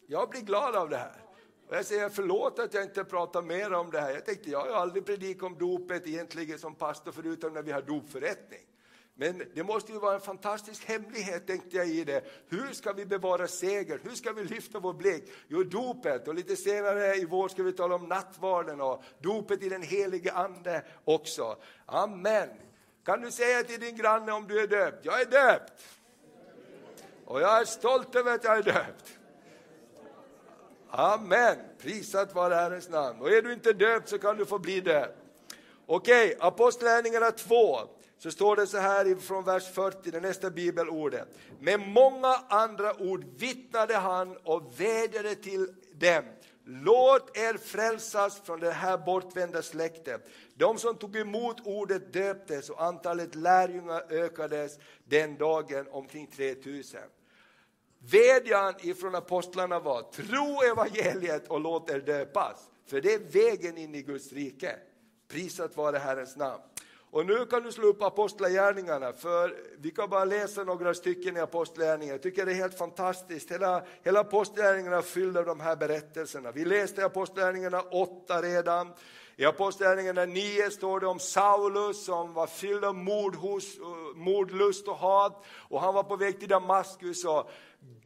Jag 0.06 0.30
blir 0.30 0.40
glad 0.40 0.76
av 0.76 0.88
det 0.88 0.96
här. 0.96 1.22
Och 1.68 1.76
jag 1.76 1.87
säger 1.87 2.09
förlåt 2.09 2.59
att 2.59 2.74
jag 2.74 2.82
inte 2.82 3.04
pratar 3.04 3.42
mer 3.42 3.72
om 3.72 3.90
det 3.90 4.00
här. 4.00 4.11
Jag 4.11 4.24
tänkte, 4.24 4.50
jag 4.50 4.61
har 4.61 4.68
aldrig 4.68 5.06
predikat 5.06 5.42
om 5.42 5.59
dopet 5.59 6.06
egentligen 6.06 6.59
som 6.59 6.74
pastor 6.74 7.12
förutom 7.12 7.52
när 7.52 7.62
vi 7.62 7.72
har 7.72 7.82
dopförrättning. 7.82 8.66
Men 9.18 9.42
det 9.55 9.62
måste 9.62 9.92
ju 9.92 9.98
vara 9.98 10.14
en 10.14 10.20
fantastisk 10.20 10.85
hemlighet, 10.85 11.46
tänkte 11.46 11.76
jag 11.76 11.88
i 11.88 12.05
det. 12.05 12.24
Hur 12.48 12.72
ska 12.72 12.92
vi 12.92 13.07
bevara 13.07 13.48
seger? 13.48 14.00
Hur 14.02 14.11
ska 14.11 14.33
vi 14.33 14.44
lyfta 14.44 14.79
vår 14.79 14.92
blick? 14.92 15.33
Jo, 15.48 15.62
dopet 15.62 16.29
och 16.29 16.35
lite 16.35 16.57
senare 16.57 17.14
i 17.14 17.24
vår 17.24 17.48
ska 17.48 17.62
vi 17.62 17.72
tala 17.72 17.94
om 17.94 18.09
nattvarden 18.09 18.81
och 18.81 19.02
dopet 19.20 19.62
i 19.62 19.68
den 19.68 19.83
helige 19.83 20.33
Ande 20.33 20.83
också. 21.05 21.57
Amen. 21.87 22.48
Kan 23.05 23.20
du 23.20 23.31
säga 23.31 23.62
till 23.62 23.81
din 23.81 23.96
granne 23.96 24.33
om 24.33 24.46
du 24.48 24.61
är 24.61 24.66
döpt? 24.66 25.05
Jag 25.05 25.20
är 25.20 25.26
döpt! 25.26 25.72
Och 27.24 27.40
jag 27.40 27.61
är 27.61 27.64
stolt 27.64 28.14
över 28.14 28.35
att 28.35 28.44
jag 28.44 28.59
är 28.59 28.62
döpt. 28.62 29.18
Amen, 30.90 31.57
prisat 31.79 32.35
vare 32.35 32.55
Herrens 32.55 32.88
namn. 32.88 33.20
Och 33.20 33.31
är 33.31 33.42
du 33.42 33.52
inte 33.52 33.72
döpt 33.72 34.09
så 34.09 34.18
kan 34.18 34.37
du 34.37 34.46
få 34.46 34.59
bli 34.59 34.81
det. 34.81 35.14
Okej, 35.87 36.26
okay, 36.26 36.48
Apostlagärningarna 36.48 37.31
2, 37.31 37.79
så 38.18 38.31
står 38.31 38.57
det 38.57 38.66
så 38.66 38.79
här 38.79 39.14
från 39.14 39.44
vers 39.44 39.72
40, 39.72 40.11
det 40.11 40.20
nästa 40.20 40.50
bibelordet. 40.50 41.29
Med 41.61 41.81
många 41.81 42.35
andra 42.48 43.00
ord 43.00 43.24
vittnade 43.38 43.96
han 43.96 44.37
och 44.37 44.81
vädjade 44.81 45.35
till 45.35 45.74
dem 45.92 46.24
Låt 46.68 47.37
er 47.37 47.57
frälsas 47.57 48.40
från 48.40 48.61
det 48.61 48.70
här 48.70 48.98
bortvända 48.98 49.62
släktet. 49.62 50.29
De 50.55 50.79
som 50.79 50.96
tog 50.96 51.16
emot 51.16 51.57
ordet 51.64 52.12
döptes 52.12 52.70
och 52.70 52.83
antalet 52.83 53.35
lärjungar 53.35 54.12
ökades 54.12 54.79
den 55.05 55.37
dagen 55.37 55.87
omkring 55.90 56.26
3000. 56.26 57.00
Vädjan 57.98 58.74
ifrån 58.81 59.14
apostlarna 59.14 59.81
var, 59.81 60.02
tro 60.02 60.62
evangeliet 60.62 61.48
och 61.48 61.61
låt 61.61 61.90
er 61.90 62.00
döpas. 62.00 62.68
För 62.87 63.00
det 63.00 63.14
är 63.14 63.18
vägen 63.18 63.79
in 63.79 63.94
i 63.94 64.02
Guds 64.02 64.33
rike. 64.33 64.76
Prisat 65.29 65.76
vare 65.76 65.98
Herrens 65.98 66.37
namn. 66.37 66.62
Och 67.16 67.26
nu 67.26 67.46
kan 67.46 67.62
du 67.62 67.72
slå 67.72 67.87
upp 67.87 68.02
Apostlagärningarna, 68.02 69.12
för 69.12 69.57
vi 69.79 69.90
kan 69.90 70.11
bara 70.11 70.24
läsa 70.24 70.64
några 70.64 70.94
stycken 70.94 71.37
i 71.37 71.40
Apostlagärningarna. 71.40 72.14
Jag 72.14 72.22
tycker 72.22 72.46
det 72.46 72.52
är 72.52 72.57
helt 72.57 72.79
fantastiskt. 72.79 73.50
Hela, 73.50 73.83
hela 74.02 74.20
Apostlagärningarna 74.20 75.02
fyller 75.02 75.44
de 75.44 75.61
här 75.61 75.76
berättelserna. 75.76 76.52
Vi 76.52 76.64
läste 76.64 77.05
Apostlagärningarna 77.05 77.81
8 77.81 78.42
redan. 78.42 78.92
I 79.37 79.44
Apostlagärningarna 79.44 80.24
9 80.24 80.70
står 80.70 81.00
det 81.00 81.07
om 81.07 81.18
Saulus 81.18 82.05
som 82.05 82.32
var 82.32 82.47
fylld 82.47 82.84
av 82.84 82.95
eh, 82.95 84.16
mordlust 84.16 84.88
och 84.88 84.97
hat. 84.97 85.45
Och 85.68 85.80
han 85.80 85.95
var 85.95 86.03
på 86.03 86.16
väg 86.16 86.40
till 86.40 86.49
Damaskus 86.49 87.24
och 87.24 87.51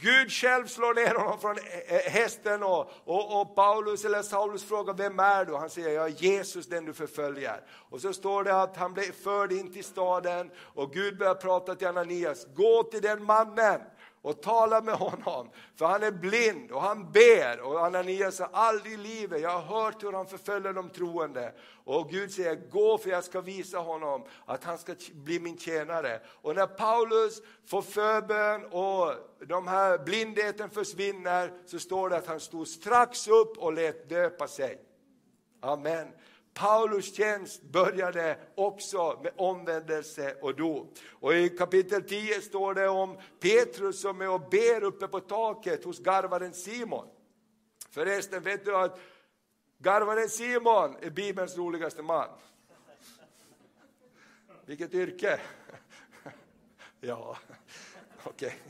Gud 0.03 0.33
själv 0.33 0.66
slår 0.66 0.95
ner 0.95 1.14
honom 1.14 1.41
från 1.41 1.59
eh, 1.59 1.97
eh, 1.97 2.12
hästen 2.12 2.62
och, 2.62 2.91
och, 3.05 3.41
och, 3.41 3.55
Paulus 3.55 4.05
eller 4.05 4.22
Saulus 4.22 4.64
frågar 4.64 4.95
vem 4.95 5.20
är 5.20 5.45
du? 5.45 5.55
Han 5.55 5.70
säger 5.70 5.91
jag 5.91 6.07
är 6.07 6.22
Jesus 6.22 6.66
den 6.66 6.85
du 6.85 6.93
förföljer. 6.93 7.61
Och 7.70 8.01
så 8.01 8.12
står 8.12 8.45
det 8.45 8.62
att 8.62 8.76
han 8.76 8.95
blev 8.95 9.12
förd 9.12 9.53
in 9.53 9.72
till 9.72 9.85
staden 9.85 10.51
och 10.59 10.93
Gud 10.93 11.18
börjar 11.18 11.35
prata 11.35 11.74
till 11.74 11.87
Ananias, 11.87 12.47
gå 12.55 12.83
till 12.83 13.03
den 13.03 13.24
mannen 13.24 13.81
och 14.23 14.43
tala 14.43 14.81
med 14.81 14.95
honom, 14.95 15.51
för 15.77 15.87
han 15.87 16.03
är 16.03 16.11
blind 16.11 16.71
och 16.71 16.83
han 16.83 17.12
ber. 17.12 17.61
Och 17.61 17.87
Ananias 17.87 18.37
sa, 18.37 18.49
aldrig 18.53 18.93
i 18.93 18.97
livet, 18.97 19.41
jag 19.41 19.51
har 19.51 19.83
hört 19.83 20.03
hur 20.03 20.12
han 20.12 20.27
förföljer 20.27 20.73
de 20.73 20.91
troende. 20.91 21.53
Och 21.85 22.11
Gud 22.11 22.33
säger, 22.33 22.71
gå 22.71 22.99
för 22.99 23.11
jag 23.11 23.25
ska 23.25 23.41
visa 23.41 23.79
honom 23.79 24.25
att 24.45 24.64
han 24.64 24.79
ska 24.79 24.95
bli 25.12 25.41
min 25.41 25.59
tjänare. 25.59 26.21
Och 26.27 26.55
när 26.55 26.66
Paulus 26.66 27.43
får 27.66 27.83
förbön 27.83 28.64
och 28.64 29.14
de 29.47 29.68
här 29.68 29.99
blindheten 29.99 30.71
försvinner, 30.71 31.53
så 31.66 31.79
står 31.79 32.11
det 32.11 32.16
att 32.16 32.27
han 32.27 32.41
stod 32.41 32.68
strax 32.68 33.29
upp 33.29 33.59
och 33.59 33.73
lät 33.73 34.09
döpa 34.09 34.49
sig. 34.49 34.79
Amen. 35.61 36.09
Paulus 36.61 37.14
tjänst 37.14 37.62
började 37.62 38.38
också 38.54 39.20
med 39.22 39.32
omvändelse 39.36 40.36
och 40.40 40.56
dop. 40.56 40.98
Och 41.08 41.34
i 41.34 41.48
kapitel 41.48 42.02
10 42.02 42.40
står 42.40 42.74
det 42.74 42.88
om 42.88 43.18
Petrus 43.40 44.00
som 44.00 44.20
är 44.20 44.30
och 44.30 44.48
ber 44.50 44.82
uppe 44.82 45.08
på 45.08 45.20
taket 45.20 45.84
hos 45.84 45.98
garvaren 45.98 46.54
Simon. 46.54 47.08
Förresten, 47.90 48.42
vet 48.42 48.64
du 48.64 48.76
att 48.76 49.00
garvaren 49.78 50.28
Simon 50.28 50.96
är 51.00 51.11
Bibelns 51.11 51.56
roligaste 51.56 52.02
man? 52.02 52.28
Vilket 54.64 54.94
yrke? 54.94 55.40
ja, 57.00 57.36
okej. 58.24 58.46
Okay. 58.46 58.70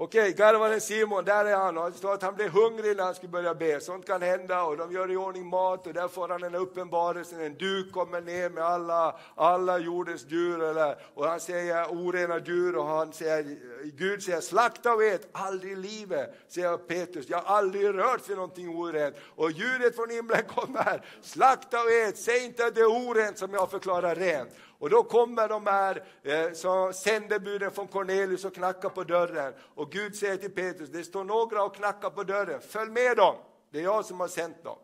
Okej, 0.00 0.32
garvaren 0.32 0.80
Simon, 0.80 1.24
där 1.24 1.44
är 1.44 1.56
han. 1.56 1.76
Han 1.76 1.90
det 1.90 1.98
står 1.98 2.14
att 2.14 2.22
han 2.22 2.34
blev 2.34 2.48
hungrig 2.48 2.96
när 2.96 3.04
han 3.04 3.14
skulle 3.14 3.32
börja 3.32 3.54
be. 3.54 3.80
Sånt 3.80 4.06
kan 4.06 4.22
hända 4.22 4.62
och 4.62 4.76
de 4.76 4.92
gör 4.92 5.10
i 5.10 5.16
ordning 5.16 5.46
mat 5.46 5.86
och 5.86 5.94
där 5.94 6.08
får 6.08 6.28
han 6.28 6.42
en 6.42 6.54
uppenbarelse. 6.54 7.44
En 7.44 7.54
duk 7.54 7.92
kommer 7.92 8.20
ner 8.20 8.50
med 8.50 8.64
alla, 8.64 9.16
alla 9.34 9.78
jordens 9.78 10.26
djur. 10.28 10.62
Eller, 10.62 10.96
och 11.14 11.26
han 11.26 11.40
säger 11.40 11.86
orena 11.86 12.38
djur 12.38 12.76
och 12.76 12.84
han 12.84 13.12
säger, 13.12 13.56
Gud 13.84 14.22
säger 14.22 14.40
slakta 14.40 14.94
och 14.94 15.04
ät, 15.04 15.28
aldrig 15.32 15.72
i 15.72 15.76
livet, 15.76 16.34
säger 16.48 16.76
Petrus. 16.76 17.28
Jag 17.28 17.38
har 17.38 17.56
aldrig 17.56 17.84
rört 17.84 18.30
vid 18.30 18.36
någonting 18.36 18.68
orent. 18.68 19.16
Och 19.36 19.50
ljudet 19.50 19.96
från 19.96 20.10
himlen 20.10 20.44
kommer, 20.44 21.06
slakta 21.22 21.82
och 21.82 21.90
ät, 21.90 22.18
säg 22.18 22.44
inte 22.44 22.66
att 22.66 22.74
det 22.74 22.80
är 22.80 23.10
orent 23.10 23.38
som 23.38 23.52
jag 23.52 23.70
förklarar 23.70 24.14
rent. 24.14 24.50
Och 24.78 24.90
då 24.90 25.02
kommer 25.02 25.48
de 25.48 25.66
här 25.66 26.04
eh, 26.22 26.92
sändebuden 26.92 27.70
från 27.70 27.86
Cornelius 27.86 28.44
och 28.44 28.54
knackar 28.54 28.88
på 28.88 29.04
dörren. 29.04 29.52
Och 29.74 29.92
Gud 29.92 30.16
säger 30.16 30.36
till 30.36 30.50
Petrus, 30.50 30.88
det 30.88 31.04
står 31.04 31.24
några 31.24 31.64
och 31.64 31.74
knackar 31.74 32.10
på 32.10 32.22
dörren, 32.22 32.60
följ 32.60 32.90
med 32.90 33.16
dem, 33.16 33.36
det 33.70 33.78
är 33.78 33.82
jag 33.82 34.04
som 34.04 34.20
har 34.20 34.28
sänt 34.28 34.64
dem. 34.64 34.78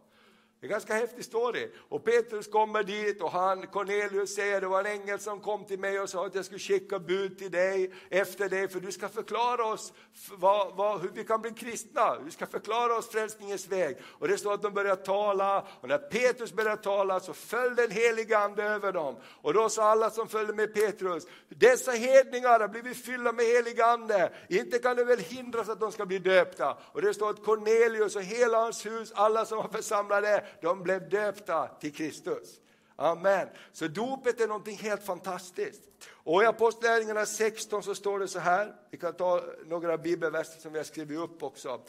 Det 0.65 0.69
är 0.69 0.71
en 0.71 0.75
ganska 0.75 0.95
häftig 0.95 1.25
story. 1.25 1.71
Och 1.89 2.05
Petrus 2.05 2.49
kommer 2.49 2.83
dit 2.83 3.23
och 3.23 3.31
han, 3.31 3.67
Cornelius 3.67 4.35
säger 4.35 4.61
det 4.61 4.67
var 4.67 4.81
en 4.81 5.01
ängel 5.01 5.19
som 5.19 5.41
kom 5.41 5.65
till 5.65 5.79
mig 5.79 6.01
och 6.01 6.09
sa 6.11 6.27
att 6.27 6.35
jag 6.35 6.45
skulle 6.45 6.61
skicka 6.61 6.99
bud 6.99 7.39
till 7.39 7.51
dig 7.51 7.91
efter 8.11 8.49
dig 8.49 8.69
för 8.69 8.81
du 8.81 8.93
ska 8.93 9.09
förklara 9.09 9.67
oss 9.67 9.93
vad, 10.31 10.77
vad, 10.77 11.01
hur 11.01 11.11
vi 11.15 11.25
kan 11.25 11.41
bli 11.41 11.51
kristna. 11.51 12.19
Du 12.25 12.31
ska 12.31 12.47
förklara 12.47 12.97
oss 12.97 13.09
frälsningens 13.11 13.69
väg. 13.69 13.99
Och 14.05 14.29
det 14.29 14.39
står 14.39 14.55
att 14.55 14.63
de 14.63 14.75
börjar 14.75 14.97
tala 14.97 15.67
och 15.81 15.89
när 15.89 15.99
Petrus 15.99 16.53
började 16.53 16.83
tala 16.83 17.21
så 17.21 17.33
föll 17.33 17.75
den 17.77 17.91
heliga 17.91 18.39
ande 18.39 18.63
över 18.63 18.93
dem. 18.93 19.17
Och 19.43 19.55
då 19.55 19.69
sa 19.69 19.83
alla 19.83 20.11
som 20.11 20.29
följde 20.29 20.53
med 20.53 20.75
Petrus, 20.75 21.27
dessa 21.49 21.91
hedningar 21.91 22.61
har 22.61 22.69
blivit 22.69 23.05
fyllda 23.05 23.33
med 23.33 23.45
helig 23.45 23.81
ande. 23.81 24.33
Inte 24.49 24.79
kan 24.79 24.97
det 24.97 25.05
väl 25.05 25.19
hindras 25.19 25.69
att 25.69 25.81
de 25.81 25.93
ska 25.93 26.07
bli 26.07 26.19
döpta. 26.19 26.77
Och 26.93 27.03
det 27.03 27.15
står 27.15 27.31
att 27.31 27.45
Cornelius 27.45 28.17
och 28.17 28.23
hela 28.23 28.59
hans 28.59 28.87
hus, 28.87 29.13
alla 29.15 29.45
som 29.45 29.59
var 29.59 29.69
församlade, 29.69 30.45
de 30.61 30.83
blev 30.83 31.09
döpta 31.09 31.69
till 31.81 31.95
Kristus. 31.95 32.61
Amen. 32.97 33.49
Så 33.73 33.89
dopet 33.89 34.41
är 34.41 34.49
någonting 34.49 34.77
helt 34.77 35.03
fantastiskt. 35.03 35.83
Och 36.11 36.43
i 36.43 36.47
Apostlagärningarna 36.47 37.27
16 37.27 37.83
så 37.83 37.95
står 37.95 38.19
det 38.19 38.29
så 38.29 38.39
här, 38.39 38.75
vi 38.91 38.99
kan 38.99 39.13
ta 39.13 39.43
några 39.67 39.99
bibelverser 39.99 40.61
som 40.61 40.73
vi 40.73 40.79
har 40.79 40.85
skrivit 40.85 41.19
upp 41.19 41.43
också. 41.43 41.81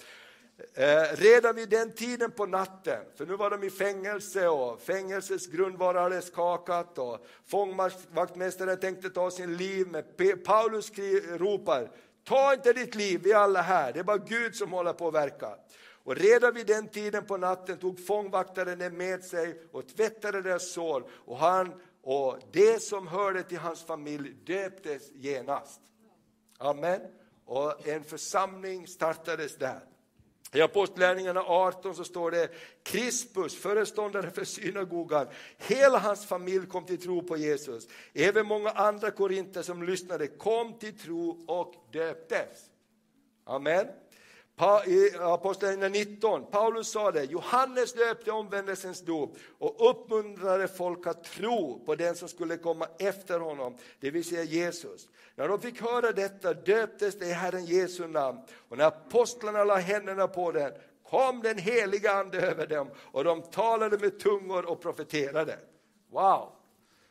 Eh, 0.74 1.16
redan 1.16 1.56
vid 1.56 1.70
den 1.70 1.92
tiden 1.92 2.32
på 2.32 2.46
natten, 2.46 3.06
för 3.16 3.26
nu 3.26 3.36
var 3.36 3.50
de 3.50 3.64
i 3.64 3.70
fängelse 3.70 4.48
och 4.48 4.82
fängelsets 4.82 5.48
grundvalar 5.48 6.02
hade 6.02 6.22
skakat 6.22 6.98
och 6.98 7.26
fångvaktmästaren 7.48 8.80
tänkte 8.80 9.10
ta 9.10 9.32
sin 9.32 9.58
liv, 9.58 9.88
men 9.88 10.04
Paulus 10.46 10.92
ropar, 11.38 11.92
ta 12.24 12.54
inte 12.54 12.74
ditt 12.74 12.96
liv, 12.96 13.22
vi 13.24 13.32
är 13.32 13.38
alla 13.38 13.62
här, 13.62 13.94
det 13.94 14.00
är 14.00 14.04
bara 14.04 14.18
Gud 14.18 14.56
som 14.56 14.72
håller 14.72 14.94
på 14.94 15.08
att 15.08 15.14
verka. 15.14 15.56
Och 16.06 16.16
redan 16.16 16.54
vid 16.54 16.68
den 16.68 16.88
tiden 16.88 17.26
på 17.26 17.38
natten 17.38 17.78
tog 17.78 18.06
fångvaktaren 18.06 18.80
dem 18.80 18.98
med 18.98 19.24
sig 19.24 19.62
och 19.72 19.88
tvättade 19.88 20.42
deras 20.42 20.72
sår. 20.72 21.10
Och 21.12 21.38
han 21.38 21.82
och 22.02 22.40
det 22.52 22.84
som 22.84 23.08
hörde 23.08 23.44
till 23.44 23.58
hans 23.58 23.84
familj 23.84 24.34
döptes 24.46 25.12
genast. 25.14 25.82
Amen. 26.58 27.02
Och 27.46 27.88
en 27.88 28.04
församling 28.04 28.88
startades 28.88 29.58
där. 29.58 29.80
I 30.54 30.62
Apostlärningarna 30.62 31.44
18 31.44 31.96
så 31.96 32.04
står 32.04 32.32
det 32.32 32.50
Krispus, 32.84 33.56
föreståndare 33.56 34.32
för 34.32 34.44
synagogan, 34.44 35.28
hela 35.58 35.98
hans 35.98 36.26
familj 36.26 36.68
kom 36.68 36.86
till 36.86 37.02
tro 37.02 37.24
på 37.24 37.38
Jesus. 37.38 37.88
Även 38.14 38.46
många 38.46 38.70
andra 38.70 39.12
korinter 39.12 39.62
som 39.62 39.84
lyssnade 39.84 40.28
kom 40.28 40.80
till 40.80 40.98
tro 40.98 41.46
och 41.48 41.74
döptes. 41.92 42.70
Amen. 43.44 43.88
I 44.86 45.12
Apostlagärningarna 45.20 45.94
19, 45.94 46.46
Paulus 46.52 46.92
sa 46.92 47.12
det, 47.12 47.24
Johannes 47.24 47.94
döpte 47.94 48.32
omvändelsens 48.32 49.02
dop 49.02 49.38
och 49.60 49.90
uppmuntrade 49.90 50.68
folk 50.68 51.08
att 51.08 51.24
tro 51.24 51.84
på 51.86 51.96
den 51.96 52.16
som 52.16 52.28
skulle 52.28 52.58
komma 52.58 52.88
efter 53.00 53.40
honom, 53.40 53.78
det 54.00 54.12
vill 54.12 54.24
säga 54.24 54.44
Jesus. 54.44 55.10
När 55.36 55.48
de 55.48 55.62
fick 55.62 55.82
höra 55.82 56.12
detta 56.12 56.54
döptes 56.54 57.20
det 57.20 57.26
i 57.26 57.32
Herren 57.32 57.66
Jesu 57.66 58.08
namn 58.08 58.40
och 58.70 58.78
när 58.78 58.86
apostlarna 58.86 59.64
la 59.64 59.76
händerna 59.76 60.28
på 60.28 60.52
den 60.52 60.72
kom 61.10 61.42
den 61.42 61.58
heliga 61.58 62.12
Ande 62.12 62.42
över 62.42 62.68
dem 62.68 62.90
och 62.98 63.24
de 63.24 63.42
talade 63.42 63.98
med 63.98 64.20
tungor 64.20 64.66
och 64.66 64.82
profeterade. 64.82 65.60
Wow! 66.10 66.52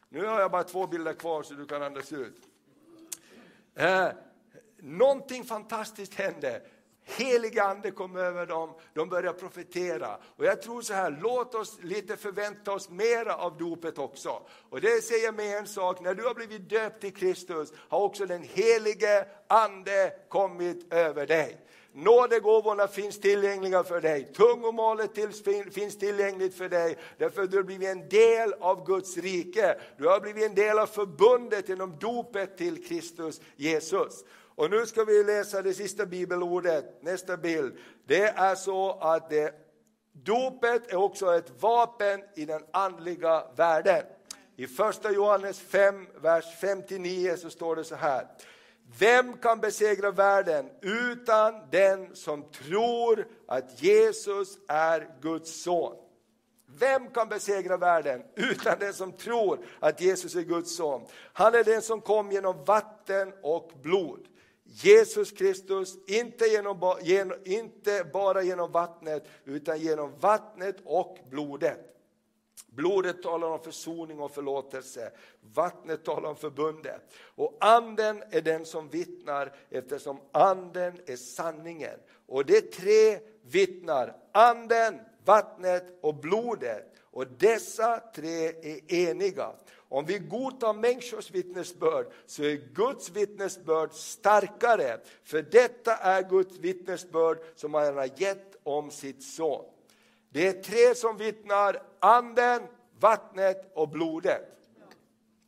Nu 0.08 0.26
har 0.26 0.40
jag 0.40 0.50
bara 0.50 0.64
två 0.64 0.86
bilder 0.86 1.12
kvar 1.12 1.42
så 1.42 1.54
du 1.54 1.66
kan 1.66 1.82
andas 1.82 2.12
ut. 2.12 2.36
Eh, 3.74 4.08
någonting 4.76 5.44
fantastiskt 5.44 6.14
hände. 6.14 6.62
Helig 7.06 7.58
ande 7.58 7.90
kom 7.90 8.16
över 8.16 8.46
dem, 8.46 8.74
de 8.94 9.08
började 9.08 9.38
profetera. 9.38 10.18
Och 10.36 10.44
jag 10.44 10.62
tror 10.62 10.82
så 10.82 10.94
här, 10.94 11.18
låt 11.22 11.54
oss 11.54 11.78
lite 11.82 12.16
förvänta 12.16 12.72
oss 12.72 12.90
mera 12.90 13.36
av 13.36 13.58
dopet 13.58 13.98
också. 13.98 14.42
Och 14.70 14.80
det 14.80 15.04
säger 15.04 15.32
mig 15.32 15.54
en 15.54 15.66
sak, 15.66 16.00
när 16.00 16.14
du 16.14 16.24
har 16.24 16.34
blivit 16.34 16.68
döpt 16.68 17.00
till 17.00 17.14
Kristus 17.14 17.72
har 17.76 18.00
också 18.00 18.26
den 18.26 18.42
helige 18.42 19.26
ande 19.48 20.12
kommit 20.28 20.92
över 20.92 21.26
dig. 21.26 21.60
Nådegåvorna 21.96 22.88
finns 22.88 23.20
tillgängliga 23.20 23.84
för 23.84 24.00
dig, 24.00 24.32
tungomålet 24.32 25.10
finns 25.72 25.98
tillgängligt 25.98 26.54
för 26.54 26.68
dig, 26.68 26.98
därför 27.18 27.46
du 27.46 27.56
har 27.56 27.64
blivit 27.64 27.88
en 27.88 28.08
del 28.08 28.52
av 28.52 28.86
Guds 28.86 29.16
rike. 29.16 29.80
Du 29.98 30.08
har 30.08 30.20
blivit 30.20 30.44
en 30.44 30.54
del 30.54 30.78
av 30.78 30.86
förbundet 30.86 31.68
genom 31.68 31.98
dopet 31.98 32.56
till 32.56 32.84
Kristus 32.84 33.40
Jesus. 33.56 34.24
Och 34.56 34.70
nu 34.70 34.86
ska 34.86 35.04
vi 35.04 35.24
läsa 35.24 35.62
det 35.62 35.74
sista 35.74 36.06
bibelordet, 36.06 37.02
nästa 37.02 37.36
bild. 37.36 37.78
Det 38.06 38.24
är 38.24 38.54
så 38.54 38.92
att 38.92 39.30
det, 39.30 39.54
dopet 40.12 40.92
är 40.92 40.96
också 40.96 41.34
ett 41.34 41.62
vapen 41.62 42.22
i 42.34 42.44
den 42.44 42.62
andliga 42.72 43.44
världen. 43.56 44.02
I 44.56 44.66
första 44.66 45.10
Johannes 45.10 45.60
5, 45.60 46.06
vers 46.22 46.44
59, 46.60 47.36
så 47.36 47.50
står 47.50 47.76
det 47.76 47.84
så 47.84 47.94
här. 47.94 48.26
Vem 48.98 49.36
kan 49.36 49.60
besegra 49.60 50.10
världen 50.10 50.70
utan 50.80 51.54
den 51.70 52.16
som 52.16 52.42
tror 52.50 53.26
att 53.46 53.82
Jesus 53.82 54.58
är 54.68 55.08
Guds 55.20 55.62
son? 55.62 55.96
Vem 56.78 57.10
kan 57.10 57.28
besegra 57.28 57.76
världen 57.76 58.22
utan 58.34 58.78
den 58.78 58.94
som 58.94 59.12
tror 59.12 59.58
att 59.80 60.00
Jesus 60.00 60.34
är 60.34 60.42
Guds 60.42 60.76
son? 60.76 61.06
Han 61.32 61.54
är 61.54 61.64
den 61.64 61.82
som 61.82 62.00
kom 62.00 62.32
genom 62.32 62.64
vatten 62.64 63.32
och 63.42 63.72
blod. 63.82 64.28
Jesus 64.82 65.32
Kristus, 65.32 65.96
inte, 66.06 66.44
genom, 66.44 66.92
inte 67.44 68.04
bara 68.12 68.42
genom 68.42 68.72
vattnet, 68.72 69.28
utan 69.44 69.80
genom 69.80 70.12
vattnet 70.20 70.76
och 70.84 71.18
blodet. 71.30 71.94
Blodet 72.66 73.22
talar 73.22 73.48
om 73.48 73.62
försoning 73.62 74.20
och 74.20 74.30
förlåtelse, 74.30 75.12
vattnet 75.40 76.04
talar 76.04 76.28
om 76.28 76.36
förbundet. 76.36 77.00
Och 77.34 77.56
anden 77.60 78.22
är 78.30 78.40
den 78.40 78.64
som 78.64 78.88
vittnar 78.88 79.54
eftersom 79.70 80.20
anden 80.32 81.00
är 81.06 81.16
sanningen. 81.16 81.98
Och 82.26 82.46
det 82.46 82.72
tre 82.72 83.18
vittnar, 83.42 84.16
anden, 84.32 85.00
vattnet 85.24 85.98
och 86.00 86.14
blodet. 86.14 86.92
Och 87.00 87.26
dessa 87.26 88.00
tre 88.14 88.46
är 88.46 88.94
eniga. 88.94 89.52
Om 89.94 90.04
vi 90.04 90.18
godtar 90.18 90.72
människors 90.72 91.30
vittnesbörd 91.30 92.06
så 92.26 92.42
är 92.42 92.56
Guds 92.74 93.10
vittnesbörd 93.10 93.92
starkare. 93.92 95.00
För 95.22 95.42
detta 95.42 95.96
är 95.96 96.22
Guds 96.22 96.58
vittnesbörd 96.58 97.38
som 97.54 97.74
han 97.74 97.96
har 97.96 98.10
gett 98.20 98.56
om 98.62 98.90
sitt 98.90 99.22
son. 99.22 99.64
Det 100.30 100.48
är 100.48 100.62
tre 100.62 100.94
som 100.94 101.16
vittnar, 101.16 101.82
anden, 101.98 102.62
vattnet 103.00 103.70
och 103.74 103.88
blodet. 103.88 104.58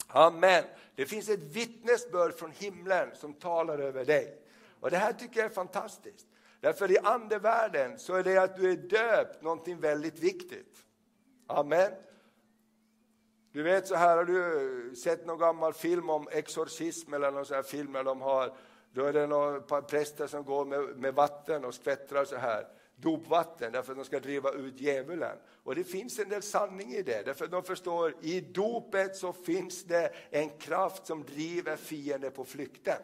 Amen. 0.06 0.64
Det 0.94 1.06
finns 1.06 1.28
ett 1.28 1.42
vittnesbörd 1.42 2.34
från 2.34 2.50
himlen 2.50 3.08
som 3.14 3.34
talar 3.34 3.78
över 3.78 4.04
dig. 4.04 4.38
Och 4.80 4.90
Det 4.90 4.96
här 4.96 5.12
tycker 5.12 5.40
jag 5.40 5.50
är 5.50 5.54
fantastiskt. 5.54 6.26
Därför 6.60 6.90
i 6.90 6.98
andevärlden 6.98 7.98
så 7.98 8.14
är 8.14 8.22
det 8.22 8.36
att 8.36 8.56
du 8.56 8.70
är 8.70 8.76
döpt 8.76 9.42
någonting 9.42 9.80
väldigt 9.80 10.18
viktigt. 10.18 10.76
Amen. 11.46 11.92
Du 13.56 13.62
vet 13.62 13.86
så 13.86 13.94
här, 13.94 14.16
har 14.16 14.24
du 14.24 14.94
sett 14.96 15.26
någon 15.26 15.38
gammal 15.38 15.72
film 15.72 16.10
om 16.10 16.28
exorcism 16.30 17.14
eller 17.14 17.30
någon 17.30 17.46
sån 17.46 17.54
här 17.54 17.62
film 17.62 17.92
där 17.92 18.04
de 18.04 18.20
har 18.20 18.52
Då 18.92 19.04
är 19.04 19.12
det 19.12 19.26
några 19.26 19.82
präster 19.82 20.26
som 20.26 20.44
går 20.44 20.64
med, 20.64 20.98
med 20.98 21.14
vatten 21.14 21.64
och 21.64 21.74
skvättrar 21.74 22.24
så 22.24 22.36
här 22.36 22.66
dopvatten 22.96 23.72
därför 23.72 23.92
att 23.92 23.98
de 23.98 24.04
ska 24.04 24.20
driva 24.20 24.52
ut 24.52 24.80
djävulen. 24.80 25.36
Och 25.64 25.74
det 25.74 25.84
finns 25.84 26.18
en 26.18 26.28
del 26.28 26.42
sanning 26.42 26.94
i 26.94 27.02
det, 27.02 27.22
därför 27.26 27.44
att 27.44 27.50
de 27.50 27.62
förstår 27.62 28.14
i 28.20 28.40
dopet 28.40 29.16
så 29.16 29.32
finns 29.32 29.84
det 29.84 30.12
en 30.30 30.48
kraft 30.48 31.06
som 31.06 31.24
driver 31.24 31.76
fienden 31.76 32.32
på 32.32 32.44
flykten. 32.44 32.98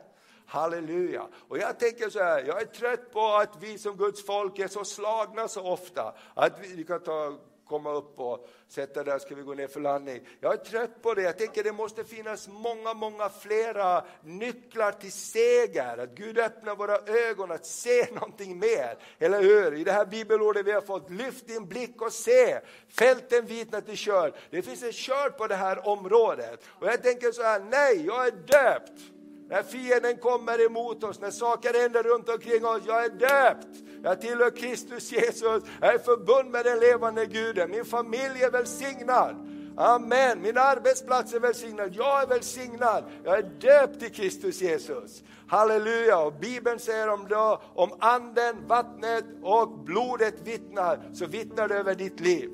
Halleluja! 0.46 1.28
Och 1.48 1.59
jag 1.59 1.78
tänker 1.78 2.11
så 2.11 2.18
här, 2.18 2.44
jag 2.44 2.62
är 2.62 2.66
trött 2.66 3.12
på 3.12 3.26
att 3.26 3.57
vi 3.61 3.78
som 3.78 3.96
Guds 3.96 4.26
folk 4.26 4.59
är 4.59 4.68
så 4.68 4.84
slagna 4.84 5.48
så 5.48 5.62
ofta. 5.62 6.14
Att 6.34 6.61
vi, 6.61 6.76
vi 6.76 6.84
kan 6.84 7.00
ta 7.00 7.38
komma 7.73 7.93
upp 7.93 8.20
och 8.20 8.49
sätta 8.68 9.05
där, 9.05 9.18
ska 9.18 9.35
vi 9.35 9.43
gå 9.43 9.55
ner 9.55 9.66
för 9.66 9.81
landning. 9.81 10.20
Jag 10.41 10.53
är 10.53 10.57
trött 10.57 11.03
på 11.03 11.14
det, 11.14 11.23
jag 11.23 11.39
tänker 11.39 11.64
det 11.64 11.73
måste 11.73 12.05
finnas 12.05 12.49
många, 12.49 12.95
många 12.95 13.29
flera 13.29 14.05
nycklar 14.23 14.93
till 14.93 15.12
seger. 15.12 15.99
Att 15.99 16.11
Gud 16.14 16.39
öppnar 16.39 16.77
våra 16.77 16.99
ögon 16.99 17.51
att 17.51 17.66
se 17.66 18.07
någonting 18.12 18.59
mer. 18.59 18.99
Eller 19.18 19.43
hur? 19.43 19.75
I 19.75 19.85
det 19.85 19.93
här 19.93 20.07
bibelordet 20.07 20.66
vi 20.66 20.73
har 20.73 20.81
fått, 20.81 21.11
lyft 21.11 21.47
din 21.47 21.66
blick 21.68 22.03
och 22.03 22.12
se. 22.12 22.61
Fälten 22.89 23.47
vitnar 23.47 23.81
till 23.81 23.97
kör. 23.97 24.35
Det 24.51 24.62
finns 24.62 24.83
en 24.83 24.93
kör 24.93 25.31
på 25.31 25.47
det 25.47 25.55
här 25.55 25.89
området. 25.89 26.64
Och 26.68 26.87
jag 26.87 27.03
tänker 27.03 27.33
så 27.33 27.43
här, 27.43 27.61
nej, 27.61 28.07
jag 28.07 28.27
är 28.27 28.31
döpt. 28.31 29.12
När 29.53 29.62
fienden 29.62 30.16
kommer 30.16 30.66
emot 30.66 31.05
oss, 31.05 31.20
när 31.20 31.30
saker 31.30 31.80
händer 31.82 32.03
runt 32.03 32.28
omkring 32.28 32.66
oss, 32.66 32.82
jag 32.86 33.05
är 33.05 33.09
döpt. 33.09 33.68
Jag 34.03 34.20
tillhör 34.20 34.50
Kristus 34.50 35.12
Jesus, 35.12 35.62
jag 35.80 35.94
är 35.94 35.98
förbund 35.98 36.50
med 36.50 36.64
den 36.64 36.78
levande 36.78 37.26
Guden, 37.26 37.70
min 37.70 37.84
familj 37.84 38.42
är 38.42 38.50
välsignad. 38.50 39.36
Amen, 39.76 40.42
min 40.42 40.59
arbetsplats 40.59 41.34
är 41.34 41.40
välsignad, 41.40 41.94
jag 41.94 42.22
är 42.22 42.26
välsignad, 42.26 43.05
jag 43.24 43.38
är 43.38 43.42
döpt 43.42 44.03
i 44.03 44.11
Kristus 44.11 44.62
Jesus. 44.62 45.22
Halleluja! 45.46 46.18
Och 46.18 46.32
Bibeln 46.32 46.78
säger 46.78 47.09
om, 47.09 47.26
då, 47.28 47.62
om 47.74 47.90
anden, 47.98 48.66
vattnet 48.66 49.24
och 49.42 49.68
blodet 49.78 50.34
vittnar, 50.44 51.00
så 51.12 51.26
vittnar 51.26 51.68
det 51.68 51.74
över 51.74 51.94
ditt 51.94 52.20
liv. 52.20 52.50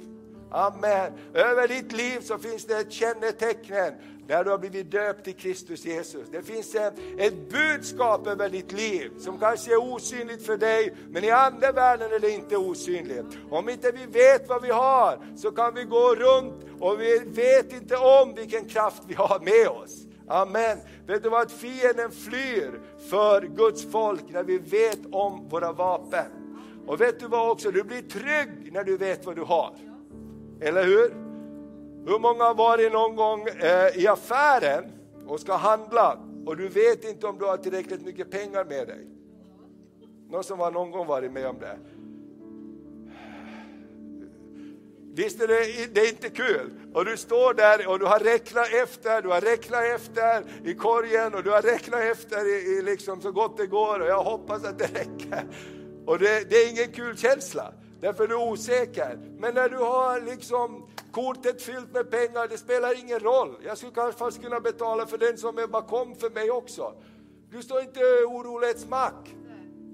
Amen. 0.50 1.12
Över 1.34 1.68
ditt 1.68 1.92
liv 1.92 2.20
så 2.20 2.38
finns 2.38 2.64
det 2.64 2.78
ett 2.78 2.92
kännetecken 2.92 3.94
när 4.28 4.44
du 4.44 4.50
har 4.50 4.58
blivit 4.58 4.90
döpt 4.90 5.28
i 5.28 5.32
Kristus 5.32 5.84
Jesus. 5.84 6.28
Det 6.32 6.42
finns 6.42 6.74
ett 7.18 7.50
budskap 7.50 8.26
över 8.26 8.48
ditt 8.48 8.72
liv 8.72 9.10
som 9.18 9.38
kanske 9.38 9.72
är 9.72 9.92
osynligt 9.92 10.46
för 10.46 10.56
dig, 10.56 10.94
men 11.10 11.24
i 11.24 11.30
andevärlden 11.30 12.12
är 12.12 12.18
det 12.18 12.30
inte 12.30 12.56
osynligt. 12.56 13.26
Om 13.50 13.68
inte 13.68 13.92
vi 13.92 14.06
vet 14.06 14.48
vad 14.48 14.62
vi 14.62 14.70
har 14.70 15.18
så 15.36 15.50
kan 15.50 15.74
vi 15.74 15.84
gå 15.84 16.14
runt 16.14 16.54
och 16.80 17.00
vi 17.00 17.18
vet 17.18 17.72
inte 17.72 17.96
om 17.96 18.34
vilken 18.34 18.64
kraft 18.64 19.02
vi 19.06 19.14
har 19.14 19.40
med 19.40 19.68
oss. 19.68 20.06
Amen. 20.28 20.78
Vet 21.06 21.22
du 21.22 21.28
vad? 21.28 21.50
Fienden 21.50 22.10
flyr 22.10 22.80
för 23.10 23.42
Guds 23.42 23.90
folk 23.90 24.24
när 24.28 24.42
vi 24.42 24.58
vet 24.58 25.00
om 25.12 25.48
våra 25.48 25.72
vapen. 25.72 26.26
Och 26.86 27.00
vet 27.00 27.20
du 27.20 27.26
vad 27.26 27.50
också? 27.50 27.70
Du 27.70 27.82
blir 27.82 28.02
trygg 28.02 28.72
när 28.72 28.84
du 28.84 28.96
vet 28.96 29.26
vad 29.26 29.36
du 29.36 29.42
har. 29.42 29.74
Eller 30.60 30.84
hur? 30.84 31.27
Hur 32.08 32.18
många 32.18 32.44
har 32.44 32.54
varit 32.54 32.92
någon 32.92 33.16
gång 33.16 33.48
eh, 33.48 33.98
i 33.98 34.06
affären 34.06 34.84
och 35.26 35.40
ska 35.40 35.56
handla 35.56 36.18
och 36.46 36.56
du 36.56 36.68
vet 36.68 37.04
inte 37.04 37.26
om 37.26 37.38
du 37.38 37.44
har 37.44 37.56
tillräckligt 37.56 38.02
mycket 38.02 38.30
pengar 38.30 38.64
med 38.64 38.88
dig? 38.88 39.06
Någon 40.30 40.44
som 40.44 40.58
har 40.60 40.70
någon 40.70 40.90
gång 40.90 41.06
varit 41.06 41.32
med 41.32 41.46
om 41.46 41.58
det? 41.58 41.78
Visst 45.14 45.42
är 45.42 45.48
det, 45.48 45.94
det 45.94 46.00
är 46.00 46.08
inte 46.08 46.28
kul? 46.28 46.70
Och 46.94 47.04
du 47.04 47.16
står 47.16 47.54
där 47.54 47.88
och 47.88 47.98
du 47.98 48.06
har 48.06 48.18
räknat 48.18 48.72
efter, 48.72 49.22
du 49.22 49.28
har 49.28 49.40
räknat 49.40 49.84
efter 49.84 50.44
i 50.64 50.74
korgen 50.74 51.34
och 51.34 51.42
du 51.42 51.50
har 51.50 51.62
räknat 51.62 52.00
efter 52.00 52.48
i, 52.48 52.78
i 52.78 52.82
liksom 52.82 53.20
så 53.20 53.32
gott 53.32 53.56
det 53.56 53.66
går 53.66 54.00
och 54.00 54.06
jag 54.06 54.22
hoppas 54.22 54.64
att 54.64 54.78
det 54.78 54.86
räcker. 54.86 55.44
Och 56.06 56.18
det, 56.18 56.50
det 56.50 56.56
är 56.56 56.70
ingen 56.70 56.92
kul 56.92 57.16
känsla. 57.16 57.72
Därför 58.00 58.24
är 58.24 58.28
du 58.28 58.36
osäker. 58.36 59.18
Men 59.38 59.54
när 59.54 59.68
du 59.68 59.76
har 59.76 60.20
liksom 60.20 60.88
kortet 61.18 61.62
fyllt 61.62 61.92
med 61.92 62.10
pengar, 62.10 62.48
det 62.48 62.58
spelar 62.58 62.98
ingen 62.98 63.20
roll. 63.20 63.56
Jag 63.64 63.78
skulle 63.78 63.92
kanske 63.92 64.42
kunna 64.42 64.60
betala 64.60 65.06
för 65.06 65.18
den 65.18 65.38
som 65.38 65.58
är 65.58 65.66
bakom 65.66 66.14
för 66.14 66.30
mig 66.30 66.50
också. 66.50 66.94
Du 67.50 67.62
står 67.62 67.80
inte 67.80 68.00
orolig 68.26 68.70
ett 68.70 68.80
smack. 68.80 69.34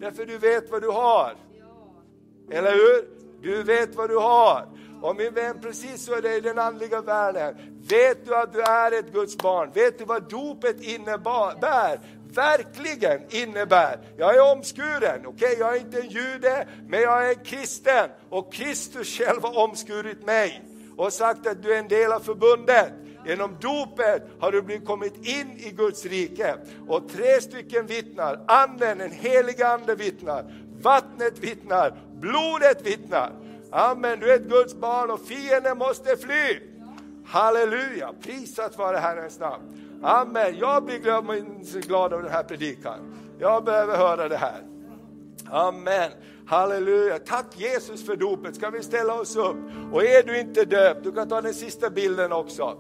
Därför 0.01 0.27
du 0.27 0.39
vet 0.39 0.71
vad 0.71 0.83
du 0.83 0.89
har. 0.89 1.37
Eller 2.51 2.73
hur? 2.73 3.09
Du 3.43 3.63
vet 3.63 3.95
vad 3.95 4.11
du 4.11 4.17
har. 4.17 4.69
Och 5.03 5.17
min 5.17 5.35
vän, 5.35 5.61
precis 5.63 6.05
så 6.05 6.15
är 6.15 6.23
det 6.23 6.37
i 6.37 6.41
den 6.41 6.59
andliga 6.59 7.01
världen. 7.01 7.57
Vet 7.89 8.27
du 8.27 8.37
att 8.37 8.53
du 8.53 8.61
är 8.61 8.93
ett 8.93 9.13
Guds 9.13 9.37
barn? 9.37 9.71
Vet 9.75 9.99
du 9.99 10.05
vad 10.05 10.31
dopet 10.31 10.83
innebär? 10.83 12.01
verkligen 12.35 13.21
innebär. 13.29 13.99
Jag 14.17 14.37
är 14.37 14.53
omskuren, 14.53 15.27
okej, 15.27 15.29
okay? 15.29 15.55
jag 15.59 15.77
är 15.77 15.81
inte 15.81 16.01
en 16.01 16.09
jude, 16.09 16.69
men 16.89 17.01
jag 17.01 17.27
är 17.27 17.29
en 17.29 17.45
kristen. 17.45 18.11
Och 18.31 18.53
Kristus 18.53 19.19
själv 19.19 19.43
har 19.43 19.59
omskurit 19.59 20.27
mig 20.27 20.74
och 20.97 21.13
sagt 21.13 21.47
att 21.47 21.63
du 21.63 21.75
är 21.75 21.79
en 21.79 21.89
del 21.89 22.13
av 22.13 22.21
förbundet. 22.21 22.93
Genom 23.27 23.57
dopet 23.61 24.23
har 24.41 24.53
du 24.53 24.63
blivit 24.63 24.87
kommit 24.87 25.17
in 25.17 25.51
i 25.57 25.71
Guds 25.71 26.05
rike. 26.05 26.55
Och 26.89 27.09
tre 27.09 27.41
stycken 27.41 27.87
vittnar, 27.87 28.41
anden, 28.47 29.01
en 29.01 29.11
helig 29.11 29.63
ande 29.63 29.95
vittnar, 29.95 30.45
vattnet 30.83 31.39
vittnar, 31.39 31.95
blodet 32.21 32.87
vittnar. 32.87 33.33
Amen, 33.71 34.21
du 34.21 34.31
är 34.31 34.37
ett 34.37 34.49
Guds 34.49 34.75
barn 34.75 35.11
och 35.11 35.21
fienden 35.21 35.79
måste 35.79 36.17
fly. 36.17 36.61
Halleluja, 37.27 38.13
prisat 38.23 38.79
vare 38.79 38.97
Herrens 38.97 39.41
namn. 39.41 39.85
Amen. 40.03 40.59
Jag 40.59 40.85
blir 40.85 41.81
glad 41.81 42.13
av 42.13 42.23
den 42.23 42.33
här 42.33 42.43
predikan. 42.43 43.15
Jag 43.39 43.65
behöver 43.65 43.97
höra 43.97 44.29
det 44.29 44.37
här. 44.37 44.63
Amen. 45.51 46.11
Halleluja. 46.47 47.19
Tack 47.19 47.47
Jesus 47.57 48.07
för 48.07 48.17
dopet. 48.17 48.57
Ska 48.57 48.71
vi 48.71 48.83
ställa 48.83 49.21
oss 49.21 49.37
upp? 49.37 49.57
Och 49.93 50.05
är 50.05 50.23
du 50.23 50.39
inte 50.41 50.65
döpt, 50.65 51.05
du 51.05 51.13
kan 51.13 51.29
ta 51.29 51.41
den 51.41 51.55
sista 51.55 51.91
bilden 51.91 52.33
också. 52.33 52.79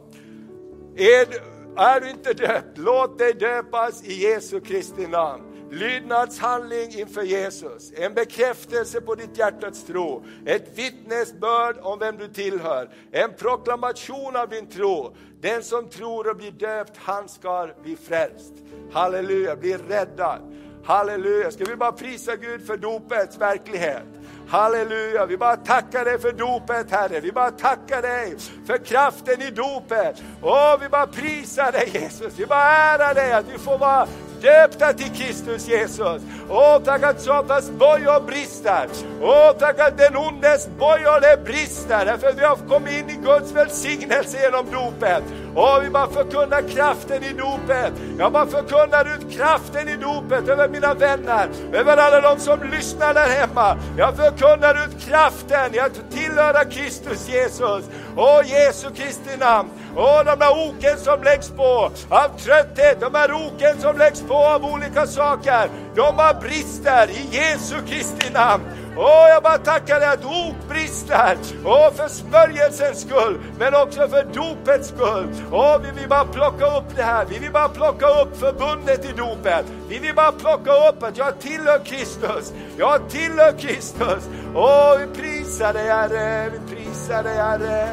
Är 0.96 1.26
du, 1.30 1.40
är 1.76 2.00
du 2.00 2.10
inte 2.10 2.32
döpt, 2.32 2.78
låt 2.78 3.18
dig 3.18 3.32
döpas 3.32 4.04
i 4.04 4.22
Jesu 4.22 4.60
Kristi 4.60 5.06
namn 5.06 5.54
lydnadshandling 5.74 6.90
inför 6.90 7.22
Jesus, 7.22 7.92
en 7.96 8.14
bekräftelse 8.14 9.00
på 9.00 9.14
ditt 9.14 9.38
hjärtats 9.38 9.84
tro, 9.84 10.24
ett 10.46 10.78
vittnesbörd 10.78 11.76
om 11.82 11.98
vem 11.98 12.16
du 12.16 12.28
tillhör, 12.28 12.90
en 13.12 13.34
proklamation 13.38 14.36
av 14.36 14.48
din 14.48 14.66
tro. 14.66 15.16
Den 15.40 15.62
som 15.62 15.88
tror 15.88 16.30
och 16.30 16.36
blir 16.36 16.50
döpt, 16.50 16.96
han 16.96 17.28
ska 17.28 17.68
bli 17.82 17.96
frälst. 17.96 18.52
Halleluja, 18.92 19.56
bli 19.56 19.76
räddad. 19.76 20.40
Halleluja, 20.86 21.50
ska 21.50 21.64
vi 21.64 21.76
bara 21.76 21.92
prisa 21.92 22.36
Gud 22.36 22.66
för 22.66 22.76
dopets 22.76 23.38
verklighet. 23.38 24.02
Halleluja, 24.48 25.26
vi 25.26 25.36
bara 25.36 25.56
tackar 25.56 26.04
dig 26.04 26.18
för 26.18 26.32
dopet 26.32 26.90
Herre. 26.90 27.20
Vi 27.20 27.32
bara 27.32 27.50
tackar 27.50 28.02
dig 28.02 28.36
för 28.66 28.78
kraften 28.78 29.42
i 29.42 29.50
dopet. 29.50 30.22
Åh, 30.42 30.76
vi 30.80 30.88
bara 30.88 31.06
prisar 31.06 31.72
dig 31.72 31.90
Jesus. 31.92 32.38
Vi 32.38 32.46
bara 32.46 32.70
ärar 32.70 33.14
dig 33.14 33.32
att 33.32 33.44
vi 33.54 33.58
får 33.58 33.78
vara 33.78 34.06
döpta 34.40 34.92
till 34.92 35.10
Kristus 35.10 35.68
Jesus. 35.68 36.22
Åh, 36.50 36.80
tack 36.84 37.02
att 37.02 37.20
Satans 37.20 37.70
bojor 37.70 38.26
brister. 38.26 38.88
Åh, 39.22 39.52
tack 39.58 39.80
att 39.80 39.98
den 39.98 40.16
ondes 40.16 40.68
bojor 40.78 41.44
brister. 41.44 42.04
Därför 42.04 42.28
att 42.28 42.38
vi 42.38 42.44
har 42.44 42.56
kommit 42.56 42.92
in 42.92 43.10
i 43.10 43.16
Guds 43.24 43.52
välsignelse 43.52 44.38
genom 44.42 44.66
dopet. 44.70 45.24
Åh, 45.56 45.80
vi 45.80 45.90
bara 45.90 46.06
förkunnar 46.06 46.68
kraften 46.68 47.22
i 47.22 47.32
dopet. 47.32 47.92
Jag 48.18 48.32
bara 48.32 48.46
förkunnar 48.46 49.16
ut 49.16 49.36
kraften 49.36 49.88
i 49.88 49.96
dopet 49.96 50.48
över 50.48 50.68
mina 50.68 50.94
vänner, 50.94 51.48
över 51.72 51.96
alla 51.96 52.20
de 52.20 52.40
som 52.40 52.62
lyssnar 52.70 53.14
där 53.14 53.28
hemma. 53.28 53.76
Jag 53.98 54.16
förkunnar 54.16 54.84
ut 54.84 55.08
kraften 55.08 55.74
i 55.74 55.78
att 55.78 56.10
tillhöra 56.10 56.64
Kristus 56.64 57.28
Jesus. 57.28 57.84
Åh, 58.16 58.40
Jesu 58.44 58.90
Kristi 58.90 59.36
namn. 59.38 59.68
Åh, 59.96 60.24
de 60.24 60.38
där 60.38 60.68
oken 60.68 60.98
som 60.98 61.22
läggs 61.22 61.50
på 61.50 61.90
av 62.08 62.38
trötthet, 62.38 63.00
de 63.00 63.14
här 63.14 63.32
oken 63.32 63.80
som 63.80 63.98
läggs 63.98 64.22
på 64.22 64.34
av 64.34 64.64
olika 64.64 65.06
saker, 65.06 65.68
de 65.94 66.00
har 66.00 66.40
brister 66.40 67.10
i 67.10 67.36
Jesu 67.36 67.76
Kristi 67.86 68.32
namn. 68.32 68.64
Åh, 68.96 69.28
jag 69.28 69.42
bara 69.42 69.58
tackar 69.58 70.00
dig 70.00 70.08
att 70.08 70.24
ok 70.24 70.68
brister. 70.68 71.36
Åh, 71.64 71.92
för 71.92 72.08
smörjelsens 72.08 73.00
skull, 73.00 73.40
men 73.58 73.74
också 73.74 74.08
för 74.08 74.24
dopets 74.34 74.88
skull. 74.88 75.28
Åh, 75.52 75.78
vi 75.82 76.00
vill 76.00 76.08
bara 76.08 76.24
plocka 76.24 76.66
upp 76.78 76.96
det 76.96 77.02
här. 77.02 77.24
Vi 77.24 77.38
vill 77.38 77.52
bara 77.52 77.68
plocka 77.68 78.06
upp 78.06 78.36
förbundet 78.36 79.04
i 79.04 79.12
dopet. 79.12 79.66
Vi 79.88 79.98
vill 79.98 80.14
bara 80.14 80.32
plocka 80.32 80.88
upp 80.88 81.02
att 81.02 81.18
jag 81.18 81.40
tillhör 81.40 81.84
Kristus. 81.84 82.52
Jag 82.76 83.10
tillhör 83.10 83.58
Kristus. 83.58 84.28
Åh, 84.54 84.98
vi 84.98 85.20
prisar 85.22 85.72
dig 85.72 85.88
Herre, 85.88 86.50
vi 86.50 86.74
prisar 86.74 87.22
dig 87.22 87.36
Herre. 87.36 87.88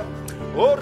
Åh, 0.57 0.75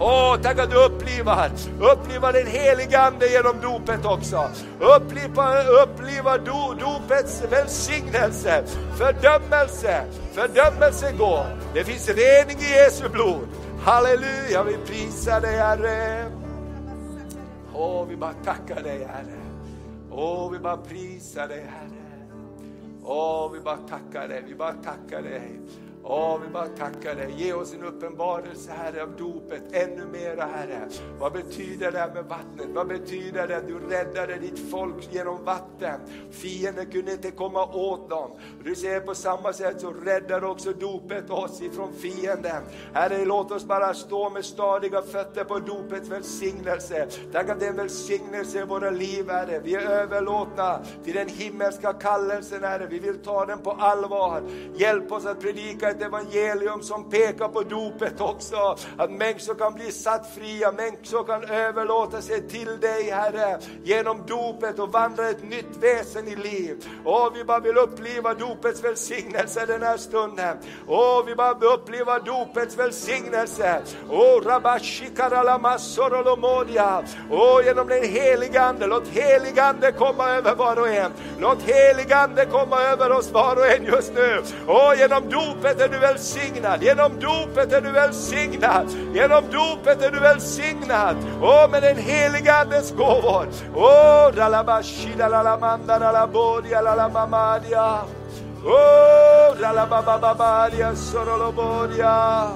Åh, 0.00 0.36
tack 0.42 0.58
att 0.58 0.70
du 0.70 0.76
upplivar, 0.76 1.50
upplivar 1.80 2.32
den 2.32 2.46
helige 2.46 3.00
Ande 3.00 3.28
genom 3.28 3.60
dopet 3.62 4.04
också. 4.04 4.50
Uppliva, 4.80 5.62
uppliva 5.62 6.38
do, 6.38 6.74
dopets 6.80 7.42
välsignelse, 7.50 8.64
fördömelse, 8.96 10.04
fördömelse 10.32 11.12
går. 11.12 11.46
Det 11.74 11.84
finns 11.84 12.08
rening 12.08 12.58
i 12.58 12.70
Jesu 12.70 13.08
blod. 13.08 13.48
Halleluja, 13.80 14.64
vi 14.64 14.76
prisar 14.86 15.40
dig 15.40 15.56
Herre. 15.56 16.24
Åh, 17.74 18.06
vi 18.08 18.16
bara 18.16 18.34
tackar 18.44 18.82
dig 18.82 19.04
Herre. 19.04 19.38
Åh, 20.10 20.50
vi 20.52 20.58
bara 20.58 20.76
prisar 20.76 21.48
dig 21.48 21.66
Herre. 21.70 21.98
Åh, 23.04 23.52
vi 23.52 23.60
bara 23.60 23.76
tackar 23.76 24.28
dig, 24.28 24.44
vi 24.48 24.54
bara 24.54 24.72
tackar 24.72 25.22
dig. 25.22 25.60
Åh, 26.10 26.38
vi 26.42 26.48
bara 26.52 26.66
tackar 26.66 27.14
dig. 27.14 27.34
Ge 27.36 27.52
oss 27.52 27.74
en 27.74 27.84
uppenbarelse 27.84 28.72
Herre 28.72 29.02
av 29.02 29.16
dopet 29.16 29.62
ännu 29.72 30.04
mera 30.04 30.44
Herre. 30.44 30.88
Vad 31.18 31.32
betyder 31.32 31.92
det 31.92 31.98
här 31.98 32.14
med 32.14 32.24
vattnet? 32.24 32.66
Vad 32.74 32.88
betyder 32.88 33.48
det 33.48 33.56
att 33.56 33.66
du 33.66 33.78
räddade 33.78 34.36
ditt 34.36 34.70
folk 34.70 35.08
genom 35.10 35.44
vatten? 35.44 36.00
Fienden 36.30 36.86
kunde 36.86 37.12
inte 37.12 37.30
komma 37.30 37.64
åt 37.64 38.10
dem. 38.10 38.30
Du 38.64 38.74
ser 38.74 39.00
på 39.00 39.14
samma 39.14 39.52
sätt 39.52 39.80
så 39.80 39.90
räddar 39.90 40.44
också 40.44 40.72
dopet 40.72 41.30
oss 41.30 41.62
ifrån 41.62 41.92
fienden. 41.92 42.62
Herre, 42.92 43.24
låt 43.24 43.50
oss 43.50 43.64
bara 43.64 43.94
stå 43.94 44.30
med 44.30 44.44
stadiga 44.44 45.02
fötter 45.02 45.44
på 45.44 45.58
dopets 45.58 46.08
välsignelse. 46.08 47.08
Tack 47.32 47.48
att 47.48 47.60
det 47.60 47.66
är 47.66 47.70
en 47.70 47.76
välsignelse 47.76 48.60
i 48.60 48.64
våra 48.64 48.90
liv 48.90 49.30
Herre. 49.30 49.60
Vi 49.64 49.74
är 49.74 49.80
överlåtna 49.80 50.80
till 51.04 51.14
den 51.14 51.28
himmelska 51.28 51.92
kallelsen 51.92 52.64
Herre. 52.64 52.86
Vi 52.86 52.98
vill 52.98 53.18
ta 53.18 53.46
den 53.46 53.58
på 53.58 53.70
allvar. 53.70 54.42
Hjälp 54.74 55.12
oss 55.12 55.26
att 55.26 55.40
predika 55.40 55.97
ett 55.98 56.04
evangelium 56.04 56.82
som 56.82 57.10
pekar 57.10 57.48
på 57.48 57.62
dopet 57.62 58.20
också. 58.20 58.76
Att 58.96 59.10
människor 59.10 59.54
kan 59.54 59.74
bli 59.74 59.92
satt 59.92 60.34
fria, 60.34 60.72
människor 60.72 61.24
kan 61.24 61.44
överlåta 61.44 62.22
sig 62.22 62.48
till 62.48 62.80
dig 62.80 63.10
Herre. 63.10 63.58
Genom 63.84 64.26
dopet 64.26 64.78
och 64.78 64.92
vandra 64.92 65.28
ett 65.28 65.42
nytt 65.42 65.76
väsen 65.80 66.28
i 66.28 66.36
liv. 66.36 66.84
Och 67.04 67.32
vi 67.34 67.44
bara 67.44 67.60
vill 67.60 67.76
uppleva 67.76 68.34
dopets 68.34 68.84
välsignelse 68.84 69.66
den 69.66 69.82
här 69.82 69.96
stunden. 69.96 70.56
Och 70.86 71.28
vi 71.28 71.34
bara 71.34 71.54
vill 71.54 71.68
uppleva 71.68 72.18
dopets 72.18 72.78
välsignelse. 72.78 73.82
Och 74.08 74.46
rabashikaralamassorolomodia. 74.46 77.04
Och 77.30 77.62
genom 77.64 77.88
den 77.88 78.04
helige 78.04 78.62
Ande, 78.62 78.86
låt 78.86 79.08
helig 79.08 79.58
Ande 79.58 79.92
komma 79.92 80.30
över 80.30 80.54
var 80.54 80.80
och 80.80 80.88
en. 80.88 81.12
Låt 81.38 81.62
helig 81.62 82.12
Ande 82.12 82.46
komma 82.46 82.82
över 82.82 83.12
oss 83.12 83.32
var 83.32 83.56
och 83.56 83.66
en 83.66 83.84
just 83.84 84.14
nu. 84.14 84.42
Och 84.66 84.96
genom 84.96 85.30
dopet 85.30 85.87
är 85.88 85.92
du 85.92 85.98
välsignad, 85.98 86.82
genom 86.82 87.20
dopet 87.20 87.72
är 87.72 87.80
du 87.80 87.92
välsignad, 87.92 88.86
genom 89.14 89.44
dopet 89.50 90.02
är 90.02 90.10
du 90.10 90.20
välsignad. 90.20 91.16
Och 91.40 91.70
med 91.70 91.82
den 91.82 91.96
heliga 91.96 92.54
Andens 92.54 92.92
gåvor. 92.92 93.46
Åh, 93.74 94.30
ralabashida 94.36 95.28
lalamanda 95.28 96.00
ralabodia 96.00 96.80
lalamamadia. 96.80 97.98
Åh, 98.64 99.60
ralabababadia 99.60 100.94
sorolobodia. 100.96 102.48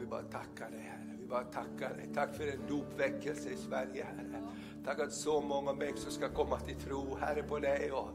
Vi 0.00 0.06
bara 0.06 0.22
tackar 0.22 0.70
dig 0.70 0.80
Herre. 0.80 1.16
Vi 1.20 1.26
bara 1.26 1.44
tackar 1.44 1.96
dig. 1.96 2.10
Tack 2.14 2.36
för 2.36 2.46
en 2.46 2.60
dopväckelse 2.68 3.50
i 3.50 3.56
Sverige 3.56 4.04
Herre. 4.04 4.42
Tack 4.84 5.00
att 5.00 5.12
så 5.12 5.40
många 5.40 5.72
människor 5.72 6.10
ska 6.10 6.28
komma 6.28 6.60
till 6.60 6.76
tro 6.76 7.16
Herre 7.16 7.42
på 7.42 7.58
dig 7.58 7.92
och 7.92 8.08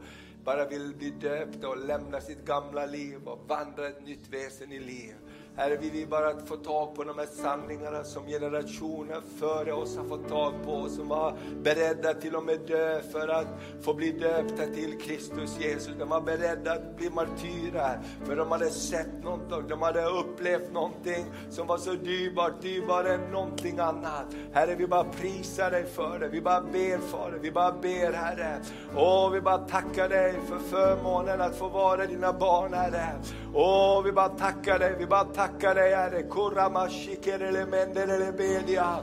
bara 0.44 0.68
vill 0.68 0.94
bli 0.94 1.10
döpta 1.10 1.68
och 1.68 1.86
lämna 1.86 2.20
sitt 2.20 2.44
gamla 2.44 2.86
liv 2.86 3.28
och 3.28 3.48
vandra 3.48 3.88
ett 3.88 4.06
nytt 4.06 4.28
väsen 4.28 4.72
i 4.72 4.78
liv. 4.78 5.14
Herre, 5.56 5.76
vi 5.76 5.90
vill 5.90 6.08
bara 6.08 6.38
få 6.46 6.56
tag 6.56 6.94
på 6.94 7.04
de 7.04 7.18
här 7.18 7.26
sanningarna 7.26 8.04
som 8.04 8.26
generationer 8.26 9.20
före 9.38 9.72
oss 9.72 9.96
har 9.96 10.04
fått 10.04 10.28
tag 10.28 10.52
på, 10.64 10.88
som 10.88 11.08
var 11.08 11.34
beredda 11.62 12.14
till 12.14 12.36
och 12.36 12.44
med 12.44 12.60
dö 12.66 13.00
för 13.12 13.28
att 13.28 13.46
få 13.82 13.94
bli 13.94 14.12
döpta 14.12 14.66
till 14.66 15.00
Kristus 15.00 15.60
Jesus. 15.60 15.92
De 15.98 16.08
var 16.08 16.20
beredda 16.20 16.72
att 16.72 16.96
bli 16.96 17.10
martyrer, 17.10 18.00
för 18.24 18.36
de 18.36 18.50
hade 18.50 18.70
sett 18.70 19.24
någonting, 19.24 19.68
de 19.68 19.82
hade 19.82 20.04
upplevt 20.04 20.72
någonting 20.72 21.26
som 21.50 21.66
var 21.66 21.78
så 21.78 21.92
dyrbart, 21.92 22.62
dyrbarare 22.62 23.14
än 23.14 23.30
någonting 23.30 23.78
annat. 23.78 24.26
Herre, 24.52 24.74
vi 24.74 24.86
bara 24.86 25.04
prisar 25.04 25.70
dig 25.70 25.84
för 25.84 26.18
det, 26.18 26.28
vi 26.28 26.40
bara 26.40 26.60
ber 26.60 26.98
för 26.98 27.32
det, 27.32 27.38
vi 27.38 27.52
bara 27.52 27.72
ber 27.72 28.12
Herre. 28.12 28.60
Åh, 28.96 29.30
vi 29.30 29.40
bara 29.40 29.58
tackar 29.58 30.08
dig 30.08 30.34
för 30.48 30.58
förmånen 30.58 31.40
att 31.40 31.56
få 31.56 31.68
vara 31.68 32.06
dina 32.06 32.32
barn 32.32 32.74
Herre. 32.74 33.06
Åh, 33.54 34.02
vi 34.02 34.12
bara 34.12 34.28
tackar 34.28 34.78
dig, 34.78 34.96
vi 34.98 35.06
bara 35.06 35.24
tackar 35.24 35.41
Tackar 35.42 35.74
dig 35.74 35.94
Herre. 35.94 36.22
Kurramashikerele 36.22 37.66
mendelele 37.66 38.32
bedia. 38.32 38.98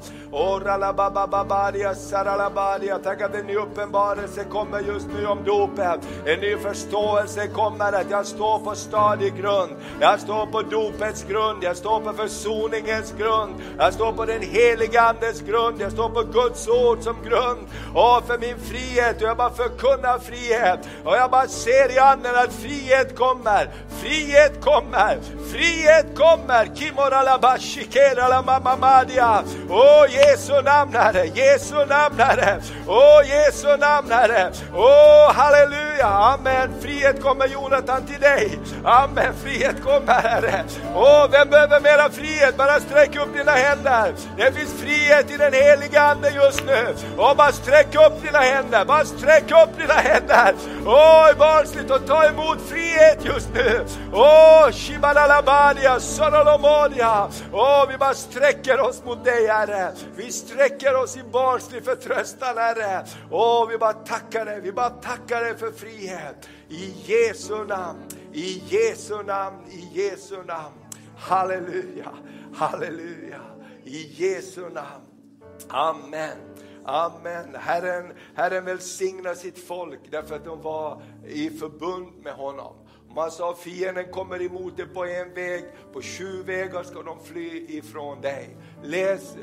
Tack 3.04 3.22
att 3.22 3.36
en 3.36 3.46
ny 3.46 3.56
uppenbarelse 3.56 4.44
kommer 4.44 4.80
just 4.80 5.08
nu 5.08 5.28
om 5.28 5.44
dopet. 5.44 6.00
En 6.26 6.40
ny 6.40 6.58
förståelse 6.58 7.48
kommer 7.48 7.94
att 7.94 8.12
jag 8.12 8.26
står 8.26 8.60
på 8.60 8.76
stadig 8.76 9.36
grund. 9.36 9.72
Jag 10.02 10.20
står 10.20 10.46
på 10.46 10.62
dopets 10.62 11.24
grund, 11.24 11.64
jag 11.64 11.78
står 11.78 12.00
på 12.00 12.14
försoningens 12.14 13.14
grund. 13.18 13.54
Jag 13.78 13.94
står 13.94 14.12
på 14.12 14.26
den 14.26 14.42
heliga 14.42 15.02
Andes 15.02 15.42
grund, 15.42 15.82
jag 15.82 15.92
står 15.92 16.10
på 16.10 16.24
Guds 16.24 16.68
ord 16.68 17.02
som 17.02 17.16
grund. 17.24 17.68
Och 17.96 18.28
för 18.28 18.38
min 18.40 18.58
frihet, 18.60 19.22
och 19.22 19.28
jag 19.28 19.38
bara 19.38 19.50
förkunnar 19.50 20.20
frihet. 20.20 20.80
Och 21.06 21.16
jag 21.16 21.32
bara 21.32 21.48
ser 21.48 21.96
i 21.96 22.00
anden 22.00 22.36
att 22.36 22.54
frihet 22.54 23.16
kommer. 23.16 23.70
Frihet 24.02 24.62
kommer, 24.62 25.18
frihet 25.52 26.06
kommer 26.16 26.29
kommer. 26.30 26.70
mamamadia. 28.50 29.44
Åh 29.70 30.06
Jesu 30.10 30.62
namn 30.62 30.94
Herre, 30.94 31.26
Jesu 31.36 31.86
namn 31.86 32.20
Herre. 32.20 32.62
Åh 32.88 33.22
Jesu 33.26 33.78
namn 33.78 34.12
Herre. 34.12 34.52
Åh 34.76 35.34
halleluja, 35.34 36.08
amen. 36.08 36.70
Frihet 36.82 37.22
kommer 37.22 37.48
Jonathan 37.48 38.06
till 38.06 38.22
dig. 38.22 38.60
Amen, 38.84 39.34
frihet 39.44 39.84
kommer 39.84 40.14
Herre. 40.14 40.64
Åh, 40.96 41.28
vem 41.32 41.50
behöver 41.50 41.80
mera 41.80 42.10
frihet? 42.10 42.58
Bara 42.58 42.80
sträck 42.80 43.16
upp 43.16 43.34
dina 43.38 43.52
händer. 43.52 44.14
Det 44.38 44.52
finns 44.52 44.74
frihet 44.82 45.32
i 45.32 45.38
den 45.38 45.54
heliga 45.54 46.02
Ande 46.02 46.30
just 46.30 46.66
nu. 46.66 46.96
Åh, 47.18 47.36
bara 47.36 47.52
sträck 47.52 47.96
upp 47.96 48.22
dina 48.22 48.40
händer, 48.40 48.86
bara 48.86 49.06
sträck 49.06 49.52
upp 49.52 49.78
dina 49.78 49.94
händer. 49.94 50.54
Åh, 50.86 51.38
barnsligt 51.38 51.92
och 51.92 52.08
ta 52.08 52.26
emot 52.26 52.58
frihet 52.70 53.26
just 53.26 53.50
nu. 53.54 53.86
Åh, 54.14 54.72
Shibalalabadia, 54.72 56.00
Åh, 57.54 57.90
vi 57.90 57.98
bara 57.98 58.14
sträcker 58.14 58.80
oss 58.80 59.04
mot 59.06 59.24
dig 59.26 59.48
Herre. 59.48 59.92
Vi 60.16 60.32
sträcker 60.32 60.96
oss 60.96 61.18
i 61.18 61.24
barnslig 61.24 61.86
förtröstan 61.86 62.58
Herre. 62.58 63.06
Åh, 63.32 63.68
vi 63.70 63.78
bara 63.78 63.94
tackar 63.94 64.46
dig, 64.46 64.62
vi 64.62 64.72
bara 64.72 64.90
tackar 64.90 65.42
dig 65.42 65.58
för 65.58 65.72
frihet. 65.72 66.50
I 66.70 66.94
Jesu 67.06 67.66
namn, 67.66 68.00
i 68.34 68.64
Jesu 68.68 69.24
namn, 69.24 69.58
i 69.70 70.00
Jesu 70.02 70.36
namn. 70.36 70.76
Halleluja, 71.18 72.12
halleluja. 72.54 73.42
I 73.84 74.24
Jesu 74.24 74.62
namn. 74.62 75.06
Amen. 75.70 76.38
Amen. 76.86 77.56
Herren, 77.60 78.14
Herren 78.36 78.66
välsignar 78.66 79.34
sitt 79.34 79.68
folk 79.68 80.00
därför 80.12 80.36
att 80.36 80.46
de 80.46 80.62
var 80.62 81.02
i 81.28 81.50
förbund 81.50 82.24
med 82.24 82.34
honom. 82.34 82.76
Man 83.16 83.32
sa 83.32 83.54
fienden 83.54 84.12
kommer 84.12 84.42
emot 84.42 84.78
dig 84.78 84.86
på 84.86 85.06
en 85.06 85.34
väg, 85.34 85.64
på 85.94 86.02
sju 86.02 86.44
vägar 86.44 86.84
ska 86.84 87.04
de 87.04 87.20
fly 87.24 87.66
ifrån 87.68 88.22
dig. 88.22 88.58
Läs 88.84 89.36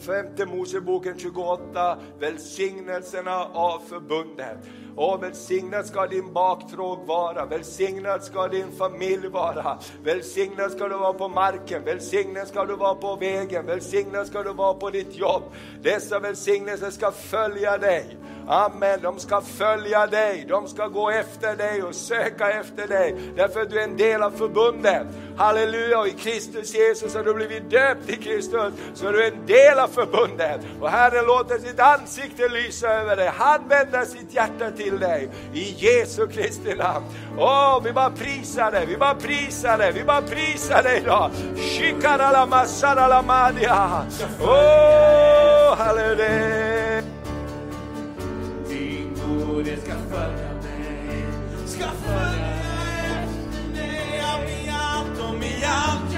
femte 0.00 0.46
Moseboken 0.46 1.18
28, 1.18 1.98
välsignelserna 2.18 3.44
av 3.44 3.78
förbundet. 3.78 4.58
Åh, 4.96 5.20
välsignad 5.20 5.86
ska 5.86 6.06
din 6.06 6.32
baktråg 6.32 6.98
vara, 7.06 7.46
välsignad 7.46 8.24
ska 8.24 8.48
din 8.48 8.72
familj 8.78 9.28
vara, 9.28 9.78
välsignad 10.04 10.70
ska 10.70 10.88
du 10.88 10.96
vara 10.96 11.12
på 11.12 11.28
marken, 11.28 11.84
välsignad 11.84 12.48
ska 12.48 12.64
du 12.64 12.76
vara 12.76 12.94
på 12.94 13.16
vägen, 13.16 13.66
välsignad 13.66 14.26
ska 14.26 14.42
du 14.42 14.52
vara 14.52 14.74
på 14.74 14.90
ditt 14.90 15.16
jobb. 15.16 15.42
Dessa 15.82 16.18
välsignelser 16.18 16.90
ska 16.90 17.10
följa 17.10 17.78
dig. 17.78 18.16
Amen, 18.48 19.00
de 19.02 19.18
ska 19.18 19.40
följa 19.40 20.06
dig, 20.06 20.46
de 20.48 20.68
ska 20.68 20.88
gå 20.88 21.10
efter 21.10 21.56
dig 21.56 21.82
och 21.82 21.94
söka 21.94 22.50
efter 22.50 22.88
dig, 22.88 23.16
därför 23.36 23.60
att 23.60 23.70
du 23.70 23.80
är 23.80 23.84
en 23.84 23.96
del 23.96 24.22
av 24.22 24.30
förbundet. 24.30 25.06
Halleluja, 25.36 25.98
och 25.98 26.08
i 26.08 26.12
Kristus 26.12 26.74
Jesus 26.74 27.14
har 27.14 27.24
du 27.24 27.34
blivit 27.34 27.70
döpt 27.70 28.10
i 28.10 28.16
Kristus, 28.16 28.72
så 28.94 29.10
du 29.10 29.24
är 29.24 29.32
en 29.32 29.46
del 29.46 29.78
av 29.78 29.88
förbundet. 29.88 30.60
Och 30.80 30.90
Herren 30.90 31.24
låter 31.24 31.58
sitt 31.58 31.80
ansikte 31.80 32.48
lysa 32.48 32.88
över 32.88 33.16
dig, 33.16 33.30
han 33.36 33.68
vänder 33.68 34.04
sitt 34.04 34.34
hjärta 34.34 34.70
till 34.70 34.98
dig, 34.98 35.28
i 35.54 35.74
Jesu 35.78 36.26
Kristi 36.26 36.74
namn. 36.74 37.06
Åh, 37.38 37.82
vi 37.84 37.92
bara 37.92 38.10
prisar 38.10 38.70
dig, 38.70 38.86
vi 38.86 38.96
bara 38.96 39.14
prisar 39.14 39.78
dig, 39.78 39.92
vi 39.92 40.04
bara 40.04 40.22
prisar 40.22 40.82
dig 40.82 41.00
idag. 41.00 41.30
Shikarala 41.56 42.46
masarala 42.46 43.22
madia. 43.22 44.06
Åh, 44.40 45.76
halleluja. 45.76 46.74
det 49.64 49.80
ska 49.80 49.92
följa 49.92 50.52
mig, 50.62 51.26
ska 51.66 51.84
följa 51.84 52.40
mig 52.40 52.63
allt 55.66 56.14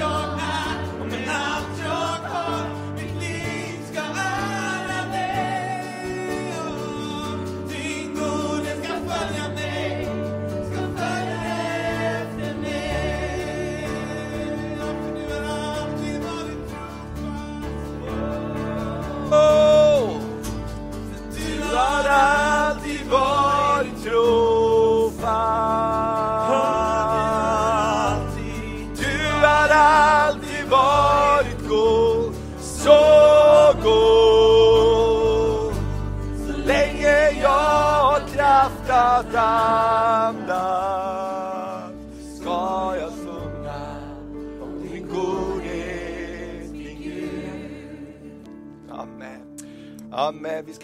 och 1.00 1.06
med 1.06 1.28
allt 1.28 1.75
jag 1.75 1.75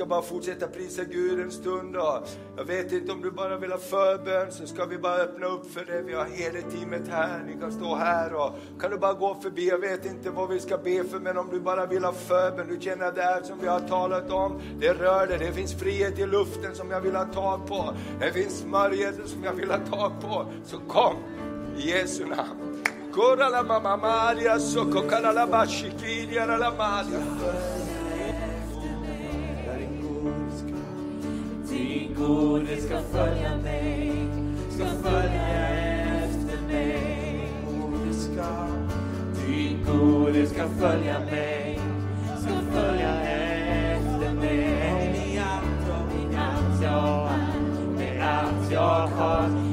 ska 0.02 0.08
bara 0.08 0.22
fortsätta 0.22 0.66
prisa 0.66 1.04
Gud 1.04 1.40
en 1.40 1.50
stund. 1.50 1.96
Och 1.96 2.28
Jag 2.56 2.64
vet 2.64 2.92
inte 2.92 3.12
om 3.12 3.22
du 3.22 3.30
bara 3.30 3.56
vill 3.58 3.70
ha 3.70 3.78
förbön 3.78 4.52
så 4.52 4.66
ska 4.66 4.84
vi 4.84 4.98
bara 4.98 5.16
öppna 5.16 5.46
upp 5.46 5.72
för 5.72 5.84
det. 5.84 6.02
Vi 6.02 6.14
har 6.14 6.24
hela 6.24 6.70
teamet 6.70 7.08
här. 7.08 7.44
Ni 7.46 7.60
kan 7.60 7.72
stå 7.72 7.94
här 7.94 8.34
och 8.34 8.52
kan 8.80 8.90
du 8.90 8.98
bara 8.98 9.12
gå 9.12 9.34
förbi. 9.34 9.68
Jag 9.68 9.78
vet 9.78 10.06
inte 10.06 10.30
vad 10.30 10.48
vi 10.48 10.60
ska 10.60 10.78
be 10.78 11.04
för 11.04 11.20
men 11.20 11.38
om 11.38 11.48
du 11.50 11.60
bara 11.60 11.86
vill 11.86 12.04
ha 12.04 12.12
förbön. 12.12 12.66
Du 12.68 12.80
känner 12.80 13.06
att 13.06 13.14
det 13.14 13.22
här 13.22 13.42
som 13.42 13.58
vi 13.60 13.68
har 13.68 13.80
talat 13.80 14.30
om, 14.30 14.60
det 14.80 14.92
rör 14.92 15.26
dig. 15.26 15.38
Det 15.38 15.52
finns 15.52 15.74
frihet 15.74 16.18
i 16.18 16.26
luften 16.26 16.74
som 16.74 16.90
jag 16.90 17.00
vill 17.00 17.16
ha 17.16 17.24
tag 17.24 17.66
på. 17.66 17.94
Det 18.20 18.32
finns 18.32 18.58
smörjelse 18.58 19.28
som 19.28 19.44
jag 19.44 19.52
vill 19.52 19.70
ha 19.70 19.78
tag 19.78 20.12
på. 20.20 20.46
Så 20.64 20.78
kom 20.78 21.16
i 21.76 21.90
Jesu 21.90 22.24
namn. 22.24 22.82
Korala 23.12 23.62
mamma 23.62 23.96
Maria, 23.96 24.58
soko 24.58 25.08
kalala 25.08 25.46
bashikiria 25.46 26.46
la 26.46 26.70
Maria. 26.70 27.81
Godhet 32.26 32.82
ska 32.82 32.98
följa 33.12 33.56
mig, 33.62 34.12
ska 34.70 34.84
följa 35.10 35.68
efter 36.24 36.66
mig. 36.66 37.48
Ska, 38.12 38.66
din 39.46 39.86
godhet 39.86 40.48
ska 40.48 40.68
följa 40.68 41.20
mig, 41.20 41.80
ska 42.38 42.80
följa 42.80 43.20
efter 43.20 44.32
mig. 44.32 44.68
Med 45.12 46.38
allt 46.38 46.82
jag 46.82 46.90
har, 46.90 47.38
med 47.98 48.22
allt 48.22 48.72
jag 48.72 49.06
har, 49.06 49.71